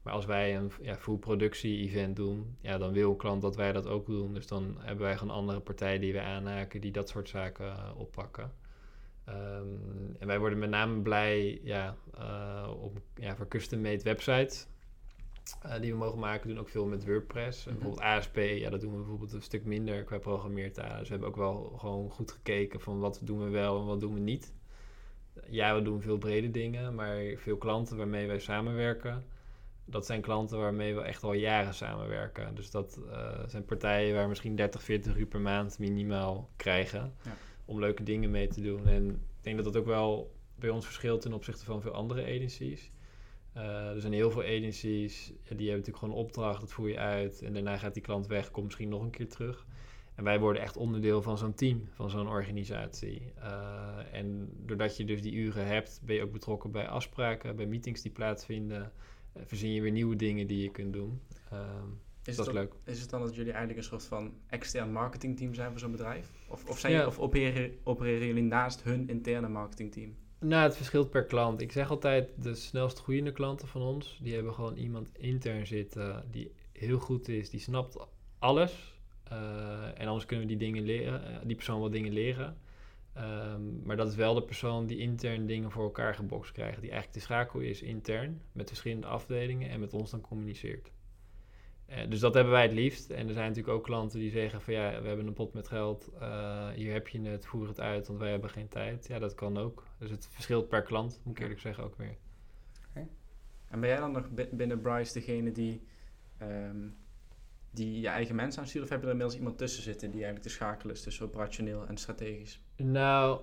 Maar 0.01 0.13
als 0.13 0.25
wij 0.25 0.55
een 0.55 0.71
ja, 0.81 0.95
full 0.97 1.17
productie-event 1.17 2.15
doen, 2.15 2.57
ja, 2.61 2.77
dan 2.77 2.93
wil 2.93 3.11
een 3.11 3.17
klant 3.17 3.41
dat 3.41 3.55
wij 3.55 3.71
dat 3.71 3.87
ook 3.87 4.05
doen. 4.05 4.33
Dus 4.33 4.47
dan 4.47 4.75
hebben 4.79 5.05
wij 5.05 5.17
gewoon 5.17 5.35
andere 5.35 5.59
partijen 5.59 6.01
die 6.01 6.13
we 6.13 6.21
aanhaken 6.21 6.81
die 6.81 6.91
dat 6.91 7.09
soort 7.09 7.29
zaken 7.29 7.65
eh, 7.65 7.91
oppakken. 7.97 8.51
Ehm, 9.25 10.15
en 10.19 10.27
wij 10.27 10.39
worden 10.39 10.59
met 10.59 10.69
name 10.69 11.01
blij 11.01 11.59
ja, 11.63 11.95
eh, 12.17 12.73
op, 12.81 12.99
ja, 13.15 13.35
voor 13.35 13.47
custom-made 13.47 14.03
websites 14.03 14.67
eh, 15.61 15.79
die 15.81 15.91
we 15.91 15.97
mogen 15.97 16.19
maken. 16.19 16.47
We 16.47 16.53
doen 16.53 16.59
ook 16.63 16.69
veel 16.69 16.85
met 16.85 17.05
WordPress. 17.05 17.65
En 17.65 17.71
Mhm. 17.71 17.81
Bijvoorbeeld 17.81 18.07
ASP, 18.07 18.35
ja, 18.35 18.69
dat 18.69 18.81
doen 18.81 18.91
we 18.91 18.97
bijvoorbeeld 18.97 19.33
een 19.33 19.41
stuk 19.41 19.65
minder 19.65 20.03
qua 20.03 20.17
programmeertalen. 20.17 20.97
Dus 20.99 21.07
we 21.07 21.13
hebben 21.13 21.29
ook 21.29 21.35
wel 21.35 21.73
gewoon 21.77 22.09
goed 22.09 22.31
gekeken 22.31 22.79
van 22.79 22.99
wat 22.99 23.21
doen 23.23 23.43
we 23.43 23.49
wel 23.49 23.79
en 23.79 23.85
wat 23.85 23.99
doen 23.99 24.13
we 24.13 24.19
niet. 24.19 24.53
Ja, 25.47 25.75
we 25.75 25.81
doen 25.81 26.01
veel 26.01 26.17
brede 26.17 26.51
dingen, 26.51 26.95
maar 26.95 27.17
veel 27.35 27.57
klanten 27.57 27.97
waarmee 27.97 28.27
wij 28.27 28.39
samenwerken, 28.39 29.25
dat 29.89 30.05
zijn 30.05 30.21
klanten 30.21 30.59
waarmee 30.59 30.95
we 30.95 31.01
echt 31.01 31.23
al 31.23 31.33
jaren 31.33 31.73
samenwerken. 31.73 32.55
Dus 32.55 32.71
dat 32.71 32.99
eh, 33.11 33.39
zijn 33.47 33.65
partijen 33.65 34.13
waar 34.13 34.23
we 34.23 34.29
misschien 34.29 34.55
30, 34.55 34.83
40 34.83 35.17
uur 35.17 35.25
per 35.25 35.39
maand 35.41 35.79
minimaal 35.79 36.49
krijgen 36.55 37.13
Ja. 37.23 37.35
om 37.65 37.79
leuke 37.79 38.03
dingen 38.03 38.31
mee 38.31 38.47
te 38.47 38.61
doen. 38.61 38.87
En 38.87 39.09
ik 39.09 39.15
denk 39.41 39.55
dat 39.55 39.65
dat 39.65 39.77
ook 39.77 39.85
wel 39.87 40.35
bij 40.55 40.69
ons 40.69 40.85
verschilt 40.85 41.21
ten 41.21 41.33
opzichte 41.33 41.65
van 41.65 41.81
veel 41.81 41.91
andere 41.91 42.21
agencies. 42.23 42.91
Eh, 43.53 43.89
er 43.89 44.01
zijn 44.01 44.13
heel 44.13 44.31
veel 44.31 44.41
agencies, 44.43 45.25
die 45.27 45.33
hebben 45.43 45.65
natuurlijk 45.67 45.97
gewoon 45.97 46.13
een 46.15 46.21
opdracht, 46.21 46.59
dat 46.59 46.71
voer 46.71 46.89
je 46.89 46.97
uit. 46.97 47.41
En 47.41 47.53
daarna 47.53 47.77
gaat 47.77 47.93
die 47.93 48.03
klant 48.03 48.27
weg, 48.27 48.51
komt 48.51 48.65
misschien 48.65 48.89
nog 48.89 49.01
een 49.01 49.09
keer 49.09 49.29
terug. 49.29 49.65
En 50.15 50.23
wij 50.23 50.39
worden 50.39 50.61
echt 50.61 50.77
onderdeel 50.77 51.21
van 51.21 51.37
zo'n 51.37 51.53
team, 51.53 51.89
van 51.93 52.09
zo'n 52.09 52.27
organisatie. 52.27 53.31
Eh, 53.35 53.97
en 54.11 54.49
doordat 54.65 54.97
je 54.97 55.05
dus 55.05 55.21
die 55.21 55.33
uren 55.33 55.65
hebt, 55.65 56.01
ben 56.03 56.15
je 56.15 56.21
ook 56.23 56.31
betrokken 56.31 56.71
bij 56.71 56.87
afspraken, 56.87 57.55
bij 57.55 57.65
meetings 57.65 58.01
die 58.01 58.11
plaatsvinden. 58.11 58.91
Uh, 59.37 59.43
verzin 59.45 59.73
je 59.73 59.81
weer 59.81 59.91
nieuwe 59.91 60.15
dingen 60.15 60.47
die 60.47 60.61
je 60.61 60.71
kunt 60.71 60.93
doen. 60.93 61.21
Ehm, 61.51 61.85
Is 62.23 62.35
dat 62.35 62.45
het, 62.45 62.55
is 62.55 62.61
leuk. 62.61 62.73
is 62.83 63.01
het 63.01 63.09
dan 63.09 63.21
dat 63.21 63.35
jullie 63.35 63.51
eigenlijk 63.51 63.79
een 63.79 63.89
soort 63.89 64.03
van 64.05 64.33
extern 64.47 64.91
marketingteam 64.91 65.53
zijn 65.53 65.71
voor 65.71 65.79
zo'n 65.79 65.91
bedrijf? 65.91 66.29
Of, 66.47 66.65
of, 66.65 66.79
zijn, 66.79 66.93
Ja. 66.93 67.05
of 67.07 67.19
opereren, 67.19 67.71
opereren 67.83 68.27
jullie 68.27 68.43
naast 68.43 68.83
hun 68.83 69.09
interne 69.09 69.47
marketingteam? 69.47 70.15
Nou, 70.39 70.63
het 70.63 70.75
verschilt 70.75 71.09
per 71.09 71.25
klant. 71.25 71.61
Ik 71.61 71.71
zeg 71.71 71.89
altijd, 71.89 72.29
de 72.43 72.55
snelst 72.55 72.99
groeiende 72.99 73.31
klanten 73.31 73.67
van 73.67 73.81
ons, 73.81 74.19
die 74.21 74.33
hebben 74.33 74.53
gewoon 74.53 74.75
iemand 74.75 75.09
intern 75.17 75.67
zitten 75.67 76.25
die 76.31 76.51
heel 76.71 76.99
goed 76.99 77.27
is, 77.27 77.49
die 77.49 77.59
snapt 77.59 77.97
alles. 78.39 78.97
Eh, 79.23 79.99
en 79.99 80.07
anders 80.07 80.25
kunnen 80.25 80.47
we 80.47 80.55
die 80.57 80.65
dingen 80.71 80.83
leren, 80.83 81.25
eh, 81.25 81.37
die 81.45 81.55
persoon 81.55 81.79
wel 81.79 81.89
dingen 81.89 82.13
leren. 82.13 82.57
Ehm, 83.13 83.81
maar 83.83 83.95
dat 83.95 84.07
is 84.07 84.15
wel 84.15 84.33
de 84.33 84.43
persoon 84.43 84.85
die 84.85 84.97
intern 84.97 85.45
dingen 85.45 85.71
voor 85.71 85.83
elkaar 85.83 86.15
gebokst 86.15 86.51
krijgt. 86.51 86.81
Die 86.81 86.89
eigenlijk 86.91 87.19
de 87.19 87.25
schakel 87.25 87.59
is 87.59 87.81
intern 87.81 88.41
met 88.51 88.67
verschillende 88.67 89.07
afdelingen 89.07 89.69
en 89.69 89.79
met 89.79 89.93
ons 89.93 90.11
dan 90.11 90.21
communiceert. 90.21 90.91
Eh, 91.85 92.09
dus 92.09 92.19
dat 92.19 92.33
hebben 92.33 92.53
wij 92.53 92.61
het 92.63 92.71
liefst. 92.73 93.09
En 93.09 93.27
er 93.27 93.33
zijn 93.33 93.47
natuurlijk 93.47 93.77
ook 93.77 93.83
klanten 93.83 94.19
die 94.19 94.29
zeggen 94.31 94.61
van 94.61 94.73
ja, 94.73 95.01
we 95.01 95.07
hebben 95.07 95.27
een 95.27 95.33
pot 95.33 95.53
met 95.53 95.67
geld, 95.67 96.09
eh, 96.19 96.69
hier 96.69 96.93
heb 96.93 97.07
je 97.07 97.21
het, 97.21 97.45
voer 97.45 97.67
het 97.67 97.79
uit, 97.79 98.07
want 98.07 98.19
wij 98.19 98.31
hebben 98.31 98.49
geen 98.49 98.67
tijd. 98.67 99.07
Ja, 99.07 99.19
dat 99.19 99.33
kan 99.33 99.57
ook. 99.57 99.83
Dus 99.97 100.09
het 100.09 100.27
verschilt 100.31 100.67
per 100.67 100.81
klant, 100.81 101.21
moet 101.23 101.35
ik 101.35 101.41
eerlijk 101.41 101.59
zeggen 101.59 101.83
ook 101.83 101.95
weer. 101.97 102.17
En 103.67 103.79
ben 103.79 103.89
jij 103.89 103.99
dan 103.99 104.11
nog 104.11 104.29
bi- 104.29 104.49
binnen 104.51 104.81
Bryce 104.81 105.13
degene 105.13 105.51
die, 105.51 105.81
ehm, 106.37 106.87
die 107.71 107.99
je 107.99 108.07
eigen 108.07 108.35
mensen 108.35 108.61
aanstuurt? 108.61 108.83
Of 108.83 108.89
heb 108.89 108.99
je 108.99 109.05
er 109.05 109.11
inmiddels 109.11 109.37
iemand 109.39 109.57
tussen 109.57 109.83
zitten 109.83 110.07
die 110.11 110.23
eigenlijk 110.23 110.47
te 110.47 110.53
schakelen 110.53 110.95
is 110.95 111.01
tussen 111.01 111.25
operationeel 111.25 111.87
en 111.87 111.97
strategisch? 111.97 112.61
Nou, 112.75 113.41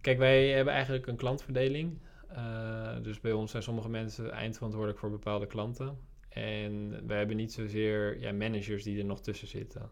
kijk, 0.00 0.18
wij 0.18 0.48
hebben 0.48 0.74
eigenlijk 0.74 1.06
een 1.06 1.16
klantverdeling. 1.16 1.98
Eh, 2.28 2.96
dus 3.02 3.20
bij 3.20 3.32
ons 3.32 3.50
zijn 3.50 3.62
sommige 3.62 3.88
mensen 3.88 4.30
eindverantwoordelijk 4.30 5.00
voor 5.00 5.10
bepaalde 5.10 5.46
klanten. 5.46 5.98
En 6.28 7.06
wij 7.06 7.18
hebben 7.18 7.36
niet 7.36 7.52
zozeer 7.52 8.20
ja, 8.20 8.32
managers 8.32 8.82
die 8.82 8.98
er 8.98 9.04
nog 9.04 9.20
tussen 9.20 9.48
zitten. 9.48 9.90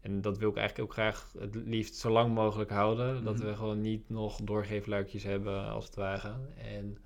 En 0.00 0.20
dat 0.20 0.38
wil 0.38 0.50
ik 0.50 0.56
eigenlijk 0.56 0.88
ook 0.88 0.94
graag 0.96 1.32
het 1.38 1.54
liefst 1.54 1.94
zo 1.94 2.10
lang 2.10 2.34
mogelijk 2.34 2.70
houden. 2.70 3.24
Dat 3.24 3.36
Mhm. 3.36 3.46
we 3.46 3.54
gewoon 3.56 3.80
niet 3.80 4.08
nog 4.08 4.40
doorgeefluikjes 4.40 5.22
hebben, 5.22 5.64
als 5.68 5.84
het 5.84 5.94
ware. 5.94 6.34
En 6.56 6.98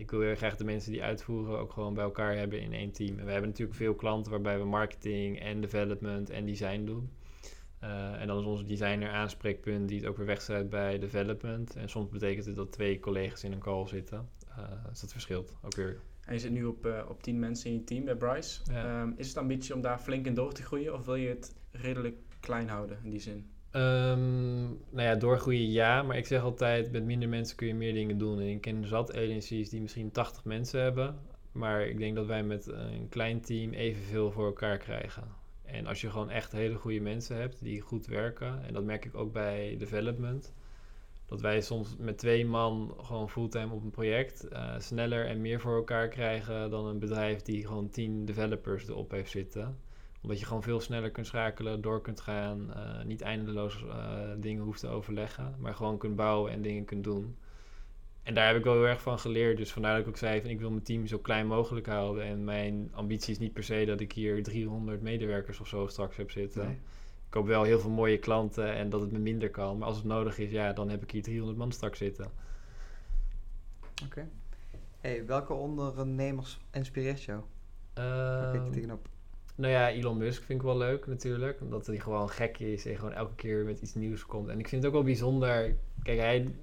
ik 0.00 0.10
wil 0.10 0.20
heel 0.20 0.34
graag 0.34 0.56
de 0.56 0.64
mensen 0.64 0.92
die 0.92 1.02
uitvoeren 1.02 1.58
ook 1.58 1.72
gewoon 1.72 1.94
bij 1.94 2.04
elkaar 2.04 2.36
hebben 2.36 2.60
in 2.60 2.72
één 2.72 2.92
team. 2.92 3.18
En 3.18 3.24
we 3.24 3.30
hebben 3.30 3.50
natuurlijk 3.50 3.78
veel 3.78 3.94
klanten 3.94 4.30
waarbij 4.30 4.58
we 4.58 4.64
marketing 4.64 5.40
en 5.40 5.60
development 5.60 6.30
en 6.30 6.44
design 6.46 6.84
doen. 6.84 7.10
Eh, 7.78 8.20
en 8.20 8.26
dan 8.26 8.38
is 8.38 8.44
onze 8.44 8.64
designer 8.64 9.10
aanspreekpunt 9.10 9.88
die 9.88 9.98
het 9.98 10.08
ook 10.08 10.16
weer 10.16 10.26
wegzet 10.26 10.70
bij 10.70 10.98
development. 10.98 11.76
En 11.76 11.88
soms 11.88 12.08
betekent 12.08 12.46
het 12.46 12.56
dat 12.56 12.72
twee 12.72 13.00
collega's 13.00 13.44
in 13.44 13.52
een 13.52 13.58
call 13.58 13.86
zitten. 13.86 14.28
Eh, 14.48 14.84
dus 14.88 15.00
dat 15.00 15.12
verschilt 15.12 15.56
ook 15.62 15.74
weer. 15.74 16.00
En 16.24 16.32
je 16.34 16.40
zit 16.40 16.50
nu 16.50 16.64
op, 16.64 16.86
eh, 16.86 17.04
op 17.08 17.22
10 17.22 17.38
mensen 17.38 17.70
in 17.70 17.76
je 17.76 17.84
team 17.84 18.04
bij 18.04 18.16
Bryce. 18.16 18.60
Ja. 18.64 19.02
Ehm, 19.02 19.12
is 19.16 19.28
het 19.28 19.36
ambitie 19.36 19.74
om 19.74 19.80
daar 19.80 19.98
flink 19.98 20.26
in 20.26 20.34
door 20.34 20.52
te 20.52 20.62
groeien? 20.62 20.94
Of 20.94 21.04
wil 21.04 21.14
je 21.14 21.28
het 21.28 21.54
redelijk 21.70 22.16
klein 22.40 22.68
houden 22.68 22.98
in 23.04 23.10
die 23.10 23.20
zin? 23.20 23.50
Ehm, 23.70 24.62
nou 24.68 25.02
ja, 25.02 25.14
doorgroeien 25.14 25.70
ja, 25.70 26.02
maar 26.02 26.16
ik 26.16 26.26
zeg 26.26 26.42
altijd, 26.42 26.92
met 26.92 27.04
minder 27.04 27.28
mensen 27.28 27.56
kun 27.56 27.66
je 27.66 27.74
meer 27.74 27.94
dingen 27.94 28.18
doen. 28.18 28.40
En 28.40 28.48
ik 28.48 28.60
ken 28.60 28.86
zat 28.86 29.14
agencies 29.14 29.68
die 29.68 29.80
misschien 29.80 30.10
80 30.10 30.44
mensen 30.44 30.82
hebben, 30.82 31.18
maar 31.52 31.86
ik 31.86 31.98
denk 31.98 32.14
dat 32.16 32.26
wij 32.26 32.42
met 32.42 32.66
een 32.66 33.08
klein 33.08 33.40
team 33.40 33.72
evenveel 33.72 34.30
voor 34.30 34.46
elkaar 34.46 34.78
krijgen. 34.78 35.24
En 35.64 35.86
als 35.86 36.00
je 36.00 36.10
gewoon 36.10 36.30
echt 36.30 36.52
hele 36.52 36.74
goede 36.74 37.00
mensen 37.00 37.36
hebt 37.36 37.62
die 37.62 37.80
goed 37.80 38.06
werken, 38.06 38.64
en 38.64 38.72
dat 38.72 38.84
merk 38.84 39.04
ik 39.04 39.14
ook 39.14 39.32
bij 39.32 39.76
development, 39.78 40.54
dat 41.26 41.40
wij 41.40 41.60
soms 41.60 41.96
met 41.98 42.18
twee 42.18 42.46
man 42.46 42.94
gewoon 43.02 43.30
fulltime 43.30 43.74
op 43.74 43.82
een 43.82 43.90
project 43.90 44.48
eh, 44.48 44.74
sneller 44.78 45.26
en 45.26 45.40
meer 45.40 45.60
voor 45.60 45.76
elkaar 45.76 46.08
krijgen 46.08 46.70
dan 46.70 46.86
een 46.86 46.98
bedrijf 46.98 47.42
die 47.42 47.66
gewoon 47.66 47.90
10 47.90 48.24
developers 48.24 48.88
erop 48.88 49.10
heeft 49.10 49.30
zitten 49.30 49.78
omdat 50.22 50.38
je 50.38 50.46
gewoon 50.46 50.62
veel 50.62 50.80
sneller 50.80 51.10
kunt 51.10 51.26
schakelen, 51.26 51.80
door 51.80 52.00
kunt 52.00 52.20
gaan, 52.20 52.74
eh, 52.74 53.04
niet 53.04 53.20
eindeloos 53.20 53.84
eh, 53.84 54.30
dingen 54.38 54.64
hoeft 54.64 54.80
te 54.80 54.88
overleggen, 54.88 55.54
maar 55.58 55.74
gewoon 55.74 55.98
kunt 55.98 56.16
bouwen 56.16 56.52
en 56.52 56.62
dingen 56.62 56.84
kunt 56.84 57.04
doen. 57.04 57.36
En 58.22 58.34
daar 58.34 58.46
heb 58.46 58.56
ik 58.56 58.64
wel 58.64 58.74
heel 58.74 58.86
erg 58.86 59.02
van 59.02 59.18
geleerd. 59.18 59.56
Dus 59.56 59.72
vandaar 59.72 59.92
dat 59.92 60.02
ik 60.02 60.08
ook 60.08 60.16
zei 60.16 60.40
van 60.40 60.50
ik 60.50 60.58
wil 60.58 60.70
mijn 60.70 60.82
team 60.82 61.06
zo 61.06 61.18
klein 61.18 61.46
mogelijk 61.46 61.86
houden. 61.86 62.24
En 62.24 62.44
mijn 62.44 62.88
ambitie 62.92 63.32
is 63.32 63.38
niet 63.38 63.52
per 63.52 63.64
se 63.64 63.84
dat 63.84 64.00
ik 64.00 64.12
hier 64.12 64.42
300 64.42 65.02
medewerkers 65.02 65.60
of 65.60 65.66
zo 65.68 65.86
straks 65.86 66.16
heb 66.16 66.30
zitten. 66.30 66.66
Nee. 66.66 66.78
Ik 67.26 67.34
hoop 67.34 67.46
wel 67.46 67.62
heel 67.62 67.80
veel 67.80 67.90
mooie 67.90 68.18
klanten 68.18 68.74
en 68.74 68.88
dat 68.90 69.00
het 69.00 69.12
me 69.12 69.18
minder 69.18 69.50
kan. 69.50 69.78
Maar 69.78 69.88
als 69.88 69.96
het 69.96 70.06
nodig 70.06 70.38
is, 70.38 70.50
ja, 70.50 70.72
dan 70.72 70.88
heb 70.88 71.02
ik 71.02 71.10
hier 71.10 71.22
300 71.22 71.58
man 71.58 71.72
straks 71.72 71.98
zitten. 71.98 72.30
Oké. 74.04 74.28
Hey, 75.00 75.26
welke 75.26 75.52
ondernemers 75.52 76.58
inspireert 76.72 77.22
jou? 77.22 77.40
Waar 77.94 78.42
kijk 78.42 78.52
je 78.52 78.58
Ehm, 78.60 78.72
tegenop? 78.72 79.08
Nou 79.60 79.72
ja, 79.72 79.90
Elon 79.90 80.16
Musk 80.16 80.42
vind 80.42 80.58
ik 80.58 80.64
wel 80.66 80.76
leuk 80.76 81.06
natuurlijk. 81.06 81.60
Omdat 81.60 81.86
hij 81.86 81.98
gewoon 81.98 82.30
gek 82.30 82.58
is 82.58 82.86
en 82.86 82.96
gewoon 82.96 83.12
elke 83.12 83.34
keer 83.34 83.64
met 83.64 83.80
iets 83.80 83.94
nieuws 83.94 84.26
komt. 84.26 84.48
En 84.48 84.58
ik 84.58 84.68
vind 84.68 84.82
het 84.82 84.90
ook 84.90 84.96
wel 84.96 85.06
bijzonder. 85.06 85.76
Kijk, 86.02 86.18
hij, 86.18 86.54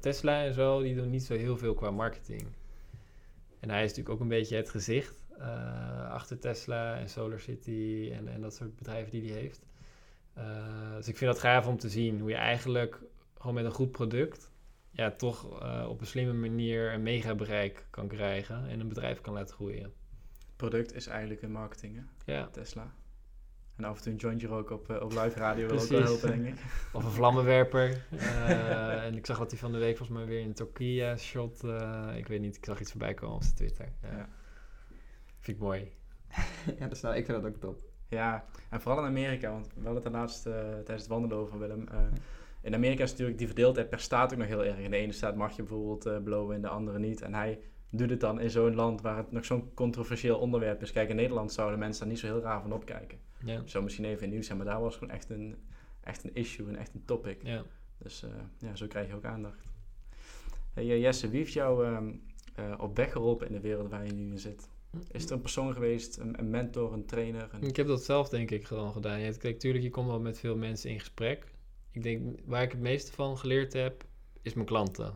Tesla 0.00 0.44
en 0.44 0.54
zo, 0.54 0.82
die 0.82 0.94
doen 0.94 1.10
niet 1.10 1.22
zo 1.22 1.34
heel 1.34 1.56
veel 1.56 1.74
qua 1.74 1.90
marketing. 1.90 2.46
En 3.60 3.70
hij 3.70 3.84
is 3.84 3.88
natuurlijk 3.88 4.14
ook 4.14 4.20
een 4.20 4.28
beetje 4.28 4.56
het 4.56 4.70
gezicht 4.70 5.24
eh, 5.38 6.10
achter 6.10 6.38
Tesla 6.38 6.98
en 6.98 7.08
SolarCity 7.08 8.10
en, 8.12 8.28
en 8.28 8.40
dat 8.40 8.54
soort 8.54 8.76
bedrijven 8.76 9.10
die 9.10 9.32
hij 9.32 9.40
heeft. 9.40 9.66
Eh, 10.34 10.94
dus 10.96 11.08
ik 11.08 11.16
vind 11.16 11.32
dat 11.32 11.40
gaaf 11.40 11.66
om 11.66 11.78
te 11.78 11.88
zien 11.88 12.20
hoe 12.20 12.30
je 12.30 12.36
eigenlijk 12.36 13.02
gewoon 13.38 13.54
met 13.54 13.64
een 13.64 13.70
goed 13.70 13.90
product 13.90 14.52
ja, 14.90 15.10
toch 15.10 15.60
eh, 15.60 15.86
op 15.88 16.00
een 16.00 16.06
slimme 16.06 16.32
manier 16.32 16.92
een 16.92 17.02
mega 17.02 17.34
bereik 17.34 17.86
kan 17.90 18.08
krijgen 18.08 18.68
en 18.68 18.80
een 18.80 18.88
bedrijf 18.88 19.20
kan 19.20 19.34
laten 19.34 19.54
groeien. 19.54 19.92
Product 20.68 20.94
is 20.94 21.06
eigenlijk 21.06 21.42
een 21.42 21.52
marketing, 21.52 21.96
hè? 21.96 22.32
Ja. 22.32 22.48
Tesla. 22.48 22.94
En 23.76 23.84
af 23.84 23.96
en 23.96 24.02
toe 24.02 24.12
een 24.12 24.18
jointje 24.18 24.46
roken 24.46 24.74
op, 24.74 24.90
eh, 24.90 25.02
op 25.02 25.10
live 25.10 25.38
radio 25.38 25.66
wil 25.66 25.80
ook 25.80 25.88
wel 25.88 26.02
helpen, 26.02 26.28
denk 26.28 26.46
ik. 26.46 26.64
Of 26.92 27.04
een 27.04 27.10
vlammenwerper. 27.10 27.88
Eh, 28.18 29.04
en 29.04 29.16
ik 29.16 29.26
zag 29.26 29.38
dat 29.38 29.50
hij 29.50 29.60
van 29.60 29.72
de 29.72 29.78
week 29.78 29.96
volgens 29.96 30.18
mij 30.18 30.26
weer 30.26 30.40
in 30.40 30.54
Turkije 30.54 31.16
shot. 31.16 31.64
eh, 31.64 32.08
ik 32.16 32.26
weet 32.26 32.40
niet, 32.40 32.56
ik 32.56 32.64
zag 32.64 32.80
iets 32.80 32.90
voorbij 32.90 33.14
komen 33.14 33.34
op 33.36 33.42
zijn 33.42 33.54
Twitter. 33.54 33.92
Ja. 34.02 34.16
Ja. 34.16 34.28
Vind 35.40 35.56
ik 35.56 35.62
mooi. 35.62 35.92
ja, 36.78 36.88
dus 36.88 37.00
nou, 37.00 37.16
ik 37.16 37.24
vind 37.24 37.42
dat 37.42 37.52
ook 37.52 37.60
top. 37.60 37.82
Ja, 38.08 38.44
en 38.70 38.80
vooral 38.80 39.00
in 39.00 39.08
Amerika, 39.08 39.50
want 39.50 39.66
we 39.66 39.84
hadden 39.84 40.02
het 40.02 40.12
laatst 40.12 40.46
eh, 40.46 40.52
tijdens 40.54 41.02
het 41.02 41.06
wandelen 41.06 41.36
over, 41.36 41.58
Willem. 41.58 41.88
Eh, 41.88 41.98
in 42.60 42.74
Amerika 42.74 43.02
is 43.02 43.10
natuurlijk 43.10 43.38
die 43.38 43.46
verdeeldheid 43.46 43.88
per 43.88 44.00
staat 44.00 44.32
ook 44.32 44.38
nog 44.38 44.48
heel 44.48 44.64
erg. 44.64 44.78
In 44.78 44.90
de 44.90 44.96
ene 44.96 45.12
staat 45.12 45.36
mag 45.36 45.56
je 45.56 45.62
bijvoorbeeld 45.62 46.06
eh 46.06 46.22
blowen, 46.22 46.56
in 46.56 46.62
de 46.62 46.68
andere 46.68 46.98
niet. 46.98 47.22
En 47.22 47.34
hij 47.34 47.58
doet 47.92 48.10
het 48.10 48.20
dan 48.20 48.40
in 48.40 48.50
zo'n 48.50 48.74
land 48.74 49.00
waar 49.00 49.16
het 49.16 49.32
nog 49.32 49.44
zo'n 49.44 49.74
controversieel 49.74 50.38
onderwerp 50.38 50.82
is. 50.82 50.92
Kijk, 50.92 51.08
in 51.08 51.16
Nederland 51.16 51.52
zouden 51.52 51.78
mensen 51.78 52.00
daar 52.00 52.10
niet 52.10 52.18
zo 52.18 52.26
heel 52.26 52.40
raar 52.40 52.62
van 52.62 52.72
opkijken. 52.72 53.18
Ja. 53.44 53.62
Zo 53.64 53.82
misschien 53.82 54.04
even 54.04 54.24
in 54.24 54.30
nieuws 54.30 54.46
zijn, 54.46 54.58
maar 54.58 54.66
daar 54.66 54.80
was 54.80 54.96
gewoon 54.96 55.14
echt 55.14 55.30
een, 55.30 55.56
echt 56.00 56.24
een 56.24 56.34
issue 56.34 56.68
en 56.68 56.76
echt 56.76 56.94
een 56.94 57.04
topic. 57.04 57.42
ja. 57.42 57.64
Dus 57.98 58.22
eh, 58.22 58.30
ja, 58.58 58.76
zo 58.76 58.86
krijg 58.86 59.08
je 59.08 59.14
ook 59.14 59.24
aandacht. 59.24 59.64
Hey, 60.72 60.90
eh, 60.90 61.00
Jesse, 61.00 61.28
wie 61.28 61.38
heeft 61.38 61.52
jou 61.52 61.86
ehm, 61.86 62.12
eh, 62.54 62.74
op 62.78 62.96
weg 62.96 63.12
geholpen 63.12 63.46
in 63.46 63.52
de 63.52 63.60
wereld 63.60 63.90
waar 63.90 64.06
je 64.06 64.12
nu 64.12 64.30
in 64.30 64.38
zit? 64.38 64.68
Is 65.10 65.24
er 65.24 65.32
een 65.32 65.40
persoon 65.40 65.72
geweest, 65.72 66.16
een, 66.16 66.38
een 66.38 66.50
mentor, 66.50 66.92
een 66.92 67.06
trainer? 67.06 67.48
Een... 67.52 67.62
Ik 67.62 67.76
heb 67.76 67.86
dat 67.86 68.04
zelf 68.04 68.28
denk 68.28 68.50
ik 68.50 68.66
gewoon 68.66 68.92
gedaan. 68.92 69.20
Ja, 69.20 69.32
kijk, 69.32 69.58
tuurlijk, 69.58 69.84
je 69.84 69.90
komt 69.90 70.06
wel 70.06 70.20
met 70.20 70.38
veel 70.38 70.56
mensen 70.56 70.90
in 70.90 70.98
gesprek. 70.98 71.52
Ik 71.90 72.02
denk, 72.02 72.40
waar 72.44 72.62
ik 72.62 72.72
het 72.72 72.80
meeste 72.80 73.12
van 73.12 73.38
geleerd 73.38 73.72
heb, 73.72 74.04
is 74.42 74.54
mijn 74.54 74.66
klanten. 74.66 75.14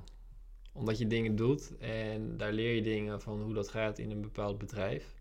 Omdat 0.76 0.98
je 0.98 1.06
dingen 1.06 1.36
doet 1.36 1.76
en 1.78 2.36
daar 2.36 2.52
leer 2.52 2.74
je 2.74 2.82
dingen 2.82 3.20
van 3.20 3.42
hoe 3.42 3.54
dat 3.54 3.68
gaat 3.68 3.98
in 3.98 4.10
een 4.10 4.20
bepaald 4.20 4.58
bedrijf. 4.58 5.14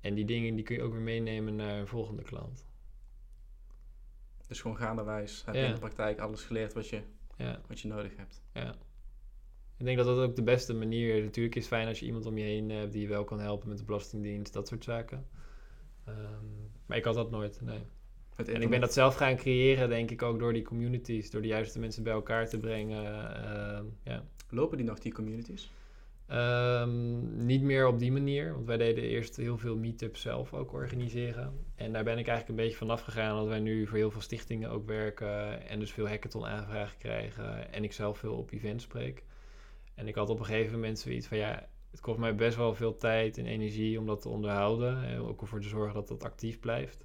En 0.00 0.14
die 0.14 0.24
dingen 0.24 0.54
die 0.54 0.64
kun 0.64 0.76
je 0.76 0.82
ook 0.82 0.92
weer 0.92 1.00
meenemen 1.02 1.56
naar 1.56 1.78
een 1.78 1.86
volgende 1.86 2.22
klant. 2.22 2.66
Dus 4.48 4.60
gewoon 4.60 4.76
gaandewijs 4.76 5.42
heb 5.44 5.54
Ja. 5.54 5.60
je 5.60 5.66
in 5.66 5.72
de 5.72 5.78
praktijk 5.80 6.18
alles 6.18 6.42
geleerd 6.42 6.72
wat 6.72 6.88
je, 6.88 7.00
Ja. 7.36 7.60
wat 7.68 7.80
je 7.80 7.88
nodig 7.88 8.16
hebt. 8.16 8.42
Ja. 8.52 8.74
Ik 9.76 9.84
denk 9.84 9.96
dat 9.96 10.06
dat 10.06 10.18
ook 10.28 10.36
de 10.36 10.42
beste 10.42 10.74
manier 10.74 11.16
is. 11.16 11.24
Natuurlijk 11.24 11.54
is 11.54 11.64
het 11.64 11.72
fijn 11.72 11.88
als 11.88 12.00
je 12.00 12.06
iemand 12.06 12.26
om 12.26 12.38
je 12.38 12.44
heen 12.44 12.70
hebt 12.70 12.92
die 12.92 13.00
je 13.02 13.08
wel 13.08 13.24
kan 13.24 13.40
helpen 13.40 13.68
met 13.68 13.78
de 13.78 13.84
belastingdienst, 13.84 14.52
dat 14.52 14.68
soort 14.68 14.84
zaken. 14.84 15.26
Ehm, 16.04 16.44
maar 16.86 16.96
ik 16.96 17.04
had 17.04 17.14
dat 17.14 17.30
nooit, 17.30 17.60
nee. 17.60 17.82
En 18.36 18.62
ik 18.62 18.70
ben 18.70 18.80
dat 18.80 18.92
zelf 18.92 19.14
gaan 19.14 19.36
creëren, 19.36 19.88
denk 19.88 20.10
ik, 20.10 20.22
ook 20.22 20.38
door 20.38 20.52
die 20.52 20.62
communities, 20.62 21.30
door 21.30 21.42
de 21.42 21.48
juiste 21.48 21.78
mensen 21.78 22.02
bij 22.02 22.12
elkaar 22.12 22.48
te 22.48 22.58
brengen. 22.58 23.34
ehm, 23.44 23.84
ja. 24.04 24.24
Lopen 24.48 24.76
die 24.76 24.86
nog, 24.86 24.98
die 24.98 25.12
communities? 25.12 25.70
Ehm, 26.26 27.46
niet 27.46 27.62
meer 27.62 27.86
op 27.86 27.98
die 27.98 28.12
manier, 28.12 28.52
want 28.52 28.66
wij 28.66 28.76
deden 28.76 29.04
eerst 29.04 29.36
heel 29.36 29.58
veel 29.58 29.76
meetups 29.76 30.20
zelf 30.20 30.54
ook 30.54 30.72
organiseren. 30.72 31.64
En 31.74 31.92
daar 31.92 32.04
ben 32.04 32.18
ik 32.18 32.28
eigenlijk 32.28 32.48
een 32.48 32.64
beetje 32.64 32.78
vanaf 32.78 33.00
gegaan, 33.00 33.36
dat 33.36 33.46
wij 33.46 33.60
nu 33.60 33.86
voor 33.86 33.96
heel 33.96 34.10
veel 34.10 34.20
stichtingen 34.20 34.70
ook 34.70 34.86
werken 34.86 35.68
en 35.68 35.78
dus 35.78 35.92
veel 35.92 36.08
hackathon 36.08 36.46
aanvragen 36.46 36.98
krijgen 36.98 37.72
en 37.72 37.84
ik 37.84 37.92
zelf 37.92 38.18
veel 38.18 38.34
op 38.34 38.52
events 38.52 38.84
spreek. 38.84 39.24
En 39.94 40.08
ik 40.08 40.14
had 40.14 40.28
op 40.28 40.38
een 40.38 40.44
gegeven 40.44 40.72
moment 40.72 40.98
zoiets 40.98 41.26
van 41.26 41.38
ja, 41.38 41.68
het 41.90 42.00
kost 42.00 42.18
mij 42.18 42.34
best 42.34 42.56
wel 42.56 42.74
veel 42.74 42.96
tijd 42.96 43.38
en 43.38 43.46
energie 43.46 43.98
om 43.98 44.06
dat 44.06 44.22
te 44.22 44.28
onderhouden 44.28 45.04
en 45.04 45.18
ook 45.18 45.40
ervoor 45.40 45.60
te 45.60 45.68
zorgen 45.68 45.94
dat 45.94 46.08
dat 46.08 46.24
actief 46.24 46.60
blijft. 46.60 47.04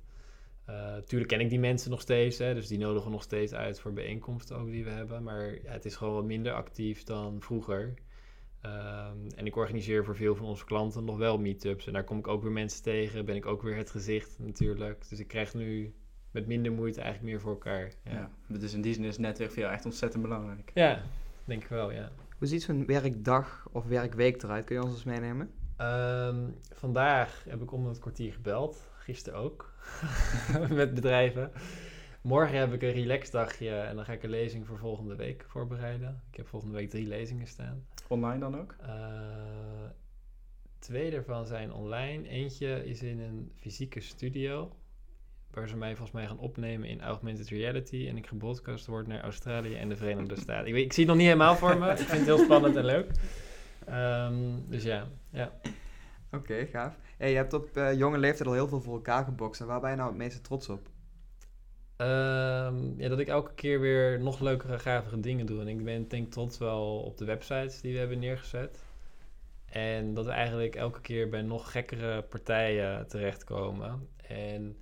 Eh, 0.70 0.98
tuurlijk 0.98 1.30
ken 1.30 1.40
ik 1.40 1.50
die 1.50 1.60
mensen 1.60 1.92
nog 1.92 2.02
steeds, 2.02 2.38
hè, 2.38 2.54
dus 2.54 2.68
die 2.68 2.78
nodigen 2.78 3.06
we 3.06 3.12
nog 3.12 3.24
steeds 3.24 3.54
uit 3.54 3.80
voor 3.80 3.94
bijeenkomsten 3.94 4.58
ook 4.58 4.72
die 4.72 4.84
we 4.84 4.90
hebben. 4.90 5.24
Maar 5.24 5.54
ja, 5.64 5.72
het 5.72 5.86
is 5.86 5.96
gewoon 5.96 6.14
wat 6.14 6.26
minder 6.26 6.54
actief 6.54 7.04
dan 7.04 7.42
vroeger. 7.42 7.94
Ehm, 8.62 9.18
en 9.36 9.46
ik 9.46 9.56
organiseer 9.56 10.06
voor 10.06 10.16
veel 10.16 10.36
van 10.36 10.46
onze 10.46 10.66
klanten 10.66 11.06
nog 11.06 11.18
wel 11.18 11.38
meetups. 11.38 11.88
En 11.88 11.94
daar 11.94 12.04
kom 12.04 12.18
ik 12.18 12.28
ook 12.28 12.42
weer 12.42 12.52
mensen 12.52 12.84
tegen. 12.84 13.26
Ben 13.26 13.36
ik 13.36 13.46
ook 13.46 13.62
weer 13.62 13.76
het 13.76 13.90
gezicht 13.90 14.40
natuurlijk. 14.40 15.10
Dus 15.10 15.20
ik 15.20 15.28
krijg 15.28 15.54
nu 15.54 15.94
met 16.32 16.48
minder 16.48 16.72
moeite 16.72 17.02
eigenlijk 17.02 17.32
meer 17.32 17.42
voor 17.42 17.52
elkaar. 17.52 17.92
Ja. 18.04 18.30
Ja, 18.48 18.58
Dus 18.58 18.74
in 18.74 18.82
die 18.82 18.94
zin 18.94 19.04
is 19.04 19.18
netwerk 19.18 19.52
voor 19.52 19.62
jou 19.62 19.74
echt 19.74 19.86
ontzettend 19.86 20.22
belangrijk. 20.22 20.72
ja 20.74 21.02
denk 21.46 21.64
ik 21.64 21.70
wel, 21.70 21.92
ja. 21.92 22.12
Hoe 22.38 22.48
ziet 22.48 22.64
zo'n 22.64 22.86
werkdag 22.86 23.68
of 23.72 23.86
werkweek 23.86 24.44
eruit? 24.44 24.66
Kun 24.66 24.76
je 24.76 24.84
ons 24.84 24.92
eens 24.92 25.04
meenemen? 25.04 25.52
Ehm, 25.78 26.50
vandaag 26.74 27.44
heb 27.48 27.62
ik 27.62 27.72
om 27.72 27.88
het 27.88 28.00
kwartier 28.00 28.34
gebeld. 28.34 28.90
Gisteren 29.10 29.39
ook. 29.39 29.74
met 30.69 30.93
bedrijven. 30.93 31.52
Morgen 32.21 32.58
heb 32.58 32.73
ik 32.73 32.81
een 32.81 32.92
relaxdagje 32.92 33.69
en 33.69 33.96
dan 33.96 34.06
ga 34.06 34.13
ik 34.13 34.23
een 34.23 34.29
lezing 34.29 34.67
voor 34.67 34.77
volgende 34.77 35.15
week 35.15 35.46
voorbereiden. 35.48 36.21
Ik 36.31 36.38
heb 36.38 36.48
volgende 36.48 36.75
week 36.75 36.90
drie 36.90 37.08
lezingen 37.08 37.48
staan. 37.48 37.86
Online 38.08 38.40
dan 38.40 38.60
ook? 38.60 38.75
Eh, 38.81 38.90
twee 40.79 41.12
daarvan 41.12 41.46
zijn 41.46 41.73
online. 41.73 42.27
Eentje 42.27 42.86
is 42.86 43.02
in 43.02 43.19
een 43.19 43.52
fysieke 43.56 44.00
studio. 44.00 44.75
Waar 45.52 45.67
ze 45.67 45.77
mij 45.77 45.96
volgens 45.96 46.12
mij 46.12 46.27
gaan 46.27 46.40
opnemen 46.40 46.88
in 46.88 47.02
augmented 47.02 47.48
reality. 47.48 48.08
En 48.10 48.17
ik 48.17 48.27
gebroadcast 48.27 48.86
word 48.86 49.08
naar 49.08 49.21
Australië 49.21 49.75
en 49.75 49.90
de 49.90 49.96
Verenigde 49.96 50.40
Staten. 50.40 50.67
Ik, 50.67 50.73
weet, 50.73 50.86
ik 50.86 50.94
zie 50.94 51.04
het 51.04 51.12
nog 51.12 51.21
niet 51.21 51.31
helemaal 51.31 51.56
voor 51.56 51.77
me. 51.77 51.92
Ik 51.92 51.98
vind 51.98 52.12
het 52.12 52.25
heel 52.25 52.38
spannend 52.38 52.75
en 52.75 52.86
leuk. 52.86 53.12
Ehm, 53.86 54.36
dus 54.67 54.84
ja, 54.84 55.08
ja. 55.29 55.52
Oké, 56.32 56.65
gaaf. 56.65 56.98
Hey, 57.17 57.30
je 57.30 57.36
hebt 57.36 57.54
op 57.54 57.77
eh, 57.77 57.94
jonge 57.94 58.17
leeftijd 58.17 58.48
al 58.48 58.54
heel 58.54 58.67
veel 58.67 58.82
voor 58.82 58.94
elkaar 58.94 59.23
gebokst. 59.23 59.62
En 59.62 59.67
waar 59.67 59.80
ben 59.80 59.90
je 59.90 59.96
nou 59.96 60.10
het 60.10 60.17
meeste 60.17 60.42
trots 60.42 60.69
op? 60.69 60.90
Ehm, 61.96 63.00
ja, 63.00 63.10
dat 63.10 63.19
ik 63.19 63.27
elke 63.27 63.54
keer 63.54 63.80
weer 63.80 64.19
nog 64.19 64.40
leukere, 64.40 64.80
gavere 64.80 65.19
dingen 65.19 65.46
doe. 65.46 65.62
En 65.62 65.67
ik 65.67 65.84
ben 65.84 66.08
denk 66.08 66.32
trots 66.32 66.58
wel 66.58 67.00
op 67.00 67.17
de 67.17 67.25
websites 67.25 67.82
die 67.82 67.94
we 67.94 68.00
hebben 68.00 68.19
neergezet. 68.19 68.84
En 69.65 70.13
dat 70.13 70.25
we 70.25 70.32
eigenlijk 70.32 70.75
elke 70.75 71.02
keer 71.02 71.30
bij 71.30 71.42
nog 71.42 71.71
gekkere 71.71 72.21
partijen 72.21 73.08
terechtkomen. 73.08 74.08
En 74.27 74.77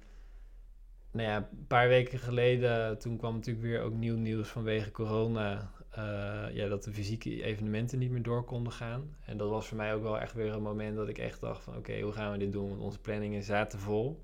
nou 1.11 1.27
ja, 1.27 1.37
een 1.37 1.67
paar 1.67 1.87
weken 1.87 2.19
geleden, 2.19 2.99
toen 2.99 3.17
kwam 3.17 3.33
natuurlijk 3.35 3.65
weer 3.65 3.81
ook 3.81 3.93
nieuw 3.93 4.17
nieuws 4.17 4.49
vanwege 4.49 4.91
corona. 4.91 5.71
Eh, 5.97 6.55
ja, 6.55 6.67
dat 6.67 6.83
de 6.83 6.91
fysieke 6.91 7.43
evenementen 7.43 7.99
niet 7.99 8.11
meer 8.11 8.23
door 8.23 8.43
konden 8.43 8.73
gaan. 8.73 9.15
En 9.25 9.37
dat 9.37 9.49
was 9.49 9.67
voor 9.67 9.77
mij 9.77 9.93
ook 9.93 10.01
wel 10.01 10.19
echt 10.19 10.33
weer 10.33 10.53
een 10.53 10.61
moment 10.61 10.95
dat 10.95 11.07
ik 11.07 11.17
echt 11.17 11.41
dacht 11.41 11.63
van... 11.63 11.77
oké, 11.77 11.99
hoe 12.01 12.11
gaan 12.11 12.31
we 12.31 12.37
dit 12.37 12.51
doen? 12.51 12.69
Want 12.69 12.81
onze 12.81 12.99
planningen 12.99 13.43
zaten 13.43 13.79
vol. 13.79 14.23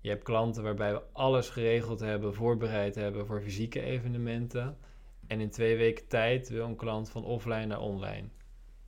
Je 0.00 0.08
hebt 0.08 0.22
klanten 0.22 0.62
waarbij 0.62 0.92
we 0.92 1.02
alles 1.12 1.48
geregeld 1.48 2.00
hebben, 2.00 2.34
voorbereid 2.34 2.94
hebben 2.94 3.26
voor 3.26 3.42
fysieke 3.42 3.80
evenementen. 3.80 4.76
En 5.26 5.40
in 5.40 5.50
twee 5.50 5.76
weken 5.76 6.08
tijd 6.08 6.48
wil 6.48 6.66
een 6.66 6.76
klant 6.76 7.10
van 7.10 7.24
offline 7.24 7.66
naar 7.66 7.80
online. 7.80 8.28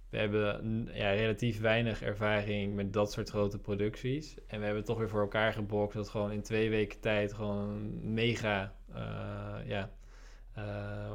We 0.08 0.18
hebben 0.18 0.66
mm, 0.66 0.88
ja, 0.92 1.10
relatief 1.10 1.60
weinig 1.60 2.02
ervaring 2.02 2.74
met 2.74 2.92
dat 2.92 3.12
soort 3.12 3.30
grote 3.30 3.58
producties. 3.58 4.36
En 4.46 4.58
we 4.58 4.64
hebben 4.66 4.84
toch 4.84 4.98
weer 4.98 5.08
voor 5.08 5.20
elkaar 5.20 5.52
gebokst 5.52 5.96
dat 5.96 6.08
gewoon 6.08 6.32
in 6.32 6.42
twee 6.42 6.70
weken 6.70 7.00
tijd 7.00 7.32
gewoon 7.32 8.12
mega 8.12 8.74
eh, 8.92 9.56
ja, 9.64 9.90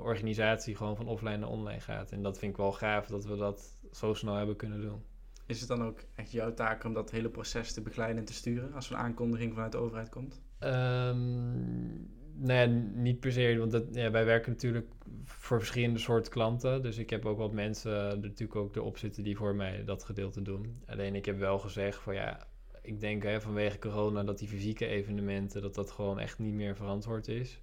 organisatie 0.03 0.75
gewoon 0.75 0.95
van 0.95 1.07
offline 1.07 1.37
naar 1.37 1.49
online 1.49 1.79
gaat. 1.79 2.11
En 2.11 2.21
dat 2.21 2.37
vind 2.37 2.51
ik 2.51 2.57
wel 2.57 2.71
gaaf 2.71 3.07
dat 3.07 3.25
we 3.25 3.35
dat 3.35 3.77
zo 3.91 4.13
snel 4.13 4.35
hebben 4.35 4.55
kunnen 4.55 4.81
doen. 4.81 5.03
Is 5.45 5.59
het 5.59 5.69
dan 5.69 5.83
ook 5.83 5.99
echt 6.15 6.31
jouw 6.31 6.53
taak 6.53 6.83
om 6.83 6.93
dat 6.93 7.11
hele 7.11 7.29
proces 7.29 7.73
te 7.73 7.81
begeleiden 7.81 8.19
en 8.19 8.25
te 8.25 8.33
sturen 8.33 8.73
als 8.73 8.89
er 8.89 8.95
een 8.95 9.01
aankondiging 9.01 9.53
vanuit 9.53 9.71
de 9.71 9.77
overheid 9.77 10.09
komt? 10.09 10.41
Ehm 10.59 12.13
nou 12.37 12.59
ja, 12.59 12.65
niet 12.93 13.19
per 13.19 13.31
se, 13.31 13.55
want 13.57 13.71
dat, 13.71 13.83
ja, 13.91 14.11
wij 14.11 14.25
werken 14.25 14.51
natuurlijk 14.51 14.87
voor 15.23 15.57
verschillende 15.57 15.99
soorten 15.99 16.31
klanten. 16.31 16.81
Dus 16.81 16.97
ik 16.97 17.09
heb 17.09 17.25
ook 17.25 17.37
wat 17.37 17.51
mensen 17.51 17.91
er 17.91 18.19
natuurlijk 18.19 18.55
ook 18.55 18.75
erop 18.75 18.97
zitten 18.97 19.23
die 19.23 19.37
voor 19.37 19.55
mij 19.55 19.83
dat 19.83 20.03
gedeelte 20.03 20.41
doen. 20.41 20.81
Alleen 20.85 21.15
ik 21.15 21.25
heb 21.25 21.37
wel 21.39 21.59
gezegd 21.59 21.97
van 21.97 22.13
ja, 22.13 22.47
ik 22.81 22.99
denk 22.99 23.23
hè, 23.23 23.41
vanwege 23.41 23.79
corona 23.79 24.23
dat 24.23 24.37
die 24.37 24.47
fysieke 24.47 24.85
evenementen, 24.85 25.61
dat 25.61 25.75
dat 25.75 25.91
gewoon 25.91 26.19
echt 26.19 26.39
niet 26.39 26.53
meer 26.53 26.75
verantwoord 26.75 27.27
is. 27.27 27.61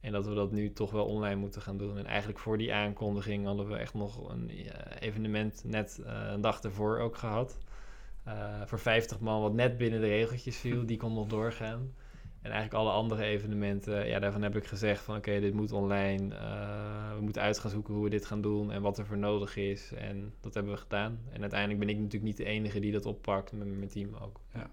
En 0.00 0.12
dat 0.12 0.26
we 0.26 0.34
dat 0.34 0.52
nu 0.52 0.72
toch 0.72 0.90
wel 0.90 1.04
online 1.04 1.40
moeten 1.40 1.62
gaan 1.62 1.76
doen. 1.76 1.98
En 1.98 2.06
eigenlijk 2.06 2.38
voor 2.38 2.58
die 2.58 2.74
aankondiging 2.74 3.46
hadden 3.46 3.68
we 3.68 3.76
echt 3.76 3.94
nog 3.94 4.30
een 4.30 4.50
ja, 4.52 4.98
evenement 4.98 5.62
net 5.66 6.00
uh, 6.02 6.30
een 6.30 6.40
dag 6.40 6.60
ervoor 6.60 6.98
ook 6.98 7.16
gehad. 7.16 7.58
Uh, 8.26 8.62
voor 8.64 8.78
50 8.78 9.20
man, 9.20 9.40
wat 9.40 9.52
net 9.52 9.76
binnen 9.76 10.00
de 10.00 10.06
regeltjes 10.06 10.56
viel, 10.56 10.86
die 10.86 10.96
kon 10.96 11.14
nog 11.14 11.26
doorgaan. 11.26 11.92
En 12.42 12.50
eigenlijk 12.50 12.74
alle 12.74 12.90
andere 12.90 13.24
evenementen, 13.24 14.06
ja, 14.06 14.18
daarvan 14.18 14.42
heb 14.42 14.56
ik 14.56 14.66
gezegd 14.66 15.02
van 15.02 15.16
oké, 15.16 15.28
okay, 15.28 15.40
dit 15.40 15.54
moet 15.54 15.72
online. 15.72 16.34
Uh, 16.34 17.14
we 17.14 17.20
moeten 17.20 17.42
uit 17.42 17.58
gaan 17.58 17.70
zoeken 17.70 17.94
hoe 17.94 18.04
we 18.04 18.10
dit 18.10 18.26
gaan 18.26 18.40
doen 18.40 18.72
en 18.72 18.82
wat 18.82 18.98
er 18.98 19.06
voor 19.06 19.18
nodig 19.18 19.56
is. 19.56 19.92
En 19.92 20.34
dat 20.40 20.54
hebben 20.54 20.72
we 20.72 20.78
gedaan. 20.78 21.18
En 21.32 21.40
uiteindelijk 21.40 21.80
ben 21.80 21.88
ik 21.88 21.96
natuurlijk 21.96 22.24
niet 22.24 22.36
de 22.36 22.44
enige 22.44 22.80
die 22.80 22.92
dat 22.92 23.06
oppakt, 23.06 23.52
met 23.52 23.76
mijn 23.76 23.88
team 23.88 24.14
ook. 24.14 24.40
Ja. 24.54 24.70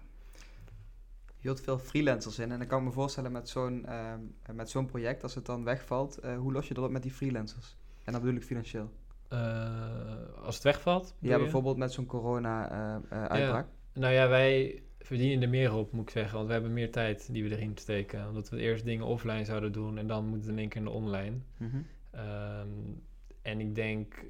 Je 1.40 1.48
hield 1.48 1.60
veel 1.60 1.78
freelancers 1.78 2.38
in 2.38 2.52
en 2.52 2.58
dan 2.58 2.66
kan 2.66 2.78
ik 2.78 2.84
me 2.84 2.92
voorstellen 2.92 3.32
met 3.32 3.48
zo'n 3.48 3.84
uh, 3.88 4.14
met 4.52 4.70
zo'n 4.70 4.86
project, 4.86 5.22
als 5.22 5.34
het 5.34 5.46
dan 5.46 5.64
wegvalt, 5.64 6.24
uh, 6.24 6.38
hoe 6.38 6.52
los 6.52 6.68
je 6.68 6.74
dat 6.74 6.84
op 6.84 6.90
met 6.90 7.02
die 7.02 7.12
freelancers? 7.12 7.76
En 8.04 8.12
dan 8.12 8.20
bedoel 8.22 8.36
ik 8.36 8.44
financieel. 8.44 8.90
Uh, 9.32 10.44
als 10.44 10.54
het 10.54 10.64
wegvalt? 10.64 11.14
Ja, 11.18 11.38
bijvoorbeeld 11.38 11.76
met 11.76 11.92
zo'n 11.92 12.06
corona-uitbraak. 12.06 13.66
Ja. 13.66 14.00
Nou 14.00 14.12
ja, 14.12 14.28
wij 14.28 14.82
verdienen 14.98 15.42
er 15.42 15.48
meer 15.48 15.74
op, 15.74 15.92
moet 15.92 16.02
ik 16.02 16.10
zeggen. 16.10 16.34
Want 16.34 16.46
we 16.46 16.52
hebben 16.52 16.72
meer 16.72 16.92
tijd 16.92 17.32
die 17.32 17.42
we 17.42 17.56
erin 17.56 17.72
steken. 17.74 18.28
Omdat 18.28 18.48
we 18.48 18.56
eerst 18.56 18.84
dingen 18.84 19.06
offline 19.06 19.44
zouden 19.44 19.72
doen 19.72 19.98
en 19.98 20.06
dan 20.06 20.26
moet 20.26 20.40
het 20.40 20.48
in 20.48 20.58
één 20.58 20.68
keer 20.68 20.82
naar 20.82 20.92
online. 20.92 21.36
Mhm. 21.56 21.64
Mm 21.64 21.70
-hmm. 22.10 22.20
um, 22.20 23.02
en 23.42 23.60
ik 23.60 23.74
denk, 23.74 24.24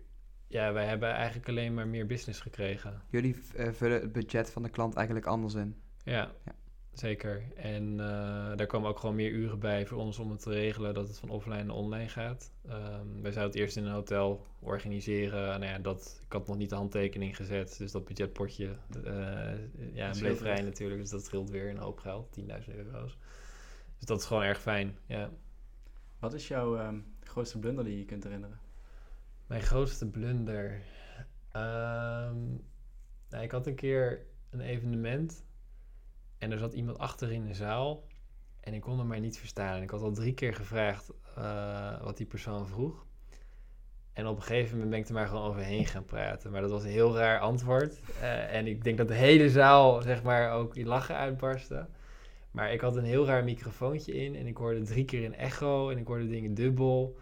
ja, 0.46 0.72
wij 0.72 0.86
hebben 0.86 1.12
eigenlijk 1.12 1.48
alleen 1.48 1.74
maar 1.74 1.88
meer 1.88 2.06
business 2.06 2.40
gekregen. 2.40 3.02
Jullie 3.10 3.36
vullen 3.72 4.00
het 4.00 4.12
budget 4.12 4.50
van 4.50 4.62
de 4.62 4.68
klant 4.68 4.94
eigenlijk 4.94 5.26
anders 5.26 5.54
in. 5.54 5.76
Ja, 6.04 6.30
ja. 6.44 6.52
Zeker. 6.98 7.42
En 7.56 7.92
uh, 7.92 8.56
daar 8.56 8.66
komen 8.66 8.88
ook 8.88 8.98
gewoon 8.98 9.14
meer 9.14 9.30
uren 9.30 9.58
bij 9.58 9.86
voor 9.86 9.98
ons 9.98 10.18
om 10.18 10.30
het 10.30 10.42
te 10.42 10.50
regelen 10.50 10.94
dat 10.94 11.08
het 11.08 11.18
van 11.18 11.28
offline 11.28 11.62
naar 11.62 11.76
online 11.76 12.08
gaat. 12.08 12.52
Um, 12.66 13.22
wij 13.22 13.32
zouden 13.32 13.42
het 13.42 13.54
eerst 13.54 13.76
in 13.76 13.84
een 13.84 13.92
hotel 13.92 14.46
organiseren. 14.60 15.60
Nou 15.60 15.72
ja, 15.72 15.78
dat, 15.78 16.20
ik 16.26 16.32
had 16.32 16.46
nog 16.46 16.56
niet 16.56 16.70
de 16.70 16.76
handtekening 16.76 17.36
gezet, 17.36 17.78
dus 17.78 17.92
dat 17.92 18.04
budgetpotje 18.04 18.76
uh, 19.04 19.94
ja, 19.94 20.10
bleef 20.18 20.38
vrij 20.38 20.62
natuurlijk. 20.62 21.00
Dus 21.00 21.10
dat 21.10 21.24
scheelt 21.24 21.50
weer 21.50 21.70
een 21.70 21.78
hoop 21.78 21.98
geld, 21.98 22.38
10.000 22.40 22.46
euro's. 22.76 23.18
Dus 23.98 24.06
dat 24.06 24.20
is 24.20 24.26
gewoon 24.26 24.42
erg 24.42 24.60
fijn, 24.60 24.98
ja. 25.06 25.30
Wat 26.18 26.34
is 26.34 26.48
jouw 26.48 26.86
um, 26.86 27.04
grootste 27.20 27.58
blunder 27.58 27.84
die 27.84 27.98
je 27.98 28.04
kunt 28.04 28.24
herinneren? 28.24 28.60
Mijn 29.46 29.62
grootste 29.62 30.06
blunder? 30.06 30.72
Um, 31.52 32.64
nou, 33.28 33.42
ik 33.42 33.50
had 33.50 33.66
een 33.66 33.74
keer 33.74 34.26
een 34.50 34.60
evenement 34.60 35.44
en 36.38 36.52
er 36.52 36.58
zat 36.58 36.72
iemand 36.72 36.98
achter 36.98 37.32
in 37.32 37.44
de 37.44 37.54
zaal 37.54 38.04
en 38.60 38.74
ik 38.74 38.80
kon 38.80 38.98
hem 38.98 39.06
maar 39.06 39.20
niet 39.20 39.38
verstaan. 39.38 39.76
En 39.76 39.82
ik 39.82 39.90
had 39.90 40.02
al 40.02 40.12
drie 40.12 40.34
keer 40.34 40.54
gevraagd 40.54 41.10
uh, 41.38 42.02
wat 42.02 42.16
die 42.16 42.26
persoon 42.26 42.66
vroeg. 42.66 43.06
En 44.12 44.26
op 44.26 44.36
een 44.36 44.42
gegeven 44.42 44.72
moment 44.72 44.90
ben 44.90 44.98
ik 44.98 45.08
er 45.08 45.14
maar 45.14 45.26
gewoon 45.26 45.48
overheen 45.48 45.86
gaan 45.86 46.04
praten. 46.04 46.50
Maar 46.50 46.60
dat 46.60 46.70
was 46.70 46.82
een 46.84 46.90
heel 46.90 47.16
raar 47.16 47.38
antwoord. 47.38 48.00
Uh, 48.20 48.54
en 48.54 48.66
ik 48.66 48.84
denk 48.84 48.98
dat 48.98 49.08
de 49.08 49.14
hele 49.14 49.50
zaal, 49.50 50.02
zeg 50.02 50.22
maar, 50.22 50.52
ook 50.52 50.76
in 50.76 50.86
lachen 50.86 51.16
uitbarstte. 51.16 51.86
Maar 52.50 52.72
ik 52.72 52.80
had 52.80 52.96
een 52.96 53.04
heel 53.04 53.26
raar 53.26 53.44
microfoontje 53.44 54.14
in 54.14 54.36
en 54.36 54.46
ik 54.46 54.56
hoorde 54.56 54.82
drie 54.82 55.04
keer 55.04 55.24
een 55.24 55.34
echo 55.34 55.90
en 55.90 55.98
ik 55.98 56.06
hoorde 56.06 56.28
dingen 56.28 56.54
dubbel. 56.54 57.16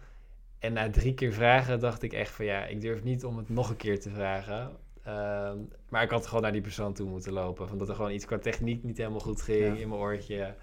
En 0.59 0.73
na 0.73 0.89
drie 0.89 1.13
keer 1.13 1.33
vragen 1.33 1.79
dacht 1.79 2.01
ik 2.01 2.13
echt 2.13 2.31
van 2.31 2.45
ja, 2.45 2.65
ik 2.65 2.81
durf 2.81 3.03
niet 3.03 3.25
om 3.25 3.37
het 3.37 3.49
nog 3.49 3.69
een 3.69 3.75
keer 3.75 3.99
te 3.99 4.09
vragen. 4.09 4.77
Uh, 5.07 5.51
maar 5.89 6.03
ik 6.03 6.09
had 6.09 6.27
gewoon 6.27 6.41
naar 6.41 6.51
die 6.51 6.61
persoon 6.61 6.93
toe 6.93 7.09
moeten 7.09 7.33
lopen. 7.33 7.71
Omdat 7.71 7.89
er 7.89 7.95
gewoon 7.95 8.11
iets 8.11 8.25
qua 8.25 8.37
techniek 8.37 8.83
niet 8.83 8.97
helemaal 8.97 9.19
goed 9.19 9.41
ging 9.41 9.59
ja. 9.59 9.81
in 9.81 9.89
mijn 9.89 10.01
oortje. 10.01 10.55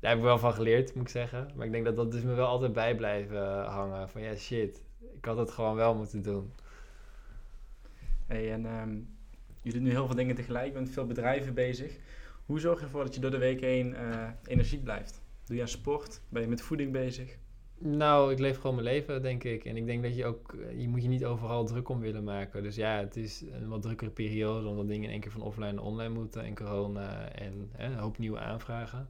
Daar 0.00 0.10
heb 0.10 0.16
ik 0.16 0.24
wel 0.24 0.38
van 0.38 0.52
geleerd, 0.52 0.94
moet 0.94 1.04
ik 1.04 1.08
zeggen. 1.08 1.50
Maar 1.54 1.66
ik 1.66 1.72
denk 1.72 1.84
dat 1.84 1.96
dat 1.96 2.12
dus 2.12 2.22
me 2.22 2.34
wel 2.34 2.46
altijd 2.46 2.72
bij 2.72 2.96
blijven 2.96 3.64
hangen. 3.64 4.08
Van 4.08 4.22
ja, 4.22 4.36
shit, 4.36 4.82
ik 5.16 5.24
had 5.24 5.36
het 5.36 5.50
gewoon 5.50 5.74
wel 5.74 5.94
moeten 5.94 6.22
doen. 6.22 6.52
Hey, 8.26 8.52
en 8.52 8.64
um, 8.64 9.16
je 9.62 9.72
doet 9.72 9.82
nu 9.82 9.90
heel 9.90 10.06
veel 10.06 10.16
dingen 10.16 10.34
tegelijk, 10.34 10.66
je 10.66 10.72
bent 10.72 10.84
met 10.84 10.94
veel 10.94 11.06
bedrijven 11.06 11.54
bezig. 11.54 11.96
Hoe 12.46 12.60
zorg 12.60 12.78
je 12.78 12.84
ervoor 12.84 13.04
dat 13.04 13.14
je 13.14 13.20
door 13.20 13.30
de 13.30 13.38
week 13.38 13.60
heen 13.60 13.92
uh, 13.92 14.28
energiek 14.44 14.84
blijft? 14.84 15.22
Doe 15.44 15.56
je 15.56 15.62
aan 15.62 15.68
sport? 15.68 16.20
Ben 16.28 16.42
je 16.42 16.48
met 16.48 16.60
voeding 16.62 16.92
bezig? 16.92 17.38
Nou, 17.80 18.32
ik 18.32 18.38
leef 18.38 18.56
gewoon 18.56 18.74
mijn 18.74 18.86
leven, 18.86 19.22
denk 19.22 19.44
ik. 19.44 19.64
En 19.64 19.76
ik 19.76 19.86
denk 19.86 20.02
dat 20.02 20.16
je 20.16 20.24
ook, 20.24 20.56
je 20.76 20.88
moet 20.88 21.02
je 21.02 21.08
niet 21.08 21.24
overal 21.24 21.64
druk 21.64 21.88
om 21.88 22.00
willen 22.00 22.24
maken. 22.24 22.62
Dus 22.62 22.76
ja, 22.76 22.98
het 22.98 23.16
is 23.16 23.44
een 23.52 23.68
wat 23.68 23.82
drukkere 23.82 24.10
periode, 24.10 24.68
omdat 24.68 24.88
dingen 24.88 25.04
in 25.04 25.10
één 25.10 25.20
keer 25.20 25.30
van 25.30 25.42
offline 25.42 25.72
naar 25.72 25.84
online 25.84 26.14
moeten 26.14 26.42
en 26.42 26.54
corona 26.54 27.28
en 27.32 27.68
hè, 27.72 27.86
een 27.86 27.98
hoop 27.98 28.18
nieuwe 28.18 28.38
aanvragen. 28.38 29.08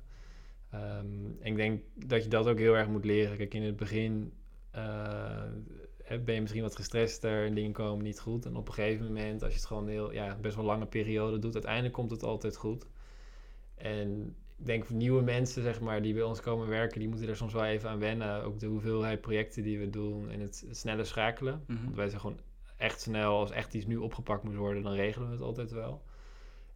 En 0.71 1.37
ik 1.43 1.57
denk 1.57 1.83
dat 1.95 2.23
je 2.23 2.29
dat 2.29 2.47
ook 2.47 2.59
heel 2.59 2.77
erg 2.77 2.89
moet 2.89 3.05
leren. 3.05 3.37
Kijk, 3.37 3.55
in 3.55 3.62
het 3.62 3.77
begin 3.77 4.33
uh, 4.75 5.43
ben 6.25 6.35
je 6.35 6.41
misschien 6.41 6.62
wat 6.62 6.77
gestrester 6.77 7.47
en 7.47 7.55
dingen 7.55 7.73
komen 7.73 8.05
niet 8.05 8.21
goed. 8.21 8.47
En 8.47 8.57
op 8.57 8.69
een 8.69 8.75
gegeven 8.75 9.07
moment, 9.07 9.43
als 9.43 9.53
je 9.53 9.59
het 9.59 9.69
gewoon 9.69 9.89
heel, 9.89 10.12
ja, 10.12 10.37
best 10.41 10.57
wel 10.57 10.64
lange 10.64 10.87
periode 10.87 11.39
doet, 11.39 11.55
uiteindelijk 11.55 11.95
komt 11.95 12.11
het 12.11 12.23
altijd 12.23 12.57
goed. 12.57 12.87
En 13.75 14.37
denk 14.59 14.85
voor 14.85 14.97
nieuwe 14.97 15.23
mensen, 15.23 15.63
zeg 15.63 15.81
maar, 15.81 16.03
die 16.03 16.15
bij 16.15 16.23
ons 16.23 16.41
komen 16.41 16.69
werken, 16.69 16.99
die 16.99 17.09
moeten 17.09 17.29
er 17.29 17.37
soms 17.37 17.53
wel 17.53 17.65
even 17.65 17.91
aan 17.91 17.99
wennen. 17.99 18.43
Ook 18.43 18.59
de 18.59 18.67
hoeveelheid 18.67 19.21
projecten 19.21 19.63
die 19.63 19.79
we 19.79 19.91
doen 19.91 20.31
en 20.31 20.41
het, 20.41 20.65
het 20.69 20.77
snelle 20.77 21.05
schakelen. 21.05 21.65
Mhm. 21.67 21.85
Want 21.85 21.97
wij 21.97 22.09
zijn 22.09 22.21
gewoon 22.21 22.41
echt 22.77 23.01
snel, 23.01 23.39
als 23.39 23.51
echt 23.51 23.75
iets 23.75 23.87
nu 23.87 23.97
opgepakt 23.97 24.43
moet 24.43 24.57
worden, 24.57 24.83
dan 24.83 24.93
regelen 24.93 25.29
we 25.29 25.35
het 25.35 25.45
altijd 25.45 25.71
wel. 25.71 26.03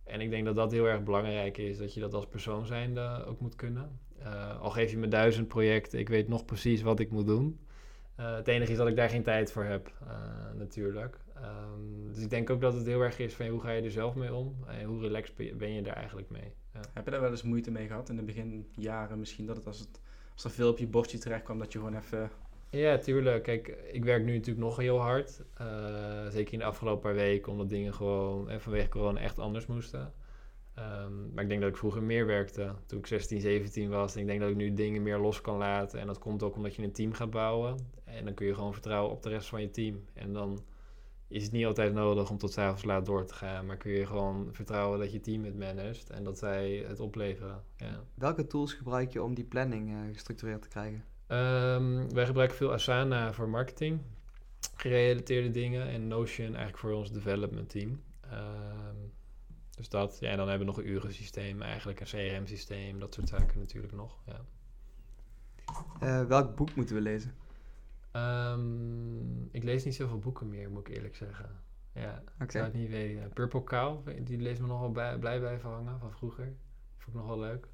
En 0.05 0.21
ik 0.21 0.31
denk 0.31 0.45
dat 0.45 0.55
dat 0.55 0.73
heel 0.73 0.89
erg 0.89 1.03
belangrijk 1.03 1.59
is, 1.59 1.79
dat 1.79 1.95
je 1.95 2.01
dat 2.01 2.15
als 2.15 2.27
persoon 2.27 2.67
zijnde 2.67 3.25
ook 3.27 3.41
moet 3.41 3.55
kunnen. 3.55 3.99
Uh, 4.23 4.61
al 4.61 4.71
geef 4.71 4.91
je 4.91 4.97
me 4.97 5.09
duizend 5.09 5.49
projecten, 5.49 5.99
ik 5.99 6.09
weet 6.09 6.29
nog 6.29 6.45
precies 6.45 6.83
wat 6.83 7.01
ik 7.01 7.11
moet 7.11 7.27
doen. 7.27 7.59
Uh, 8.21 8.35
het 8.35 8.49
enige 8.49 8.73
is 8.73 8.79
dat 8.79 8.89
ik 8.89 8.97
daar 8.97 9.09
geen 9.09 9.23
tijd 9.23 9.53
voor 9.53 9.65
heb, 9.65 9.93
uh, 10.03 10.09
natuurlijk. 10.59 11.19
Um, 11.37 12.13
dus 12.13 12.23
ik 12.23 12.31
denk 12.31 12.51
ook 12.51 12.61
dat 12.61 12.75
het 12.75 12.87
heel 12.87 13.01
erg 13.01 13.19
is 13.19 13.35
van 13.35 13.47
hoe 13.47 13.61
ga 13.61 13.71
je 13.71 13.83
er 13.83 13.91
zelf 13.91 14.15
mee 14.15 14.35
om 14.35 14.57
en 14.67 14.85
hoe 14.85 15.01
relaxed 15.01 15.59
ben 15.59 15.73
je 15.73 15.83
daar 15.83 15.97
eigenlijk 15.97 16.31
mee. 16.31 16.53
Ja. 16.75 16.81
Heb 16.93 17.05
je 17.05 17.11
daar 17.11 17.21
wel 17.21 17.31
eens 17.31 17.43
moeite 17.43 17.71
mee 17.71 17.87
gehad 17.87 18.09
in 18.09 18.17
de 18.17 18.23
beginjaren 18.23 19.19
misschien? 19.19 19.47
Dat 19.47 19.57
het 19.57 19.67
als, 19.67 19.79
het 19.79 20.01
als 20.35 20.45
er 20.45 20.51
veel 20.51 20.71
op 20.71 20.79
je 20.79 20.87
bordje 20.87 21.19
terecht 21.19 21.43
kwam, 21.43 21.59
dat 21.59 21.73
je 21.73 21.79
gewoon 21.79 21.97
even 21.97 22.31
Ja, 22.71 22.99
tuurlijk. 22.99 23.43
Kijk, 23.43 23.69
ik 23.93 24.05
werk 24.05 24.25
nu 24.25 24.33
natuurlijk 24.33 24.67
nog 24.67 24.77
heel 24.77 24.99
hard. 24.99 25.43
Eh, 25.55 26.29
zeker 26.29 26.53
in 26.53 26.59
de 26.59 26.65
afgelopen 26.65 27.03
paar 27.03 27.15
weken, 27.15 27.53
omdat 27.53 27.69
dingen 27.69 27.95
gewoon 27.95 28.51
eh, 28.51 28.59
vanwege 28.59 28.89
corona 28.89 29.21
echt 29.21 29.39
anders 29.39 29.67
moesten. 29.67 30.13
Ehm, 30.75 31.33
maar 31.35 31.43
ik 31.43 31.49
denk 31.49 31.61
dat 31.61 31.71
ik 31.71 31.77
vroeger 31.77 32.03
meer 32.03 32.27
werkte 32.27 32.75
toen 32.87 32.99
ik 32.99 33.07
16, 33.07 33.41
17 33.41 33.89
was. 33.89 34.15
En 34.15 34.21
ik 34.21 34.27
denk 34.27 34.41
dat 34.41 34.51
ik 34.51 34.57
nu 34.57 34.73
dingen 34.73 35.03
meer 35.03 35.19
los 35.19 35.41
kan 35.41 35.57
laten. 35.57 36.01
En 36.01 36.07
dat 36.07 36.19
komt 36.19 36.43
ook 36.43 36.57
omdat 36.57 36.75
je 36.75 36.83
een 36.83 36.93
team 36.93 37.13
gaat 37.13 37.31
bouwen. 37.31 37.77
En 38.05 38.25
dan 38.25 38.35
kun 38.35 38.47
je 38.47 38.55
gewoon 38.55 38.73
vertrouwen 38.73 39.13
op 39.13 39.23
de 39.23 39.29
rest 39.29 39.49
van 39.49 39.61
je 39.61 39.71
team. 39.71 40.05
En 40.13 40.33
dan 40.33 40.63
is 41.33 41.43
het 41.43 41.53
niet 41.53 41.67
altijd 41.67 41.93
nodig 41.93 42.31
om 42.31 42.39
tot 42.39 42.59
avonds 42.59 42.85
laat 42.85 43.07
door 43.07 43.27
te 43.27 43.35
gaan. 43.35 43.67
Maar 43.67 43.77
kun 43.77 43.93
je 43.93 44.07
gewoon 44.07 44.49
vertrouwen 44.53 44.99
dat 44.99 45.13
je 45.13 45.21
team 45.21 45.45
het 45.45 45.59
managt 45.59 46.11
en 46.11 46.25
dat 46.25 46.39
zij 46.39 46.85
het 46.89 47.01
opleveren. 47.01 47.65
Ja. 47.77 48.05
Welke 48.15 48.47
tools 48.47 48.73
gebruik 48.73 49.13
je 49.13 49.23
om 49.23 49.35
die 49.35 49.45
planning 49.45 49.91
eh, 49.91 49.97
gestructureerd 50.13 50.63
te 50.63 50.69
krijgen? 50.69 51.05
Ehm, 51.27 52.09
wij 52.15 52.27
gebruiken 52.27 52.57
veel 52.57 52.73
Asana 52.73 53.33
voor 53.33 53.49
marketing, 53.49 54.01
gerelateerde 54.77 55.51
dingen. 55.51 55.89
En 55.89 56.09
Notion 56.09 56.47
eigenlijk 56.47 56.79
voor 56.79 56.93
ons 56.93 57.13
development 57.13 57.69
team. 57.69 58.03
Ehm, 58.21 58.97
dus 59.77 59.89
dat. 59.89 60.17
Ja, 60.21 60.31
en 60.31 60.37
dan 60.37 60.49
hebben 60.49 60.67
we 60.67 60.73
nog 60.73 60.83
een 60.83 60.91
urensysteem, 60.91 61.63
eigenlijk 61.63 62.01
een 62.01 62.07
CRM-systeem, 62.07 62.99
dat 62.99 63.15
soort 63.15 63.29
zaken 63.29 63.59
natuurlijk 63.59 63.93
nog. 63.93 64.19
Ja. 64.27 64.41
Eh, 66.01 66.27
welk 66.27 66.57
boek 66.57 66.75
moeten 66.75 66.95
we 66.95 67.01
lezen? 67.01 67.35
Ehm, 68.13 69.43
ik 69.51 69.63
lees 69.63 69.85
niet 69.85 69.95
zoveel 69.95 70.19
boeken 70.19 70.49
meer, 70.49 70.71
moet 70.71 70.89
ik 70.89 70.95
eerlijk 70.95 71.17
zeggen. 71.17 71.61
Ja, 71.95 72.23
ik 72.37 72.43
Oké. 72.43 72.53
zou 72.53 72.65
het 72.65 72.75
niet 72.75 72.91
weten. 72.91 73.31
Purple 73.33 73.65
Cow, 73.65 74.09
die 74.25 74.39
lees 74.39 74.59
me 74.59 74.67
nogal 74.67 74.91
bij, 74.91 75.19
blij 75.19 75.39
blijven 75.39 75.71
hangen 75.71 75.99
van 75.99 76.11
vroeger. 76.13 76.53
Vond 76.97 77.17
ik 77.17 77.23
nog 77.23 77.27
wel 77.27 77.39
leuk. 77.39 77.69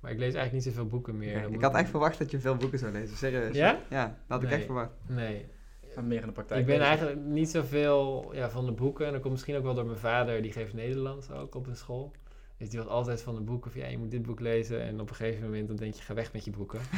Maar 0.00 0.10
ik 0.10 0.18
lees 0.18 0.34
eigenlijk 0.34 0.64
niet 0.64 0.74
zoveel 0.74 0.90
boeken 0.90 1.18
meer. 1.18 1.50
Ik 1.50 1.62
had 1.62 1.74
echt 1.74 1.90
verwacht 1.90 2.18
dat 2.18 2.30
je 2.30 2.40
veel 2.40 2.56
boeken 2.56 2.78
zou 2.78 2.92
lezen, 2.92 3.16
serieus. 3.16 3.56
Ja? 3.56 3.80
Ja, 3.90 4.04
dat 4.06 4.16
had 4.26 4.42
ik 4.42 4.50
echt 4.50 4.64
verwacht. 4.64 4.92
Nee, 5.06 5.46
En 5.96 6.06
meer 6.06 6.20
in 6.20 6.26
de 6.26 6.32
praktijk. 6.32 6.60
ik 6.60 6.66
ben 6.66 6.80
eigenlijk 6.80 7.20
niet 7.20 7.48
zoveel 7.50 8.30
ja, 8.34 8.50
van 8.50 8.66
de 8.66 8.72
boeken. 8.72 9.06
En 9.06 9.12
dat 9.12 9.20
komt 9.20 9.32
misschien 9.32 9.56
ook 9.56 9.62
wel 9.62 9.74
door 9.74 9.86
mijn 9.86 9.98
vader, 9.98 10.42
die 10.42 10.52
geeft 10.52 10.72
Nederlands 10.74 11.30
ook 11.30 11.54
op 11.54 11.66
een 11.66 11.76
school. 11.76 12.12
Dus 12.56 12.70
die 12.70 12.78
was 12.78 12.88
altijd 12.88 13.22
van 13.22 13.34
de 13.34 13.40
boeken 13.40 13.70
van 13.70 13.80
ja, 13.80 13.86
je 13.86 13.98
moet 13.98 14.10
dit 14.10 14.22
boek 14.22 14.40
lezen. 14.40 14.80
En 14.82 15.00
op 15.00 15.08
een 15.08 15.16
gegeven 15.16 15.42
moment 15.42 15.68
dan 15.68 15.76
denk 15.76 15.94
je, 15.94 16.02
ga 16.02 16.14
weg 16.14 16.32
met 16.32 16.44
je 16.44 16.50
boeken. 16.50 16.80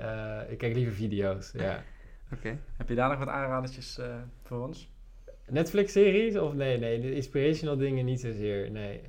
Eh, 0.00 0.50
ik 0.50 0.58
kijk 0.58 0.74
liever 0.74 0.94
video's, 0.94 1.52
ja. 1.52 1.82
Oké. 2.34 2.58
Heb 2.76 2.88
je 2.88 2.94
daar 2.94 3.08
nog 3.08 3.18
wat 3.18 3.28
aanradertjes 3.28 3.98
eh, 3.98 4.16
voor 4.42 4.66
ons? 4.66 4.90
Netflix-series? 5.46 6.36
Of 6.36 6.54
nee, 6.54 6.78
nee, 6.78 7.00
de 7.00 7.14
inspirational 7.14 7.76
dingen 7.76 8.04
niet 8.04 8.20
zozeer, 8.20 8.70
nee. 8.70 9.00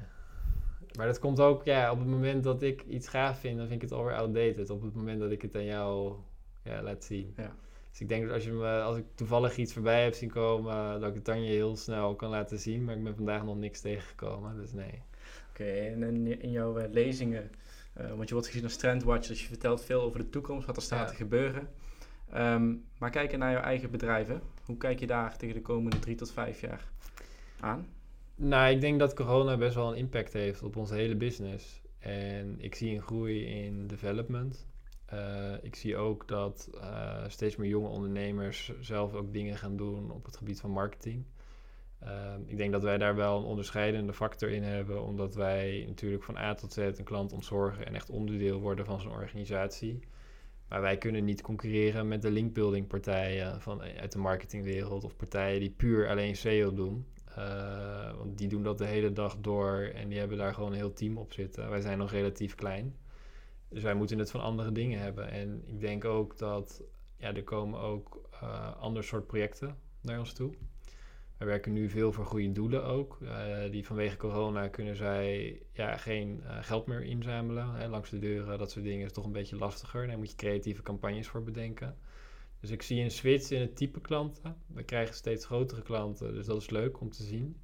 Maar 0.98 1.08
dat 1.08 1.20
komt 1.20 1.40
ook, 1.40 1.64
ja, 1.64 1.92
op 1.92 2.00
het 2.00 2.08
moment 2.08 2.44
dat 2.44 2.62
ik 2.62 2.84
iets 2.84 3.08
gaaf 3.08 3.40
vind, 3.40 3.58
dan 3.58 3.68
vind 3.68 3.84
ik 3.84 3.90
het 3.90 4.00
alweer 4.00 4.16
outdated. 4.16 4.70
Op 4.70 4.82
het 4.82 4.96
moment 4.96 5.20
dat 5.20 5.32
ik 5.32 5.42
het 5.42 5.56
aan 5.56 5.66
jou 5.66 6.16
ja, 6.64 6.82
laat 6.82 7.04
zien. 7.04 7.34
Ja. 7.38 7.56
Dus 7.92 8.02
ik 8.02 8.10
denk 8.10 8.24
dat 8.24 8.34
als, 8.34 8.44
je 8.44 8.52
me, 8.52 8.82
als 8.82 8.98
ik 8.98 9.06
toevallig 9.16 9.58
iets 9.58 9.74
voorbij 9.74 10.04
heb 10.04 10.14
zien 10.14 10.30
komen, 10.30 11.00
dat 11.00 11.10
ik 11.10 11.16
het 11.16 11.26
dan 11.26 11.44
je 11.44 11.52
heel 11.52 11.76
snel 11.76 12.16
kan 12.16 12.30
laten 12.30 12.60
zien. 12.60 12.84
Maar 12.84 12.96
ik 12.96 13.04
ben 13.04 13.16
vandaag 13.16 13.44
nog 13.44 13.58
niks 13.58 13.82
tegengekomen, 13.82 14.56
dus 14.56 14.74
nee. 14.74 15.02
Oké, 15.50 15.64
en 15.64 16.28
in, 16.42 16.52
jouw 16.52 16.78
eh, 16.78 16.92
lezingen, 16.92 17.52
want 17.94 18.28
je 18.28 18.34
wordt 18.34 18.48
gezien 18.50 18.64
als 18.64 18.76
trendwatcher, 18.76 19.32
dus 19.32 19.42
je 19.42 19.48
vertelt 19.48 19.84
veel 19.84 20.02
over 20.02 20.20
de 20.20 20.30
toekomst, 20.30 20.66
wat 20.68 20.76
er 20.76 20.82
staat 20.82 21.00
Ja. 21.00 21.06
te 21.10 21.16
gebeuren. 21.16 21.70
Ehm, 22.32 22.74
maar 22.98 23.10
kijken 23.10 23.40
naar 23.40 23.52
jouw 23.52 23.62
eigen 23.62 23.92
bedrijven, 23.92 24.42
hoe 24.66 24.78
kijk 24.78 25.00
je 25.00 25.08
daar 25.08 25.38
tegen 25.38 25.56
de 25.56 25.62
komende 25.62 26.00
drie 26.00 26.16
tot 26.16 26.32
vijf 26.32 26.62
jaar 26.62 26.92
aan? 27.60 27.88
Nou, 28.36 28.72
ik 28.74 28.82
denk 28.82 29.00
dat 29.00 29.14
corona 29.14 29.58
best 29.58 29.76
wel 29.76 29.92
een 29.92 29.98
impact 29.98 30.34
heeft 30.34 30.64
op 30.64 30.76
onze 30.76 30.94
hele 30.94 31.16
business. 31.16 31.82
En 32.00 32.56
ik 32.60 32.76
zie 32.76 32.96
een 32.96 33.02
groei 33.02 33.46
in 33.46 33.88
development. 33.88 34.68
Eh, 35.06 35.54
ik 35.62 35.76
zie 35.76 35.98
ook 35.98 36.28
dat 36.28 36.70
eh, 36.82 37.24
steeds 37.28 37.56
meer 37.56 37.70
jonge 37.70 37.88
ondernemers 37.88 38.72
zelf 38.80 39.14
ook 39.14 39.34
dingen 39.34 39.58
gaan 39.58 39.78
doen 39.78 40.12
op 40.12 40.26
het 40.26 40.38
gebied 40.38 40.60
van 40.60 40.70
marketing. 40.72 41.26
Ehm, 42.04 42.42
ik 42.46 42.58
denk 42.58 42.72
dat 42.72 42.84
wij 42.84 42.98
daar 42.98 43.16
wel 43.16 43.38
een 43.38 43.46
onderscheidende 43.46 44.14
factor 44.14 44.50
in 44.50 44.64
hebben, 44.64 45.04
omdat 45.04 45.36
wij 45.36 45.84
natuurlijk 45.88 46.24
van 46.24 46.38
A 46.38 46.54
tot 46.54 46.74
Z 46.74 46.78
een 46.78 47.04
klant 47.04 47.34
ontzorgen 47.34 47.86
en 47.86 47.96
echt 47.96 48.10
onderdeel 48.10 48.60
worden 48.60 48.86
van 48.86 49.02
zo'n 49.02 49.12
organisatie. 49.12 50.00
Maar 50.68 50.82
wij 50.82 50.98
kunnen 50.98 51.24
niet 51.24 51.42
concurreren 51.42 52.08
met 52.08 52.22
de 52.22 52.32
linkbuilding 52.32 52.88
partijen 52.88 53.62
van, 53.62 53.82
uit 53.82 54.12
de 54.12 54.20
marketingwereld 54.20 55.04
of 55.04 55.16
partijen 55.16 55.60
die 55.60 55.70
puur 55.70 56.10
alleen 56.10 56.36
SEO 56.36 56.74
doen. 56.74 57.06
Eh, 57.36 58.18
want 58.18 58.38
die 58.38 58.48
doen 58.48 58.64
dat 58.64 58.78
de 58.78 58.86
hele 58.86 59.12
dag 59.12 59.38
door 59.38 59.92
en 59.94 60.10
die 60.10 60.20
hebben 60.20 60.38
daar 60.38 60.54
gewoon 60.54 60.72
een 60.72 60.78
heel 60.78 60.94
team 60.94 61.18
op 61.18 61.34
zitten. 61.34 61.70
Wij 61.70 61.82
zijn 61.82 61.98
nog 61.98 62.12
relatief 62.12 62.56
klein. 62.56 62.96
Dus 63.70 63.84
wij 63.84 63.94
moeten 63.94 64.20
het 64.20 64.32
van 64.32 64.42
andere 64.42 64.72
dingen 64.72 65.00
hebben. 65.00 65.30
En 65.30 65.62
ik 65.66 65.80
denk 65.80 66.06
ook 66.06 66.38
dat 66.38 66.84
ja, 67.18 67.34
er 67.34 67.44
komen 67.44 67.80
ook 67.80 68.30
eh 68.32 68.78
ander 68.78 69.04
soort 69.04 69.28
projecten 69.28 69.78
naar 70.02 70.20
ons 70.20 70.34
toe. 70.34 70.54
We 71.42 71.48
werken 71.48 71.74
nu 71.74 71.90
veel 71.90 72.12
voor 72.12 72.26
goede 72.26 72.52
doelen 72.52 72.84
ook. 72.84 73.18
Eh, 73.22 73.72
die 73.72 73.86
vanwege 73.86 74.18
corona 74.18 74.68
kunnen 74.68 74.96
zij 74.96 75.62
ja, 75.74 75.98
geen 75.98 76.42
eh, 76.44 76.58
geld 76.62 76.86
meer 76.86 77.04
inzamelen. 77.04 77.74
Hè, 77.74 77.88
langs 77.88 78.10
de 78.10 78.20
deuren, 78.20 78.58
dat 78.58 78.72
soort 78.72 78.86
dingen 78.86 79.06
is 79.06 79.12
toch 79.12 79.26
een 79.26 79.32
beetje 79.32 79.56
lastiger. 79.56 80.08
Daar 80.08 80.18
moet 80.18 80.30
je 80.30 80.36
creatieve 80.36 80.82
campagnes 80.82 81.28
voor 81.28 81.44
bedenken. 81.44 81.98
Dus 82.60 82.70
ik 82.70 82.82
zie 82.82 83.04
een 83.04 83.12
switch 83.12 83.52
in 83.52 83.62
het 83.62 83.76
type 83.76 84.02
klanten. 84.02 84.56
We 84.68 84.84
krijgen 84.84 85.16
steeds 85.16 85.46
grotere 85.46 85.82
klanten, 85.82 86.34
dus 86.34 86.46
dat 86.46 86.62
is 86.62 86.70
leuk 86.70 87.00
om 87.00 87.10
te 87.10 87.24
zien. 87.24 87.58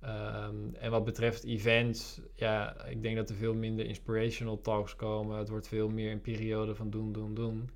Ehm, 0.00 0.74
en 0.74 0.90
wat 0.90 1.04
betreft 1.04 1.44
events, 1.44 2.20
ja, 2.34 2.84
ik 2.84 3.02
denk 3.02 3.16
dat 3.16 3.28
er 3.28 3.36
veel 3.36 3.54
minder 3.54 3.86
inspirational 3.86 4.60
talks 4.60 4.96
komen. 4.96 5.38
Het 5.38 5.48
wordt 5.48 5.68
veel 5.68 5.88
meer 5.88 6.12
een 6.12 6.20
periode 6.20 6.74
van 6.74 6.90
doen, 6.90 7.12
doen, 7.12 7.34
doen. 7.34 7.70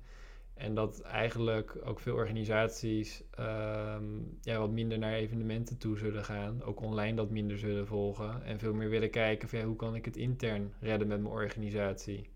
En 0.59 0.73
dat 0.73 1.01
eigenlijk 1.01 1.77
ook 1.83 1.99
veel 1.99 2.15
organisaties 2.15 3.23
ehm, 3.31 4.03
ja, 4.41 4.57
wat 4.59 4.71
minder 4.71 4.97
naar 4.97 5.13
evenementen 5.13 5.77
toe 5.77 5.97
zullen 5.97 6.23
gaan. 6.23 6.63
Ook 6.63 6.81
online 6.81 7.15
dat 7.15 7.29
minder 7.29 7.57
zullen 7.57 7.87
volgen. 7.87 8.43
En 8.43 8.59
veel 8.59 8.73
meer 8.73 8.89
willen 8.89 9.09
kijken 9.09 9.49
van 9.49 9.59
ja, 9.59 9.65
hoe 9.65 9.75
kan 9.75 9.95
ik 9.95 10.05
het 10.05 10.17
intern 10.17 10.73
redden 10.79 11.07
met 11.07 11.21
mijn 11.21 11.33
organisatie. 11.33 12.29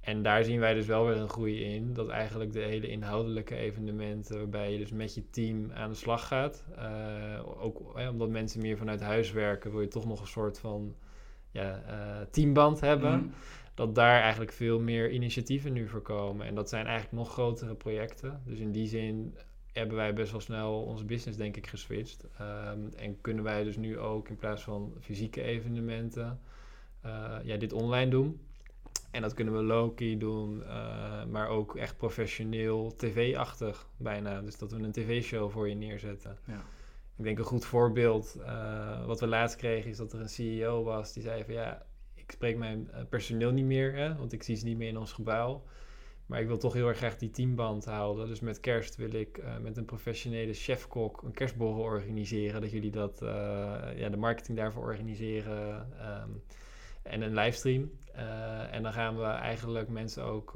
En 0.00 0.22
daar 0.22 0.44
zien 0.44 0.60
wij 0.60 0.74
dus 0.74 0.86
wel 0.86 1.06
weer 1.06 1.16
een 1.16 1.28
groei 1.28 1.64
in. 1.64 1.92
Dat 1.92 2.08
eigenlijk 2.08 2.52
de 2.52 2.60
hele 2.60 2.88
inhoudelijke 2.88 3.56
evenementen, 3.56 4.36
waarbij 4.38 4.72
je 4.72 4.78
dus 4.78 4.92
met 4.92 5.14
je 5.14 5.30
team 5.30 5.72
aan 5.72 5.90
de 5.90 5.96
slag 5.96 6.26
gaat. 6.26 6.64
eh, 6.76 7.62
ook 7.64 7.96
eh, 7.98 8.08
omdat 8.08 8.28
mensen 8.28 8.60
meer 8.60 8.76
vanuit 8.76 9.00
huis 9.00 9.32
werken, 9.32 9.70
wil 9.70 9.80
je 9.80 9.88
toch 9.88 10.06
nog 10.06 10.20
een 10.20 10.26
soort 10.26 10.58
van 10.58 10.94
ja, 11.50 11.82
eh, 11.86 12.26
teamband 12.30 12.80
hebben. 12.80 13.18
Mhm. 13.18 13.28
Dat 13.76 13.94
daar 13.94 14.20
eigenlijk 14.20 14.52
veel 14.52 14.80
meer 14.80 15.10
initiatieven 15.10 15.72
nu 15.72 15.88
voor 15.88 16.02
komen. 16.02 16.46
En 16.46 16.54
dat 16.54 16.68
zijn 16.68 16.86
eigenlijk 16.86 17.16
nog 17.16 17.32
grotere 17.32 17.74
projecten. 17.74 18.42
Dus 18.44 18.58
in 18.58 18.72
die 18.72 18.86
zin 18.86 19.36
hebben 19.72 19.96
wij 19.96 20.14
best 20.14 20.30
wel 20.30 20.40
snel 20.40 20.82
onze 20.82 21.04
business, 21.04 21.38
denk 21.38 21.56
ik, 21.56 21.66
geswitcht. 21.66 22.24
Ehm, 22.38 22.80
en 22.96 23.20
kunnen 23.20 23.44
wij 23.44 23.64
dus 23.64 23.76
nu 23.76 23.98
ook 23.98 24.28
in 24.28 24.36
plaats 24.36 24.62
van 24.62 24.92
fysieke 25.00 25.42
evenementen, 25.42 26.40
eh, 27.00 27.36
ja, 27.42 27.56
dit 27.56 27.72
online 27.72 28.10
doen. 28.10 28.40
En 29.10 29.22
dat 29.22 29.34
kunnen 29.34 29.56
we 29.56 29.62
low-key 29.62 30.18
doen, 30.18 30.64
eh, 30.64 31.24
maar 31.24 31.48
ook 31.48 31.76
echt 31.76 31.96
professioneel, 31.96 32.94
tv-achtig 32.96 33.88
bijna. 33.96 34.40
Dus 34.40 34.58
dat 34.58 34.72
we 34.72 34.78
een 34.78 34.92
tv-show 34.92 35.50
voor 35.50 35.68
je 35.68 35.74
neerzetten. 35.74 36.38
Ja. 36.44 36.62
Ik 37.16 37.24
denk 37.24 37.38
een 37.38 37.44
goed 37.44 37.64
voorbeeld, 37.64 38.36
eh, 38.44 39.06
wat 39.06 39.20
we 39.20 39.26
laatst 39.26 39.56
kregen, 39.56 39.90
is 39.90 39.96
dat 39.96 40.12
er 40.12 40.20
een 40.20 40.28
CEO 40.28 40.82
was 40.82 41.12
die 41.12 41.22
zei 41.22 41.44
van 41.44 41.54
ja, 41.54 41.85
ik 42.26 42.32
spreek 42.32 42.56
mijn 42.56 42.90
eh, 42.90 43.02
personeel 43.08 43.50
niet 43.52 43.64
meer, 43.64 43.94
hè, 43.94 44.16
want 44.16 44.32
ik 44.32 44.42
zie 44.42 44.56
ze 44.56 44.64
niet 44.64 44.76
meer 44.76 44.88
in 44.88 44.98
ons 44.98 45.12
gebouw. 45.12 45.62
Maar 46.26 46.40
ik 46.40 46.46
wil 46.46 46.58
toch 46.58 46.72
heel 46.72 46.88
erg 46.88 46.96
graag 46.96 47.16
die 47.16 47.30
teamband 47.30 47.84
houden. 47.84 48.26
Dus 48.26 48.40
met 48.40 48.60
kerst 48.60 48.96
wil 48.96 49.12
ik 49.12 49.38
eh, 49.38 49.58
met 49.58 49.76
een 49.76 49.84
professionele 49.84 50.52
chefkok 50.52 51.22
een 51.22 51.32
kerstborrel 51.32 51.82
organiseren. 51.82 52.60
Dat 52.60 52.70
jullie 52.70 52.90
dat, 52.90 53.22
eh, 53.22 53.28
ja, 53.96 54.08
de 54.08 54.16
marketing 54.16 54.58
daarvoor 54.58 54.82
organiseren. 54.82 55.92
ehm, 55.98 56.30
en 57.02 57.22
een 57.22 57.34
livestream. 57.34 57.90
En 58.70 58.82
dan 58.82 58.92
gaan 58.92 59.16
we 59.16 59.24
eigenlijk 59.24 59.88
mensen 59.88 60.24
ook, 60.24 60.52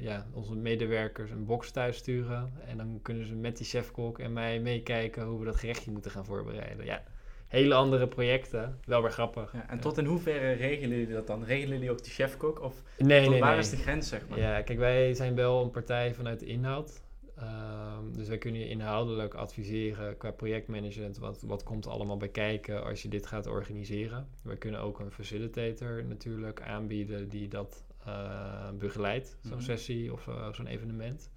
ja, 0.00 0.26
onze 0.32 0.56
medewerkers 0.56 1.30
een 1.30 1.44
box 1.44 1.70
thuis 1.70 1.96
sturen. 1.96 2.52
En 2.66 2.76
dan 2.76 2.98
kunnen 3.02 3.26
ze 3.26 3.34
met 3.34 3.56
die 3.56 3.66
chefkok 3.66 4.18
en 4.18 4.32
mij 4.32 4.60
meekijken 4.60 5.24
hoe 5.24 5.38
we 5.38 5.44
dat 5.44 5.56
gerechtje 5.56 5.90
moeten 5.90 6.10
gaan 6.10 6.24
voorbereiden. 6.24 6.84
Ja, 6.84 7.02
hele 7.50 7.74
andere 7.74 8.08
projecten. 8.08 8.78
Wel 8.84 9.02
weer 9.02 9.10
grappig. 9.10 9.52
Ja, 9.52 9.68
en 9.68 9.76
Ja. 9.76 9.82
tot 9.82 9.98
in 9.98 10.04
hoeverre 10.04 10.52
regelen 10.52 10.98
jullie 10.98 11.14
dat 11.14 11.26
dan? 11.26 11.44
Regelen 11.44 11.74
jullie 11.74 11.90
ook 11.90 12.02
die 12.02 12.12
chefkok? 12.12 12.60
Of 12.62 12.82
Nee, 12.98 13.20
tot 13.22 13.30
nee, 13.30 13.40
waar 13.40 13.50
nee. 13.50 13.58
is 13.60 13.70
de 13.70 13.76
grens, 13.76 14.08
zeg 14.08 14.28
maar? 14.28 14.38
Ja, 14.38 14.62
kijk, 14.62 14.78
wij 14.78 15.14
zijn 15.14 15.34
wel 15.34 15.62
een 15.62 15.70
partij 15.70 16.14
vanuit 16.14 16.40
de 16.40 16.46
inhoud. 16.46 17.02
Ehm, 17.36 18.12
dus 18.12 18.28
wij 18.28 18.38
kunnen 18.38 18.60
je 18.60 18.68
inhoudelijk 18.68 19.34
adviseren 19.34 20.16
qua 20.16 20.30
projectmanagement. 20.30 21.18
Wat, 21.18 21.42
wat 21.42 21.62
komt 21.62 21.86
allemaal 21.86 22.16
bij 22.16 22.28
kijken 22.28 22.84
als 22.84 23.02
je 23.02 23.08
dit 23.08 23.26
gaat 23.26 23.46
organiseren? 23.46 24.28
Wij 24.42 24.56
kunnen 24.56 24.80
ook 24.80 24.98
een 25.00 25.10
facilitator 25.10 26.04
natuurlijk 26.04 26.62
aanbieden 26.62 27.28
die 27.28 27.48
dat 27.48 27.84
eh, 28.06 28.70
begeleidt, 28.78 29.36
zo'n 29.42 29.52
Mhm. 29.56 29.62
sessie 29.64 30.12
of 30.12 30.22
zo- 30.22 30.52
zo'n 30.52 30.66
evenement. 30.66 31.30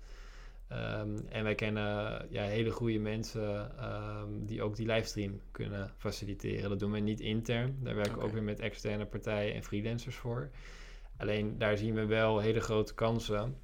Ehm, 0.67 1.17
en 1.29 1.43
wij 1.43 1.55
kennen 1.55 2.25
ja, 2.29 2.43
hele 2.43 2.71
goede 2.71 2.99
mensen 2.99 3.77
ehm, 3.77 4.45
die 4.45 4.61
ook 4.61 4.75
die 4.75 4.87
livestream 4.87 5.41
kunnen 5.51 5.91
faciliteren. 5.97 6.69
Dat 6.69 6.79
doen 6.79 6.91
wij 6.91 7.01
niet 7.01 7.19
intern. 7.19 7.77
Daar 7.81 7.95
werken 7.95 8.17
we 8.17 8.23
ook 8.23 8.31
weer 8.31 8.43
met 8.43 8.59
externe 8.59 9.05
partijen 9.05 9.53
en 9.53 9.63
freelancers 9.63 10.15
voor. 10.15 10.49
Alleen 11.17 11.57
daar 11.57 11.77
zien 11.77 11.93
we 11.93 12.05
wel 12.05 12.39
hele 12.39 12.59
grote 12.59 12.93
kansen. 12.93 13.55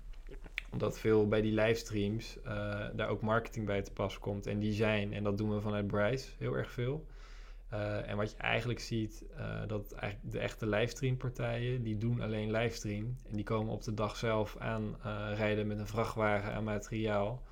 Omdat 0.72 1.00
veel 1.00 1.28
bij 1.28 1.42
die 1.42 1.54
livestreams 1.54 2.38
uh, 2.46 2.86
daar 2.94 3.08
ook 3.08 3.22
marketing 3.22 3.66
bij 3.66 3.82
te 3.82 3.92
pas 3.92 4.20
komt 4.20 4.48
en 4.48 4.60
design. 4.60 5.12
En 5.14 5.24
dat 5.24 5.38
doen 5.38 5.54
we 5.54 5.62
vanuit 5.62 5.88
Bryce 5.88 6.30
heel 6.38 6.54
erg 6.54 6.72
veel. 6.72 7.06
Uh, 7.74 8.10
en 8.10 8.18
wat 8.18 8.32
je 8.32 8.38
eigenlijk 8.38 8.80
ziet, 8.80 9.26
uh, 9.38 9.62
dat 9.68 9.92
eigenlijk 9.92 10.32
de 10.32 10.40
echte 10.40 10.68
livestreampartijen, 10.68 11.84
die 11.84 11.98
doen 11.98 12.22
alleen 12.22 12.52
livestream. 12.52 13.16
En 13.28 13.36
die 13.36 13.44
komen 13.44 13.74
op 13.74 13.84
de 13.84 13.94
dag 13.94 14.16
zelf 14.16 14.58
aan 14.58 14.96
rijden 15.36 15.68
met 15.68 15.80
een 15.80 15.88
vrachtwagen 15.88 16.54
aan 16.54 16.64
materiaal. 16.64 17.44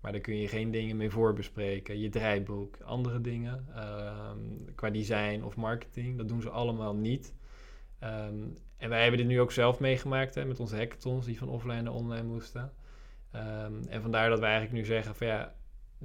Maar 0.00 0.12
daar 0.12 0.20
kun 0.20 0.36
je 0.36 0.48
geen 0.48 0.70
dingen 0.70 0.96
mee 0.96 1.10
voorbespreken. 1.10 1.98
Je 1.98 2.08
draaiboek, 2.08 2.80
andere 2.80 3.20
dingen. 3.20 3.66
Ehm, 3.74 4.38
qua 4.74 4.90
design 4.90 5.42
of 5.42 5.56
marketing, 5.56 6.18
dat 6.18 6.28
doen 6.28 6.40
ze 6.42 6.50
allemaal 6.50 6.94
niet. 6.94 7.34
Um, 8.02 8.58
en 8.76 8.88
wij 8.88 9.00
hebben 9.00 9.18
dit 9.18 9.28
nu 9.28 9.40
ook 9.40 9.52
zelf 9.52 9.80
meegemaakt 9.80 10.34
hè, 10.34 10.44
met 10.44 10.60
onze 10.60 10.76
hackathons 10.76 11.26
die 11.26 11.38
van 11.38 11.48
offline 11.48 11.82
naar 11.82 11.92
online 11.92 12.28
moesten. 12.28 12.72
Um, 13.34 13.86
en 13.88 14.02
vandaar 14.02 14.28
dat 14.30 14.40
wij 14.40 14.50
eigenlijk 14.50 14.78
nu 14.78 14.94
zeggen 14.94 15.14
van 15.14 15.26
ja, 15.26 15.54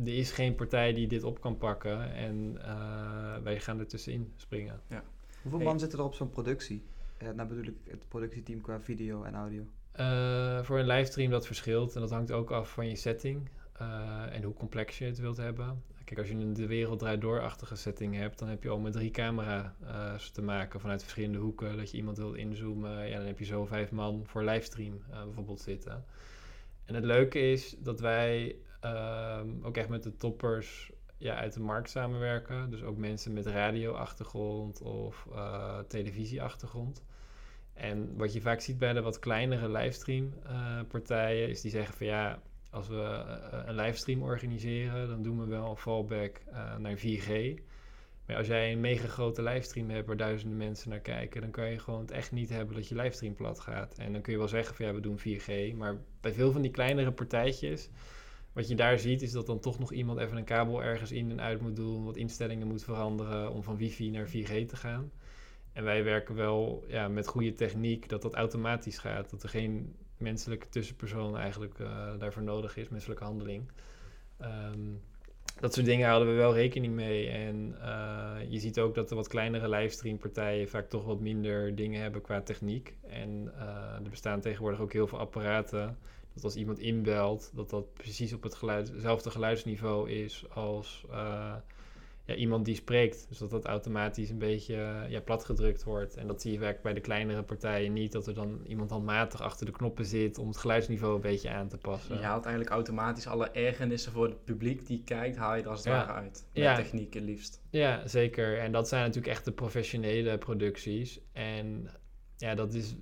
er 0.05 0.17
is 0.17 0.31
geen 0.31 0.55
partij 0.55 0.93
die 0.93 1.07
dit 1.07 1.23
op 1.23 1.41
kan 1.41 1.57
pakken 1.57 2.13
en 2.13 2.57
uh, 2.57 3.37
wij 3.43 3.59
gaan 3.59 3.79
er 3.79 3.87
tussenin 3.87 4.33
springen. 4.35 4.81
Ja. 4.87 5.03
Hoeveel 5.41 5.59
man 5.59 5.79
zitten 5.79 5.99
er 5.99 6.05
op 6.05 6.13
zo'n 6.13 6.29
productie? 6.29 6.83
Uh, 7.23 7.29
nou 7.29 7.47
bedoel 7.47 7.63
ik 7.63 7.75
het 7.83 8.07
productieteam 8.07 8.61
qua 8.61 8.79
video 8.79 9.23
en 9.23 9.35
audio. 9.35 9.67
Uh, 9.99 10.63
voor 10.63 10.79
een 10.79 10.87
livestream 10.87 11.31
dat 11.31 11.45
verschilt 11.45 11.95
en 11.95 12.01
dat 12.01 12.09
hangt 12.09 12.31
ook 12.31 12.51
af 12.51 12.71
van 12.71 12.87
je 12.87 12.95
setting. 12.95 13.49
Uh, 13.81 14.35
en 14.35 14.43
hoe 14.43 14.53
complex 14.53 14.97
je 14.97 15.05
het 15.05 15.19
wilt 15.19 15.37
hebben. 15.37 15.83
Kijk, 16.03 16.19
als 16.19 16.29
je 16.29 16.35
een 16.35 16.53
de 16.53 16.67
wereld 16.67 16.99
draait 16.99 17.21
doorachtige 17.21 17.75
setting 17.75 18.15
hebt, 18.15 18.39
dan 18.39 18.47
heb 18.47 18.63
je 18.63 18.69
al 18.69 18.79
met 18.79 18.93
drie 18.93 19.11
camera's 19.11 20.31
te 20.31 20.41
maken 20.41 20.79
vanuit 20.79 21.01
verschillende 21.01 21.37
hoeken. 21.37 21.77
Dat 21.77 21.91
je 21.91 21.97
iemand 21.97 22.17
wilt 22.17 22.35
inzoomen, 22.35 23.09
ja, 23.09 23.17
dan 23.17 23.25
heb 23.25 23.39
je 23.39 23.45
zo 23.45 23.65
vijf 23.65 23.91
man 23.91 24.21
voor 24.25 24.43
livestream 24.43 24.93
uh, 25.09 25.23
bijvoorbeeld 25.23 25.59
zitten. 25.59 26.05
En 26.85 26.95
het 26.95 27.03
leuke 27.03 27.39
is 27.39 27.75
dat 27.79 27.99
wij 27.99 28.55
uh, 28.85 29.39
ook 29.61 29.77
echt 29.77 29.89
met 29.89 30.03
de 30.03 30.15
toppers 30.15 30.91
ja, 31.17 31.35
uit 31.35 31.53
de 31.53 31.59
markt 31.59 31.89
samenwerken. 31.89 32.69
Dus 32.69 32.83
ook 32.83 32.97
mensen 32.97 33.33
met 33.33 33.45
radioachtergrond 33.45 34.81
of 34.81 35.27
uh, 35.31 35.79
televisieachtergrond. 35.79 37.03
En 37.73 38.17
wat 38.17 38.33
je 38.33 38.41
vaak 38.41 38.59
ziet 38.59 38.77
bij 38.77 38.93
de 38.93 39.01
wat 39.01 39.19
kleinere 39.19 39.69
livestream 39.69 40.33
partijen, 40.87 41.49
is 41.49 41.61
die 41.61 41.71
zeggen 41.71 41.95
van 41.95 42.07
ja, 42.07 42.41
als 42.69 42.87
we 42.87 42.95
uh, 42.95 43.59
een 43.65 43.75
livestream 43.75 44.21
organiseren, 44.21 45.07
dan 45.07 45.21
doen 45.21 45.39
we 45.39 45.45
wel 45.45 45.69
een 45.69 45.77
fallback 45.77 46.41
naar 46.77 46.97
4G. 46.97 47.61
Maar 48.29 48.37
als 48.37 48.47
jij 48.47 48.71
een 48.71 48.79
mega 48.79 49.07
grote 49.07 49.43
livestream 49.43 49.89
hebt 49.89 50.07
waar 50.07 50.17
duizenden 50.17 50.57
mensen 50.57 50.89
naar 50.89 50.99
kijken, 50.99 51.41
dan 51.41 51.51
kan 51.51 51.69
je 51.69 51.79
gewoon 51.79 52.01
het 52.01 52.11
echt 52.11 52.31
niet 52.31 52.49
hebben 52.49 52.75
dat 52.75 52.87
je 52.87 52.95
livestream 52.95 53.35
plat 53.35 53.59
gaat. 53.59 53.97
En 53.97 54.11
dan 54.11 54.21
kun 54.21 54.31
je 54.31 54.37
wel 54.39 54.47
zeggen 54.47 54.75
van 54.75 54.85
ja, 54.85 54.93
we 54.93 54.99
doen 54.99 55.19
4G. 55.19 55.75
Maar 55.75 55.97
bij 56.21 56.33
veel 56.33 56.51
van 56.51 56.61
die 56.61 56.71
kleinere 56.71 57.11
partijtjes, 57.11 57.89
wat 58.59 58.67
je 58.67 58.75
daar 58.75 58.99
ziet, 58.99 59.21
is 59.21 59.31
dat 59.31 59.45
dan 59.45 59.59
toch 59.59 59.79
nog 59.79 59.91
iemand 59.91 60.19
even 60.19 60.37
een 60.37 60.43
kabel 60.43 60.83
ergens 60.83 61.11
in 61.11 61.31
en 61.31 61.41
uit 61.41 61.61
moet 61.61 61.75
doen, 61.75 62.03
wat 62.03 62.15
instellingen 62.15 62.67
moet 62.67 62.83
veranderen 62.83 63.51
om 63.51 63.63
van 63.63 63.77
wifi 63.77 64.09
naar 64.09 64.27
4G 64.27 64.65
te 64.65 64.75
gaan. 64.75 65.11
En 65.73 65.83
wij 65.83 66.03
werken 66.03 66.35
wel 66.35 66.83
ja, 66.87 67.07
met 67.07 67.27
goede 67.27 67.53
techniek 67.53 68.09
dat 68.09 68.21
dat 68.21 68.33
automatisch 68.33 68.97
gaat. 68.97 69.29
Dat 69.29 69.43
er 69.43 69.49
geen 69.49 69.95
menselijke 70.17 70.69
tussenpersoon 70.69 71.37
eigenlijk 71.37 71.79
uh, 71.79 72.17
daarvoor 72.17 72.43
nodig 72.43 72.77
is, 72.77 72.89
menselijke 72.89 73.23
handeling. 73.23 73.71
Um, 74.41 75.01
dat 75.59 75.73
soort 75.73 75.85
dingen 75.85 76.07
houden 76.07 76.33
we 76.33 76.39
wel 76.39 76.53
rekening 76.53 76.93
mee. 76.93 77.29
En 77.29 77.75
uh, 77.81 78.35
je 78.49 78.59
ziet 78.59 78.79
ook 78.79 78.95
dat 78.95 79.09
de 79.09 79.15
wat 79.15 79.27
kleinere 79.27 79.69
livestreampartijen 79.69 80.69
vaak 80.69 80.89
toch 80.89 81.05
wat 81.05 81.19
minder 81.19 81.75
dingen 81.75 82.01
hebben 82.01 82.21
qua 82.21 82.41
techniek. 82.41 82.95
En 83.09 83.51
uh, 83.55 84.03
er 84.03 84.09
bestaan 84.09 84.41
tegenwoordig 84.41 84.79
ook 84.79 84.93
heel 84.93 85.07
veel 85.07 85.19
apparaten. 85.19 85.97
Dat 86.41 86.51
als 86.51 86.59
iemand 86.61 86.79
inbelt, 86.79 87.51
dat 87.55 87.69
dat 87.69 87.93
precies 87.93 88.33
op 88.33 88.43
het 88.43 88.55
geluid, 88.55 88.89
hetzelfde 88.89 89.31
geluidsniveau 89.31 90.09
is 90.09 90.45
als 90.49 91.05
ja, 92.29 92.35
iemand 92.35 92.65
die 92.65 92.75
spreekt. 92.75 93.25
Dus 93.29 93.37
dat 93.37 93.49
dat 93.49 93.65
automatisch 93.65 94.29
een 94.29 94.37
beetje 94.37 94.75
uh, 94.75 95.09
ja, 95.09 95.19
platgedrukt 95.19 95.83
wordt. 95.83 96.15
En 96.15 96.27
dat 96.27 96.41
zie 96.41 96.51
je 96.51 96.59
vaak 96.59 96.81
bij 96.81 96.93
de 96.93 96.99
kleinere 96.99 97.43
partijen 97.43 97.93
niet. 97.93 98.11
Dat 98.11 98.27
er 98.27 98.33
dan 98.33 98.59
iemand 98.67 98.89
handmatig 98.89 99.41
achter 99.41 99.65
de 99.65 99.71
knoppen 99.71 100.05
zit 100.05 100.37
om 100.37 100.47
het 100.47 100.57
geluidsniveau 100.57 101.15
een 101.15 101.21
beetje 101.21 101.49
aan 101.49 101.67
te 101.67 101.77
passen. 101.77 102.15
Je 102.15 102.23
haalt 102.23 102.45
eigenlijk 102.45 102.73
automatisch 102.73 103.27
alle 103.27 103.49
ergernissen 103.49 104.11
voor 104.11 104.25
het 104.25 104.43
publiek 104.43 104.87
die 104.87 105.03
kijkt, 105.03 105.37
haal 105.37 105.55
je 105.55 105.61
er 105.61 105.69
als 105.69 105.79
het 105.79 105.87
ware 105.87 106.11
uit. 106.11 106.45
Met 106.53 106.63
ja. 106.63 106.75
techniek 106.75 107.13
het 107.13 107.23
liefst. 107.23 107.61
Ja, 107.69 108.07
zeker. 108.07 108.59
En 108.59 108.71
dat 108.71 108.87
zijn 108.87 109.01
natuurlijk 109.01 109.33
echt 109.33 109.45
de 109.45 109.51
professionele 109.51 110.37
producties. 110.37 111.19
En 111.33 111.89
ja, 112.39 112.55
dat 112.55 112.73
is 112.73 112.95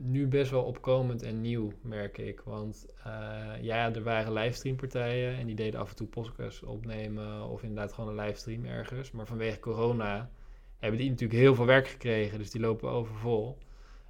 nu 0.00 0.26
best 0.26 0.50
wel 0.50 0.62
opkomend 0.62 1.22
en 1.22 1.40
nieuw, 1.40 1.72
merk 1.82 2.18
ik. 2.18 2.40
Want 2.40 2.86
uh, 3.06 3.52
ja, 3.60 3.94
er 3.94 4.02
waren 4.02 4.32
livestreampartijen 4.32 5.36
en 5.36 5.46
die 5.46 5.54
deden 5.54 5.80
af 5.80 5.90
en 5.90 5.96
toe 5.96 6.06
podcasts 6.06 6.62
opnemen 6.62 7.48
of 7.48 7.62
inderdaad 7.62 7.92
gewoon 7.92 8.10
een 8.10 8.24
livestream 8.24 8.64
ergens. 8.64 9.10
Maar 9.10 9.26
vanwege 9.26 9.58
corona 9.58 10.30
hebben 10.78 11.00
die 11.00 11.10
natuurlijk 11.10 11.40
heel 11.40 11.54
veel 11.54 11.66
werk 11.66 11.88
gekregen, 11.88 12.38
dus 12.38 12.50
die 12.50 12.60
lopen 12.60 12.90
overvol. 12.90 13.58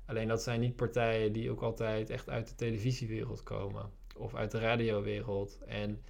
Alleen 0.07 0.29
dat 0.29 0.43
zijn 0.43 0.61
niet 0.61 0.77
partijen 0.77 1.33
die 1.33 1.51
ook 1.51 1.63
altijd 1.63 2.11
echt 2.11 2.29
uit 2.31 2.49
de 2.49 2.55
televisiewereld 2.55 3.43
komen 3.43 3.91
of 4.17 4.35
uit 4.35 4.51
de 4.51 4.59
radiowereld. 4.59 5.59
En 5.67 6.01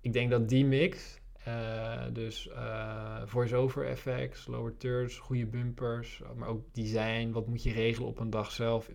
ik 0.00 0.12
denk 0.12 0.30
dat 0.30 0.48
die 0.48 0.64
mix, 0.64 1.20
uh, 1.48 2.02
dus 2.12 2.46
uh, 2.46 3.22
voice-over 3.24 3.86
effects, 3.86 4.46
lower 4.46 4.76
thirds, 4.76 5.18
goede 5.18 5.46
bumpers, 5.46 6.22
maar 6.36 6.48
ook 6.48 6.74
design. 6.74 7.30
Wat 7.30 7.46
moet 7.46 7.62
je 7.62 7.72
regelen 7.72 8.08
op 8.08 8.18
een 8.18 8.30
dag 8.30 8.50
zelf 8.50 8.90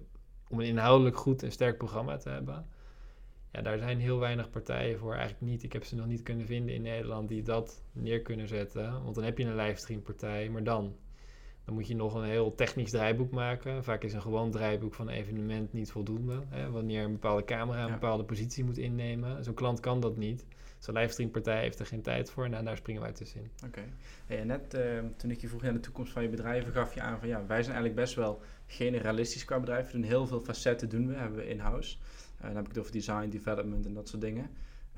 om 0.49 0.59
een 0.59 0.65
inhoudelijk 0.65 1.17
goed 1.17 1.43
en 1.43 1.51
sterk 1.51 1.77
programma 1.77 2.17
te 2.17 2.29
hebben? 2.29 2.65
Ja, 3.51 3.61
daar 3.61 3.77
zijn 3.77 3.99
heel 3.99 4.19
weinig 4.19 4.49
partijen 4.49 4.99
voor. 4.99 5.13
Eigenlijk 5.13 5.41
niet. 5.41 5.63
Ik 5.63 5.73
heb 5.73 5.83
ze 5.83 5.95
nog 5.95 6.05
niet 6.05 6.23
kunnen 6.23 6.45
vinden 6.45 6.75
in 6.75 6.81
Nederland 6.81 7.29
die 7.29 7.43
dat 7.43 7.83
neer 7.91 8.21
kunnen 8.21 8.47
zetten. 8.47 9.03
Want 9.03 9.15
dan 9.15 9.23
heb 9.23 9.37
je 9.37 9.43
een 9.43 9.55
livestreampartij, 9.55 10.49
maar 10.49 10.63
dan? 10.63 10.95
Dan 11.65 11.75
moet 11.75 11.87
je 11.87 11.95
nog 11.95 12.13
een 12.13 12.23
heel 12.23 12.55
technisch 12.55 12.91
draaiboek 12.91 13.31
maken. 13.31 13.83
Vaak 13.83 14.03
is 14.03 14.13
een 14.13 14.21
gewoon 14.21 14.51
draaiboek 14.51 14.93
van 14.93 15.07
een 15.07 15.13
evenement 15.13 15.73
niet 15.73 15.91
voldoende. 15.91 16.43
Hè? 16.47 16.71
Wanneer 16.71 17.03
een 17.03 17.11
bepaalde 17.11 17.43
camera 17.43 17.85
een 17.85 17.91
bepaalde 17.91 18.23
positie 18.23 18.63
moet 18.63 18.77
innemen. 18.77 19.43
Zo'n 19.43 19.53
klant 19.53 19.79
kan 19.79 19.99
dat 19.99 20.17
niet. 20.17 20.45
Zo'n 20.87 20.95
livestreampartij 20.95 21.61
heeft 21.61 21.79
er 21.79 21.85
geen 21.85 22.01
tijd 22.01 22.29
voor 22.29 22.43
en 22.43 22.51
nou, 22.51 22.63
daar 22.63 22.77
springen 22.77 23.01
wij 23.01 23.11
tussenin. 23.11 23.49
Oké. 23.65 23.83
Okay. 24.27 24.43
net 24.43 24.73
uh, 24.73 24.99
toen 25.17 25.31
ik 25.31 25.41
je 25.41 25.47
vroeg 25.47 25.61
naar 25.61 25.73
de 25.73 25.79
toekomst 25.79 26.11
van 26.11 26.23
je 26.23 26.29
bedrijven, 26.29 26.71
gaf 26.71 26.93
je 26.93 27.01
aan 27.01 27.19
van 27.19 27.27
ja, 27.27 27.37
wij 27.37 27.63
zijn 27.63 27.75
eigenlijk 27.75 27.95
best 27.95 28.15
wel 28.15 28.41
generalistisch 28.65 29.45
qua 29.45 29.59
bedrijf. 29.59 29.85
We 29.85 29.91
doen 29.91 30.03
heel 30.07 30.27
veel 30.27 30.39
facetten 30.39 30.89
doen 30.89 31.07
we, 31.07 31.13
hebben 31.13 31.37
we 31.37 31.47
in-house. 31.47 31.97
Uh, 32.37 32.41
dan 32.41 32.55
heb 32.55 32.63
ik 32.63 32.69
het 32.69 32.77
over 32.77 32.91
design, 32.91 33.29
development 33.29 33.85
en 33.85 33.93
dat 33.93 34.09
soort 34.09 34.21
dingen. 34.21 34.49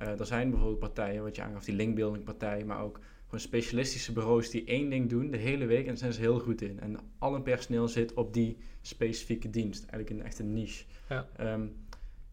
Uh, 0.02 0.20
er 0.20 0.26
zijn 0.26 0.50
bijvoorbeeld 0.50 0.80
partijen, 0.80 1.24
wat 1.24 1.36
je 1.36 1.42
aangaf, 1.42 1.64
die 1.64 1.76
linkbuilding 1.76 2.24
partijen, 2.24 2.68
maar 2.68 2.82
ook 2.82 3.00
gewoon 3.26 3.40
specialistische 3.40 4.14
bureaus 4.14 4.50
die 4.50 4.66
één 4.66 4.90
ding 4.90 5.10
doen 5.10 5.32
de 5.32 5.38
hele 5.38 5.66
week 5.66 5.82
en 5.82 5.88
daar 5.88 5.98
zijn 5.98 6.14
ze 6.14 6.20
heel 6.20 6.40
goed 6.40 6.62
in. 6.62 6.80
En 6.80 7.00
al 7.18 7.34
hun 7.34 7.44
personeel 7.44 7.88
zit 7.88 8.14
op 8.14 8.34
die 8.34 8.58
specifieke 8.82 9.50
dienst, 9.50 9.86
eigenlijk 9.86 10.10
een 10.10 10.26
echte 10.26 10.44
niche. 10.44 10.86
Ja. 11.10 11.28
Um, 11.40 11.76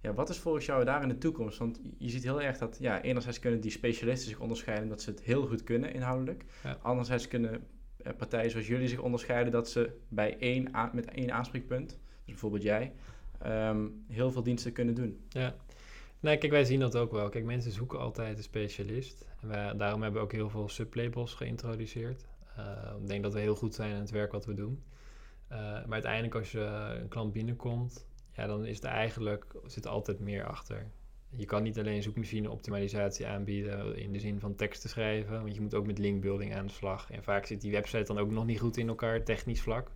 ja, 0.01 0.15
wat 0.15 0.29
is 0.29 0.39
volgens 0.39 0.67
jou 0.67 0.85
daar 0.85 1.03
in 1.03 1.09
de 1.09 1.19
toekomst? 1.19 1.59
Want 1.59 1.81
je 1.99 2.09
ziet 2.09 2.23
heel 2.23 2.43
erg 2.43 2.59
dat, 2.59 2.77
ja, 2.81 3.03
enerzijds 3.03 3.39
kunnen 3.39 3.61
die 3.61 3.71
specialisten 3.71 4.29
zich 4.29 4.41
onderscheiden 4.41 4.89
dat 4.89 5.03
ze 5.03 5.11
het 5.11 5.23
heel 5.23 5.47
goed 5.47 5.63
kunnen 5.63 5.93
inhoudelijk. 5.93 6.45
Ja. 6.63 6.79
Anderzijds 6.83 7.29
kunnen 7.29 7.67
eh, 7.97 8.13
partijen 8.17 8.51
zoals 8.51 8.67
jullie 8.67 8.89
zich 8.89 9.01
onderscheiden 9.01 9.53
dat 9.53 9.71
ze 9.71 9.91
bij 10.09 10.39
één 10.39 10.71
met 10.93 11.11
één 11.11 11.33
aanspreekpunt, 11.33 11.89
dus 11.89 11.99
bijvoorbeeld 12.25 12.63
jij, 12.63 12.93
um, 13.47 14.05
heel 14.09 14.31
veel 14.31 14.43
diensten 14.43 14.73
kunnen 14.73 14.95
doen. 14.95 15.25
Ja. 15.29 15.55
Nee, 16.21 16.39
kijk, 16.39 16.53
wij 16.53 16.65
zien 16.65 16.81
dat 16.81 16.97
ook 16.97 17.13
wel. 17.13 17.29
Kijk, 17.29 17.45
mensen 17.45 17.73
zoeken 17.73 17.99
altijd 17.99 18.37
een 18.37 18.43
specialist. 18.43 19.29
En 19.41 19.49
wij, 19.49 19.77
daarom 19.77 20.03
hebben 20.03 20.21
we 20.21 20.27
ook 20.27 20.33
heel 20.33 20.51
veel 20.51 20.69
sublabels 20.69 21.35
geïntroduceerd. 21.35 22.27
Uh, 22.59 22.93
ik 23.01 23.07
denk 23.07 23.23
dat 23.23 23.33
we 23.33 23.41
heel 23.41 23.55
goed 23.55 23.75
zijn 23.75 23.91
in 23.91 24.01
het 24.01 24.11
werk 24.11 24.33
wat 24.33 24.47
we 24.47 24.55
doen. 24.55 24.83
Uh, 25.53 25.59
maar 25.59 25.87
uiteindelijk 25.89 26.35
als 26.35 26.53
je 26.53 26.61
een 27.01 27.09
klant 27.09 27.33
binnenkomt, 27.33 28.07
ja, 28.37 28.47
dan 28.47 28.65
is 28.67 28.81
er 28.81 28.89
eigenlijk, 28.89 29.45
zit 29.67 29.87
altijd 29.87 30.21
meer 30.21 30.45
achter. 30.45 30.91
Je 31.31 31.45
kan 31.45 31.63
niet 31.63 31.79
alleen 31.79 32.03
zoekmachine 32.03 32.51
optimalisatie 32.51 33.27
aanbieden 33.27 33.97
in 33.97 34.13
de 34.13 34.19
zin 34.19 34.41
van 34.41 34.55
tekst 34.55 34.81
te 34.81 34.89
schrijven, 34.89 35.43
want 35.43 35.55
je 35.55 35.61
moet 35.61 35.75
ook 35.75 35.87
met 35.87 35.99
linkbuilding 35.99 36.55
aan 36.55 36.67
de 36.67 36.73
slag. 36.73 37.11
En 37.11 37.23
vaak 37.23 37.47
zit 37.47 37.61
die 37.61 37.71
website 37.71 38.05
dan 38.05 38.19
ook 38.19 38.31
nog 38.31 38.47
niet 38.47 38.61
goed 38.61 38.77
in 38.77 38.89
elkaar, 38.89 39.25
technisch 39.25 39.61
vlak. 39.61 39.91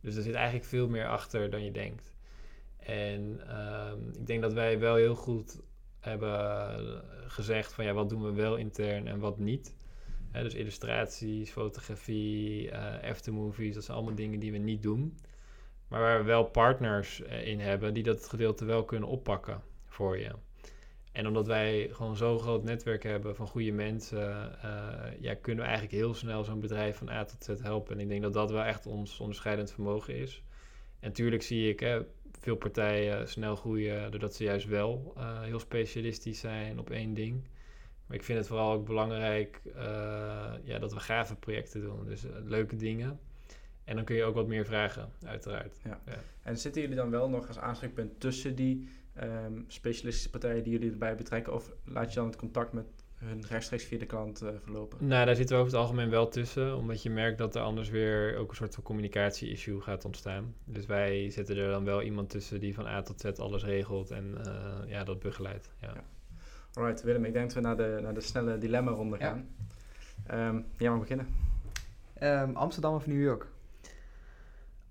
Dus 0.00 0.16
er 0.16 0.22
zit 0.22 0.34
eigenlijk 0.34 0.66
veel 0.66 0.88
meer 0.88 1.06
achter 1.06 1.50
dan 1.50 1.64
je 1.64 1.70
denkt. 1.70 2.12
En 2.76 3.40
um, 3.58 4.10
ik 4.14 4.26
denk 4.26 4.42
dat 4.42 4.52
wij 4.52 4.78
wel 4.78 4.94
heel 4.94 5.14
goed 5.14 5.60
hebben 6.00 7.02
gezegd 7.26 7.72
van 7.72 7.84
ja, 7.84 7.92
wat 7.92 8.08
doen 8.08 8.22
we 8.22 8.32
wel 8.32 8.56
intern 8.56 9.06
en 9.06 9.18
wat 9.18 9.38
niet. 9.38 9.74
dus 10.32 10.54
illustraties, 10.54 11.50
fotografie, 11.50 12.70
uh, 12.70 13.02
aftermovies, 13.02 13.74
dat 13.74 13.84
zijn 13.84 13.96
allemaal 13.96 14.14
dingen 14.14 14.40
die 14.40 14.52
we 14.52 14.58
niet 14.58 14.82
doen. 14.82 15.18
Maar 15.88 16.00
waar 16.00 16.18
we 16.18 16.24
wel 16.24 16.44
partners 16.44 17.22
eh, 17.22 17.46
in 17.46 17.60
hebben 17.60 17.94
die 17.94 18.02
dat 18.02 18.28
gedeelte 18.28 18.64
wel 18.64 18.84
kunnen 18.84 19.08
oppakken 19.08 19.62
voor 19.86 20.18
je. 20.18 20.30
En 21.12 21.26
omdat 21.26 21.46
wij 21.46 21.88
gewoon 21.92 22.16
zo'n 22.16 22.38
groot 22.38 22.64
netwerk 22.64 23.02
hebben 23.02 23.36
van 23.36 23.46
goede 23.46 23.72
mensen, 23.72 24.58
uh, 24.64 25.20
ja, 25.20 25.34
kunnen 25.34 25.64
we 25.64 25.70
eigenlijk 25.70 25.98
heel 25.98 26.14
snel 26.14 26.44
zo'n 26.44 26.60
bedrijf 26.60 26.96
van 26.96 27.08
A 27.08 27.24
tot 27.24 27.44
Z 27.44 27.62
helpen. 27.62 27.94
En 27.94 28.00
ik 28.00 28.08
denk 28.08 28.22
dat 28.22 28.32
dat 28.32 28.50
wel 28.50 28.62
echt 28.62 28.86
ons 28.86 29.20
onderscheidend 29.20 29.72
vermogen 29.72 30.14
is. 30.14 30.42
En 31.00 31.08
natuurlijk 31.08 31.42
zie 31.42 31.68
ik, 31.68 31.80
hè, 31.80 32.00
veel 32.40 32.56
partijen 32.56 33.28
snel 33.28 33.56
groeien 33.56 34.10
doordat 34.10 34.34
ze 34.34 34.44
juist 34.44 34.66
wel 34.66 35.12
eh, 35.16 35.42
heel 35.42 35.58
specialistisch 35.58 36.40
zijn 36.40 36.78
op 36.78 36.90
één 36.90 37.14
ding. 37.14 37.48
Maar 38.06 38.16
ik 38.16 38.24
vind 38.24 38.38
het 38.38 38.46
vooral 38.46 38.72
ook 38.72 38.86
belangrijk 38.86 39.60
eh, 39.74 40.52
ja, 40.62 40.78
dat 40.78 40.92
we 40.92 41.00
gave 41.00 41.36
projecten 41.36 41.80
doen. 41.80 42.04
Dus 42.04 42.24
eh, 42.24 42.30
leuke 42.44 42.76
dingen. 42.76 43.20
En 43.88 43.96
dan 43.96 44.04
kun 44.04 44.16
je 44.16 44.24
ook 44.24 44.34
wat 44.34 44.46
meer 44.46 44.64
vragen, 44.64 45.08
uiteraard. 45.24 45.80
En 46.42 46.58
zitten 46.58 46.80
jullie 46.82 46.96
dan 46.96 47.10
wel 47.10 47.28
nog 47.28 47.48
als 47.48 47.58
aanspreekpunt 47.58 48.20
tussen 48.20 48.54
die 48.54 48.88
ehm, 49.14 49.52
specialistische 49.66 50.30
partijen 50.30 50.62
die 50.62 50.72
jullie 50.72 50.90
erbij 50.90 51.14
betrekken? 51.16 51.54
Of 51.54 51.70
laat 51.84 52.08
je 52.08 52.14
dan 52.18 52.26
het 52.26 52.36
contact 52.36 52.72
met 52.72 52.86
hun 53.14 53.44
rechtstreeks 53.48 53.84
via 53.84 53.98
de 53.98 54.06
klant 54.06 54.42
eh, 54.42 54.48
verlopen? 54.62 55.06
Nou, 55.06 55.26
daar 55.26 55.36
zitten 55.36 55.56
we 55.56 55.62
over 55.62 55.74
het 55.74 55.82
algemeen 55.82 56.10
wel 56.10 56.28
tussen, 56.28 56.76
omdat 56.76 57.02
je 57.02 57.10
merkt 57.10 57.38
dat 57.38 57.54
er 57.54 57.62
anders 57.62 57.88
weer 57.88 58.36
ook 58.36 58.50
een 58.50 58.56
soort 58.56 58.74
van 58.74 58.84
communicatie-issue 58.84 59.80
gaat 59.80 60.04
ontstaan. 60.04 60.54
Dus 60.64 60.86
wij 60.86 61.30
zetten 61.30 61.56
er 61.56 61.70
dan 61.70 61.84
wel 61.84 62.02
iemand 62.02 62.30
tussen 62.30 62.60
die 62.60 62.74
van 62.74 62.86
A 62.86 63.02
tot 63.02 63.20
Z 63.20 63.24
alles 63.38 63.64
regelt 63.64 64.10
en 64.10 64.34
eh, 64.44 64.90
ja, 64.90 65.04
dat 65.04 65.18
begeleidt. 65.20 65.70
Ja. 65.80 65.92
Ja. 65.94 66.02
Alright, 66.72 67.02
Willem, 67.02 67.24
ik 67.24 67.32
denk 67.32 67.44
dat 67.44 67.54
we 67.54 67.60
naar 67.60 67.76
de, 67.76 67.98
naar 68.02 68.14
de 68.14 68.20
snelle 68.20 68.58
dilemma-ronde 68.58 69.16
Ja. 69.18 69.26
gaan. 69.26 69.48
Ehm 70.26 70.60
jij 70.76 70.90
mag 70.90 71.00
beginnen. 71.00 71.26
Ehm, 72.14 72.52
Amsterdam 72.54 72.94
of 72.94 73.06
New 73.06 73.22
York? 73.22 73.46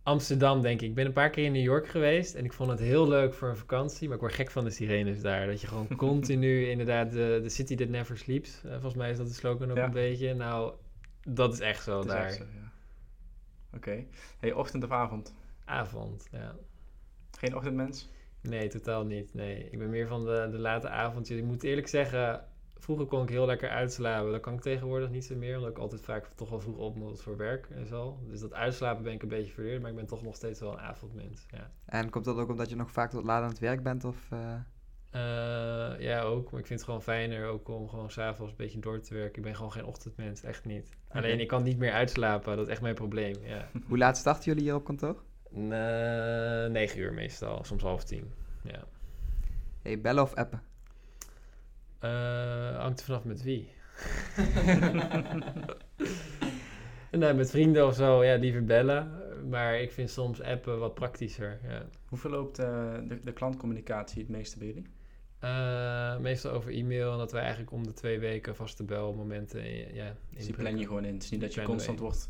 Amsterdam, 0.07 0.61
denk 0.61 0.81
ik. 0.81 0.87
Ik 0.89 0.95
ben 0.95 1.05
een 1.05 1.13
paar 1.13 1.29
keer 1.29 1.45
in 1.45 1.51
New 1.51 1.63
York 1.63 1.87
geweest 1.87 2.35
en 2.35 2.45
ik 2.45 2.53
vond 2.53 2.69
het 2.69 2.79
heel 2.79 3.07
leuk 3.07 3.33
voor 3.33 3.49
een 3.49 3.57
vakantie, 3.57 4.05
maar 4.07 4.15
ik 4.15 4.21
word 4.21 4.33
gek 4.33 4.51
van 4.51 4.63
de 4.63 4.69
sirenes 4.69 5.21
daar. 5.21 5.47
Dat 5.47 5.61
je 5.61 5.67
gewoon 5.67 5.87
continu 6.07 6.69
inderdaad 6.69 7.11
de, 7.11 7.39
de 7.43 7.49
city 7.49 7.75
that 7.75 7.87
never 7.87 8.17
sleeps. 8.17 8.61
eh, 8.63 8.71
volgens 8.71 8.93
mij 8.95 9.11
is 9.11 9.17
dat 9.17 9.27
de 9.27 9.33
slogan 9.33 9.71
ook 9.71 9.77
Ja. 9.77 9.83
een 9.85 9.91
beetje. 9.91 10.33
Nou, 10.33 10.73
dat 11.27 11.53
is 11.53 11.59
echt 11.59 11.83
zo 11.83 11.99
is 11.99 12.05
daar. 12.05 12.31
ja. 12.33 12.71
Oké. 13.73 14.03
Hey, 14.39 14.53
ochtend 14.53 14.83
of 14.83 14.91
avond? 14.91 15.33
Avond, 15.65 16.27
ja. 16.31 16.55
Geen 17.39 17.55
ochtendmens? 17.55 18.09
Nee, 18.41 18.67
totaal 18.69 19.05
niet. 19.05 19.33
Nee, 19.33 19.67
ik 19.71 19.77
ben 19.79 19.89
meer 19.89 20.07
van 20.07 20.25
de, 20.25 20.47
de 20.51 20.57
late 20.59 20.89
avondjes. 20.89 21.37
Ik 21.37 21.43
moet 21.43 21.63
eerlijk 21.63 21.87
zeggen, 21.87 22.45
vroeger 22.79 23.05
kon 23.05 23.23
ik 23.23 23.29
heel 23.29 23.45
lekker 23.45 23.69
uitslapen. 23.69 24.31
Dat 24.31 24.41
kan 24.41 24.53
ik 24.53 24.61
tegenwoordig 24.61 25.09
niet 25.09 25.25
zo 25.25 25.35
meer, 25.35 25.55
omdat 25.55 25.71
ik 25.71 25.77
altijd 25.77 26.01
vaak 26.01 26.27
toch 26.35 26.49
wel 26.49 26.59
vroeg 26.59 26.77
op 26.77 26.95
moet 26.95 27.21
voor 27.21 27.37
werk 27.37 27.67
en 27.69 27.87
zo. 27.87 28.19
Dus 28.27 28.39
dat 28.39 28.53
uitslapen 28.53 29.03
ben 29.03 29.13
ik 29.13 29.21
een 29.21 29.27
beetje 29.27 29.51
verleerd, 29.53 29.81
maar 29.81 29.89
ik 29.89 29.95
ben 29.95 30.05
toch 30.07 30.23
nog 30.23 30.35
steeds 30.35 30.59
wel 30.59 30.71
een 30.71 30.79
avondmens. 30.79 31.45
Ja, 31.51 31.71
En 31.85 32.09
komt 32.09 32.25
dat 32.25 32.37
ook 32.37 32.49
omdat 32.49 32.69
je 32.69 32.75
nog 32.75 32.91
vaak 32.91 33.09
tot 33.09 33.23
laat 33.23 33.43
aan 33.43 33.49
het 33.49 33.59
werk 33.59 33.83
bent? 33.83 34.03
Of, 34.05 34.31
eh, 34.31 34.53
Eh, 35.11 35.99
ja 35.99 36.21
ook. 36.21 36.51
Maar 36.51 36.59
ik 36.59 36.65
vind 36.65 36.79
het 36.79 36.83
gewoon 36.89 37.01
fijner 37.03 37.47
ook 37.47 37.67
om 37.69 37.89
gewoon 37.89 38.11
s'avonds 38.11 38.51
een 38.51 38.57
beetje 38.57 38.79
door 38.79 38.99
te 38.99 39.13
werken. 39.13 39.35
Ik 39.37 39.43
ben 39.43 39.55
gewoon 39.55 39.71
geen 39.71 39.85
ochtendmens, 39.85 40.43
echt 40.43 40.65
niet. 40.65 40.89
Alleen 41.07 41.39
ik 41.39 41.47
kan 41.47 41.63
niet 41.63 41.77
meer 41.77 41.91
uitslapen, 41.91 42.55
dat 42.55 42.65
is 42.65 42.71
echt 42.71 42.81
mijn 42.81 42.95
probleem. 42.95 43.35
Ja. 43.43 43.67
Hoe 43.87 43.97
laat 43.97 44.17
starten 44.17 44.43
jullie 44.43 44.63
hier 44.63 44.75
op 44.75 44.83
kantoor? 44.83 45.23
Eh, 45.53 45.59
negen 46.71 46.99
uur 46.99 47.13
meestal, 47.13 47.63
soms 47.63 47.81
half 47.81 48.03
tien. 48.03 48.31
Ja. 48.63 48.83
Hey, 49.81 50.01
bellen 50.01 50.23
of 50.23 50.33
appen? 50.33 50.61
Eh, 51.99 52.79
hangt 52.79 52.99
er 52.99 53.05
vanaf 53.05 53.23
met 53.23 53.43
wie. 53.43 53.69
nee, 57.19 57.33
met 57.33 57.49
vrienden 57.49 57.87
of 57.87 57.95
zo, 57.95 58.23
ja, 58.23 58.35
liever 58.35 58.65
bellen. 58.65 59.11
Maar 59.49 59.79
ik 59.79 59.91
vind 59.91 60.09
soms 60.09 60.41
appen 60.41 60.79
wat 60.79 60.93
praktischer. 60.93 61.59
Ja. 61.63 61.85
Hoeveel 62.07 62.29
loopt 62.29 62.59
eh, 62.59 62.93
de, 63.07 63.19
de 63.19 63.33
klantcommunicatie 63.33 64.21
het 64.21 64.29
meeste 64.29 64.57
bij 64.57 64.67
jullie? 64.67 64.85
Eh, 65.39 66.17
meestal 66.17 66.51
over 66.51 66.71
e-mail 66.71 67.11
en 67.11 67.17
dat 67.17 67.31
wij 67.31 67.41
eigenlijk 67.41 67.71
om 67.71 67.83
de 67.83 67.93
twee 67.93 68.19
weken 68.19 68.55
vaste 68.55 68.83
belmomenten 68.83 69.63
in, 69.63 69.95
ja, 69.95 70.15
Dus 70.29 70.45
die 70.45 70.55
plan 70.55 70.77
je 70.77 70.85
gewoon 70.85 71.05
in. 71.05 71.13
Het 71.13 71.23
is 71.23 71.29
niet 71.29 71.41
dat 71.41 71.53
je 71.53 71.63
constant 71.63 71.99
wordt 71.99 72.29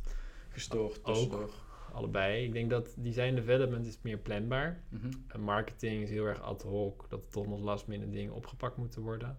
gestoord 0.49 1.03
Ook. 1.03 1.49
Allebei. 1.93 2.45
Ik 2.45 2.53
denk 2.53 2.69
dat 2.69 2.93
design 2.97 3.35
development 3.35 3.85
is 3.85 3.97
meer 4.01 4.17
planbaar. 4.17 4.83
Mhm. 4.89 5.11
En 5.27 5.41
marketing 5.41 6.03
is 6.03 6.09
heel 6.09 6.25
erg 6.25 6.41
ad 6.41 6.61
hoc, 6.61 7.05
dat 7.09 7.23
er 7.23 7.29
toch 7.29 7.47
nog 7.47 7.59
last 7.59 7.87
minute 7.87 8.11
dingen 8.11 8.33
opgepakt 8.33 8.77
moeten 8.77 9.01
worden. 9.01 9.37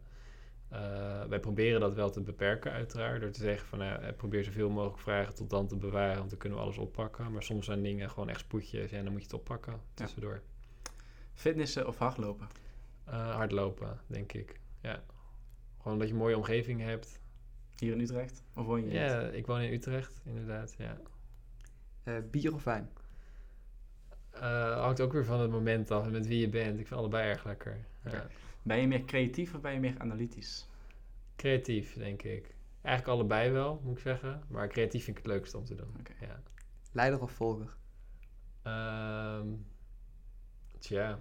Eh, 0.68 1.24
wij 1.24 1.40
proberen 1.40 1.80
dat 1.80 1.94
wel 1.94 2.10
te 2.10 2.20
beperken 2.20 2.72
uiteraard, 2.72 3.20
door 3.20 3.30
te 3.30 3.42
zeggen 3.42 3.68
van 3.68 3.78
nou, 3.78 4.02
eh, 4.02 4.14
probeer 4.16 4.44
zoveel 4.44 4.70
mogelijk 4.70 4.98
vragen 4.98 5.34
tot 5.34 5.50
dan 5.50 5.66
te 5.66 5.76
bewaren, 5.76 6.16
want 6.18 6.30
dan 6.30 6.38
kunnen 6.38 6.58
we 6.58 6.64
alles 6.64 6.78
oppakken. 6.78 7.32
Maar 7.32 7.42
soms 7.42 7.66
zijn 7.66 7.82
dingen 7.82 8.10
gewoon 8.10 8.28
echt 8.28 8.40
spoedjes 8.40 8.92
en 8.92 9.02
dan 9.02 9.12
moet 9.12 9.20
je 9.20 9.26
het 9.26 9.36
oppakken 9.36 9.80
tussendoor. 9.94 10.40
Fitnessen 11.34 11.86
of 11.86 11.98
hardlopen? 11.98 12.48
Eh, 13.04 13.34
hardlopen, 13.34 14.00
denk 14.06 14.32
ik. 14.32 14.60
Ja. 14.82 15.02
Gewoon 15.82 15.98
dat 15.98 16.06
je 16.06 16.12
een 16.12 16.20
mooie 16.20 16.36
omgeving 16.36 16.80
hebt. 16.80 17.20
Hier 17.78 17.92
in 17.92 18.00
Utrecht? 18.00 18.42
Of 18.54 18.66
woon 18.66 18.84
je 18.84 18.92
Ja, 18.92 19.20
ik 19.20 19.46
woon 19.46 19.60
in 19.60 19.72
Utrecht, 19.72 20.20
inderdaad. 20.24 20.74
Ja. 20.78 20.96
Eh, 22.02 22.14
bier 22.30 22.54
of 22.54 22.64
wijn? 22.64 22.90
Eh, 24.30 24.80
hangt 24.80 25.00
ook 25.00 25.12
weer 25.12 25.24
van 25.24 25.40
het 25.40 25.50
moment 25.50 25.90
af 25.90 26.04
en 26.04 26.12
met 26.12 26.26
wie 26.26 26.40
je 26.40 26.48
bent. 26.48 26.78
Ik 26.78 26.86
vind 26.86 27.00
allebei 27.00 27.28
erg 27.28 27.44
lekker. 27.44 27.86
Ja. 28.04 28.26
Ben 28.62 28.80
je 28.80 28.86
meer 28.86 29.04
creatief 29.04 29.54
of 29.54 29.60
ben 29.60 29.72
je 29.72 29.80
meer 29.80 29.98
analytisch? 29.98 30.68
Creatief, 31.36 31.94
denk 31.94 32.22
ik. 32.22 32.54
Eigenlijk 32.82 33.18
allebei 33.18 33.50
wel, 33.50 33.80
moet 33.84 33.96
ik 33.96 34.02
zeggen. 34.02 34.42
Maar 34.48 34.68
creatief 34.68 35.04
vind 35.04 35.18
ik 35.18 35.22
het 35.22 35.32
leukste 35.32 35.56
om 35.58 35.64
te 35.64 35.74
doen. 35.74 35.94
Oké. 35.98 36.12
Ja. 36.20 36.42
Leider 36.92 37.20
of 37.20 37.32
volger? 37.32 37.76
Ehm, 38.62 39.46
tja. 40.78 41.18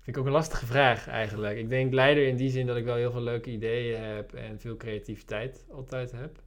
Vind 0.00 0.16
ik 0.16 0.18
ook 0.18 0.26
een 0.26 0.32
lastige 0.32 0.66
vraag 0.66 1.08
eigenlijk. 1.08 1.58
Ik 1.58 1.68
denk 1.68 1.92
leider 1.92 2.26
in 2.26 2.36
die 2.36 2.50
zin 2.50 2.66
dat 2.66 2.76
ik 2.76 2.84
wel 2.84 2.96
heel 2.96 3.10
veel 3.10 3.22
leuke 3.22 3.50
ideeën 3.50 4.00
heb 4.00 4.32
en 4.32 4.60
veel 4.60 4.76
creativiteit 4.76 5.66
altijd 5.70 6.12
heb. 6.12 6.42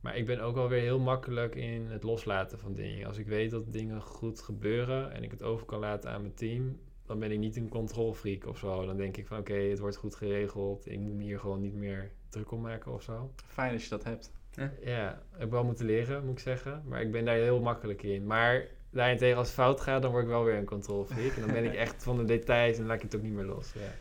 Maar 0.00 0.16
ik 0.16 0.26
ben 0.26 0.40
ook 0.40 0.54
wel 0.54 0.68
weer 0.68 0.80
heel 0.80 0.98
makkelijk 0.98 1.54
in 1.54 1.86
het 1.86 2.02
loslaten 2.02 2.58
van 2.58 2.74
dingen. 2.74 3.06
Als 3.06 3.18
ik 3.18 3.26
weet 3.26 3.50
dat 3.50 3.72
dingen 3.72 4.00
goed 4.00 4.40
gebeuren 4.40 5.12
en 5.12 5.22
ik 5.22 5.30
het 5.30 5.42
over 5.42 5.66
kan 5.66 5.78
laten 5.78 6.10
aan 6.10 6.20
mijn 6.20 6.34
team, 6.34 6.80
dan 7.08 7.18
ben 7.18 7.30
ik 7.30 7.38
niet 7.38 7.56
een 7.56 7.68
controlfreak 7.68 8.46
of 8.46 8.58
zo. 8.58 8.86
Dan 8.86 8.96
denk 8.96 9.16
ik 9.16 9.26
van 9.26 9.38
oké, 9.38 9.54
het 9.54 9.78
wordt 9.78 9.96
goed 9.96 10.14
geregeld. 10.14 10.90
Ik 10.90 10.98
moet 10.98 11.14
me 11.14 11.22
hier 11.22 11.38
gewoon 11.38 11.60
niet 11.60 11.74
meer 11.74 12.10
druk 12.28 12.50
om 12.50 12.60
maken 12.60 12.92
of 12.92 13.02
zo. 13.02 13.32
Fijn 13.46 13.72
als 13.72 13.82
je 13.82 13.88
dat 13.88 14.04
hebt. 14.04 14.32
Ja, 14.80 15.22
heb 15.30 15.42
ik 15.42 15.50
wel 15.50 15.64
moeten 15.64 15.86
leren, 15.86 16.24
moet 16.24 16.32
ik 16.32 16.38
zeggen. 16.38 16.82
Maar 16.86 17.00
ik 17.00 17.12
ben 17.12 17.24
daar 17.24 17.34
heel 17.34 17.60
makkelijk 17.60 18.02
in. 18.02 18.26
Maar 18.26 18.66
daarentegen, 18.90 19.36
als 19.36 19.46
het 19.46 19.56
fout 19.56 19.80
gaat, 19.80 20.02
dan 20.02 20.10
word 20.10 20.22
ik 20.22 20.28
wel 20.28 20.44
weer 20.44 20.56
een 20.56 20.64
controlfreak. 20.64 21.32
En 21.32 21.40
dan 21.40 21.52
ben 21.52 21.64
ik 21.64 21.74
echt 21.84 22.02
van 22.02 22.16
de 22.16 22.24
details 22.24 22.78
en 22.78 22.86
laat 22.86 22.96
ik 22.96 23.02
het 23.02 23.16
ook 23.16 23.22
niet 23.22 23.32
meer 23.32 23.44
los. 23.44 23.72
Ja. 23.72 23.94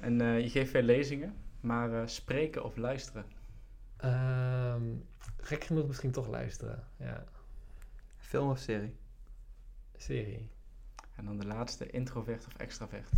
En 0.00 0.20
eh, 0.20 0.40
je 0.40 0.50
geeft 0.50 0.70
veel 0.70 0.82
lezingen, 0.82 1.34
maar 1.60 1.92
eh, 1.92 2.06
spreken 2.06 2.64
of 2.64 2.76
luisteren? 2.76 3.24
Ehm, 3.96 4.82
gek 5.40 5.64
genoeg 5.64 5.86
misschien 5.86 6.10
toch 6.10 6.28
luisteren. 6.28 6.84
Ja, 6.96 7.24
Film 8.16 8.50
of 8.50 8.58
serie? 8.58 8.94
serie. 9.96 10.50
En 11.20 11.26
dan 11.26 11.38
de 11.38 11.46
laatste, 11.46 11.90
introvert 11.90 12.46
of 12.46 12.56
extravert? 12.56 13.10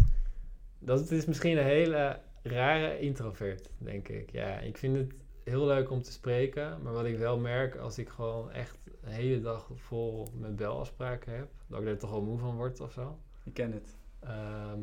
Dat 0.78 1.10
is 1.10 1.26
misschien 1.26 1.58
een 1.58 1.64
hele 1.64 2.20
rare 2.42 2.98
introvert, 2.98 3.70
denk 3.78 4.08
ik. 4.08 4.32
Ja, 4.32 4.58
ik 4.58 4.78
vind 4.78 4.96
het 4.96 5.14
heel 5.44 5.66
leuk 5.66 5.90
om 5.90 6.02
te 6.02 6.12
spreken. 6.12 6.82
Maar 6.82 6.92
wat 6.92 7.04
ik 7.04 7.18
wel 7.18 7.38
merk, 7.38 7.76
als 7.76 7.98
ik 7.98 8.08
gewoon 8.08 8.50
echt 8.50 8.76
een 9.00 9.12
hele 9.12 9.40
dag 9.40 9.70
vol 9.74 10.28
met 10.34 10.56
belafspraken 10.56 11.36
heb, 11.36 11.48
dat 11.66 11.80
ik 11.80 11.86
er 11.86 11.98
toch 11.98 12.10
wel 12.10 12.22
moe 12.22 12.38
van 12.38 12.56
word 12.56 12.80
of 12.80 12.92
zo. 12.92 13.18
Ik 13.44 13.54
ken 13.54 13.72
het. 13.72 13.96
Ehm, 14.20 14.80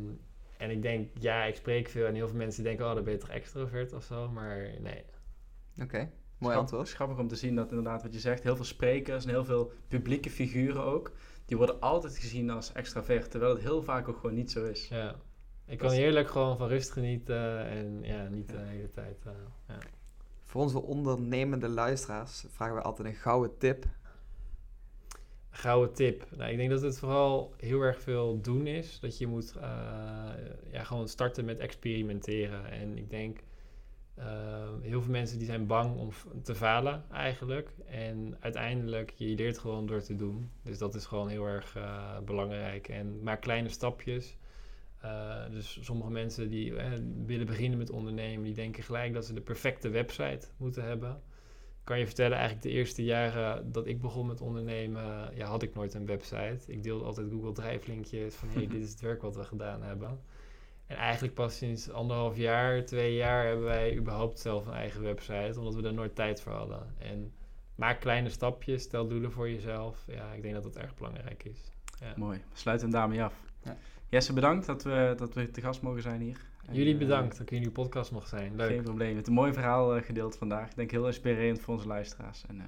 en 0.57 0.69
ik 0.69 0.81
denk, 0.81 1.09
ja, 1.19 1.43
ik 1.43 1.55
spreek 1.55 1.89
veel 1.89 2.05
en 2.05 2.15
heel 2.15 2.27
veel 2.27 2.37
mensen 2.37 2.63
denken, 2.63 2.85
oh, 2.85 2.93
dan 2.93 3.03
ben 3.03 3.13
je 3.13 3.19
toch 3.19 3.29
extrovert 3.29 3.93
of 3.93 4.03
zo. 4.03 4.29
Maar 4.29 4.57
nee. 4.81 5.03
Oké, 5.81 6.11
mooi 6.37 6.55
antwoord. 6.55 6.91
Grappig 6.91 7.17
om 7.17 7.27
te 7.27 7.35
zien 7.35 7.55
dat 7.55 7.69
inderdaad 7.69 8.03
wat 8.03 8.13
je 8.13 8.19
zegt, 8.19 8.43
heel 8.43 8.55
veel 8.55 8.65
sprekers 8.65 9.23
en 9.23 9.29
heel 9.29 9.45
veel 9.45 9.71
publieke 9.87 10.29
figuren 10.29 10.83
ook, 10.83 11.11
die 11.49 11.57
worden 11.57 11.79
altijd 11.79 12.17
gezien 12.17 12.49
als 12.49 12.71
extravert, 12.73 13.31
terwijl 13.31 13.53
het 13.53 13.61
heel 13.61 13.83
vaak 13.83 14.07
ook 14.07 14.15
gewoon 14.15 14.35
niet 14.35 14.51
zo 14.51 14.65
is. 14.65 14.87
Ja. 14.87 15.15
Ik 15.65 15.77
kan 15.77 15.91
heerlijk 15.91 16.29
gewoon 16.29 16.57
van 16.57 16.67
rust 16.67 16.91
genieten 16.91 17.65
en 17.65 17.99
ja, 18.01 18.27
niet 18.27 18.49
de 18.49 18.57
hele 18.57 18.91
tijd. 18.91 19.17
eh, 19.25 19.31
ja. 19.67 19.77
Voor 20.45 20.61
onze 20.61 20.81
ondernemende 20.81 21.67
luisteraars 21.67 22.45
vragen 22.49 22.75
we 22.75 22.81
altijd 22.81 23.07
een 23.07 23.15
gouden 23.15 23.57
tip. 23.57 23.85
Gouden 25.49 25.93
tip. 25.93 26.27
Nou, 26.37 26.51
ik 26.51 26.57
denk 26.57 26.69
dat 26.69 26.81
het 26.81 26.99
vooral 26.99 27.53
heel 27.57 27.81
erg 27.81 28.01
veel 28.01 28.41
doen 28.41 28.67
is. 28.67 28.99
Dat 28.99 29.17
je 29.17 29.27
moet 29.27 29.55
eh, 29.55 29.61
ja, 30.71 30.83
gewoon 30.83 31.07
starten 31.07 31.45
met 31.45 31.59
experimenteren. 31.59 32.71
En 32.71 32.97
ik 32.97 33.09
denk, 33.09 33.39
eh, 34.19 34.69
heel 34.81 35.01
veel 35.01 35.11
mensen 35.11 35.37
die 35.37 35.47
zijn 35.47 35.67
bang 35.67 35.97
om 35.97 36.09
te 36.43 36.55
falen 36.55 37.03
eigenlijk. 37.11 37.69
En 37.85 38.37
uiteindelijk, 38.39 39.13
je 39.15 39.35
leert 39.35 39.57
gewoon 39.57 39.85
door 39.85 40.01
te 40.01 40.15
doen. 40.15 40.49
Dus 40.63 40.77
dat 40.77 40.95
is 40.95 41.05
gewoon 41.05 41.27
heel 41.27 41.45
erg 41.45 41.75
eh, 41.75 42.19
belangrijk. 42.25 42.87
En 42.87 43.23
maak 43.23 43.41
kleine 43.41 43.69
stapjes. 43.69 44.37
Eh, 45.01 45.49
dus 45.49 45.79
sommige 45.81 46.11
mensen 46.11 46.49
die 46.49 46.75
eh, 46.75 46.91
willen 47.25 47.45
beginnen 47.45 47.77
met 47.77 47.89
ondernemen, 47.89 48.43
die 48.43 48.53
denken 48.53 48.83
gelijk 48.83 49.13
dat 49.13 49.25
ze 49.25 49.33
de 49.33 49.41
perfecte 49.41 49.89
website 49.89 50.47
moeten 50.57 50.83
hebben 50.83 51.21
kan 51.89 51.99
je 51.99 52.05
vertellen, 52.05 52.37
eigenlijk 52.37 52.67
de 52.67 52.71
eerste 52.71 53.03
jaren 53.03 53.71
dat 53.71 53.87
ik 53.87 54.01
begon 54.01 54.27
met 54.27 54.41
ondernemen, 54.41 55.35
ja, 55.35 55.47
had 55.47 55.63
ik 55.63 55.73
nooit 55.73 55.93
een 55.93 56.05
website. 56.05 56.59
Ik 56.67 56.83
deelde 56.83 57.05
altijd 57.05 57.27
Google 57.31 57.51
Drive 57.51 57.89
linkjes 57.89 58.35
van, 58.35 58.49
hey, 58.49 58.67
dit 58.73 58.81
is 58.81 58.91
het 58.91 59.01
werk 59.01 59.21
wat 59.21 59.35
we 59.35 59.43
gedaan 59.43 59.81
hebben. 59.81 60.19
En 60.89 60.95
eigenlijk 60.95 61.33
pas 61.33 61.57
sinds 61.57 61.91
anderhalf 61.91 62.37
jaar, 62.37 62.85
twee 62.85 63.15
jaar 63.15 63.45
hebben 63.45 63.65
wij 63.65 63.97
überhaupt 63.97 64.39
zelf 64.39 64.65
een 64.65 64.73
eigen 64.73 65.01
website, 65.01 65.59
omdat 65.59 65.75
we 65.75 65.87
er 65.87 65.93
nooit 65.93 66.15
tijd 66.15 66.41
voor 66.41 66.51
hadden. 66.51 66.93
En 66.97 67.31
maak 67.75 67.99
kleine 67.99 68.29
stapjes, 68.29 68.83
stel 68.83 69.07
doelen 69.07 69.31
voor 69.31 69.49
jezelf. 69.49 70.03
Ja, 70.07 70.31
ik 70.31 70.41
denk 70.41 70.53
dat 70.53 70.63
dat 70.63 70.75
erg 70.75 70.95
belangrijk 70.95 71.43
is. 71.43 71.71
Ja. 71.99 72.13
Mooi. 72.15 72.37
We 72.37 72.57
sluiten 72.57 72.89
hem 72.89 72.97
daarmee 72.97 73.23
af. 73.23 73.33
Ja. 73.63 73.77
Jesse, 74.07 74.33
bedankt 74.33 74.65
dat 74.65 74.83
we, 74.83 75.13
dat 75.17 75.33
we 75.33 75.51
te 75.51 75.61
gast 75.61 75.81
mogen 75.81 76.01
zijn 76.01 76.21
hier. 76.21 76.39
En, 76.65 76.75
Jullie 76.75 76.93
eh, 76.93 76.99
bedankt 76.99 77.37
dat 77.37 77.41
ik 77.41 77.51
in 77.51 77.63
uw 77.63 77.71
podcast 77.71 78.11
mocht 78.11 78.29
zijn. 78.29 78.55
Leuk. 78.55 78.69
Geen 78.69 78.83
probleem. 78.83 79.15
Het 79.15 79.21
is 79.21 79.27
een 79.27 79.33
mooi 79.33 79.53
verhaal 79.53 79.95
eh, 79.95 80.03
gedeeld 80.03 80.37
vandaag. 80.37 80.69
Ik 80.69 80.75
denk 80.75 80.91
heel 80.91 81.05
inspirerend 81.05 81.61
voor 81.61 81.73
onze 81.73 81.87
luisteraars. 81.87 82.43
En 82.47 82.59
eh, 82.59 82.65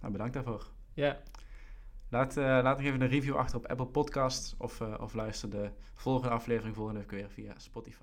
nou, 0.00 0.12
bedankt 0.12 0.34
daarvoor. 0.34 0.66
Ja, 0.94 1.20
Laat, 2.14 2.36
eh, 2.36 2.44
laat 2.44 2.76
nog 2.76 2.86
even 2.86 3.00
een 3.00 3.08
review 3.08 3.36
achter 3.36 3.56
op 3.56 3.66
Apple 3.66 3.86
Podcasts. 3.86 4.54
Of, 4.58 4.80
eh, 4.80 4.94
of 5.00 5.14
luister 5.14 5.50
de 5.50 5.70
volgende 5.94 6.34
aflevering 6.34 6.74
volgende 6.74 7.00
week 7.00 7.10
weer 7.10 7.28
via 7.30 7.52
Spotify. 7.56 8.02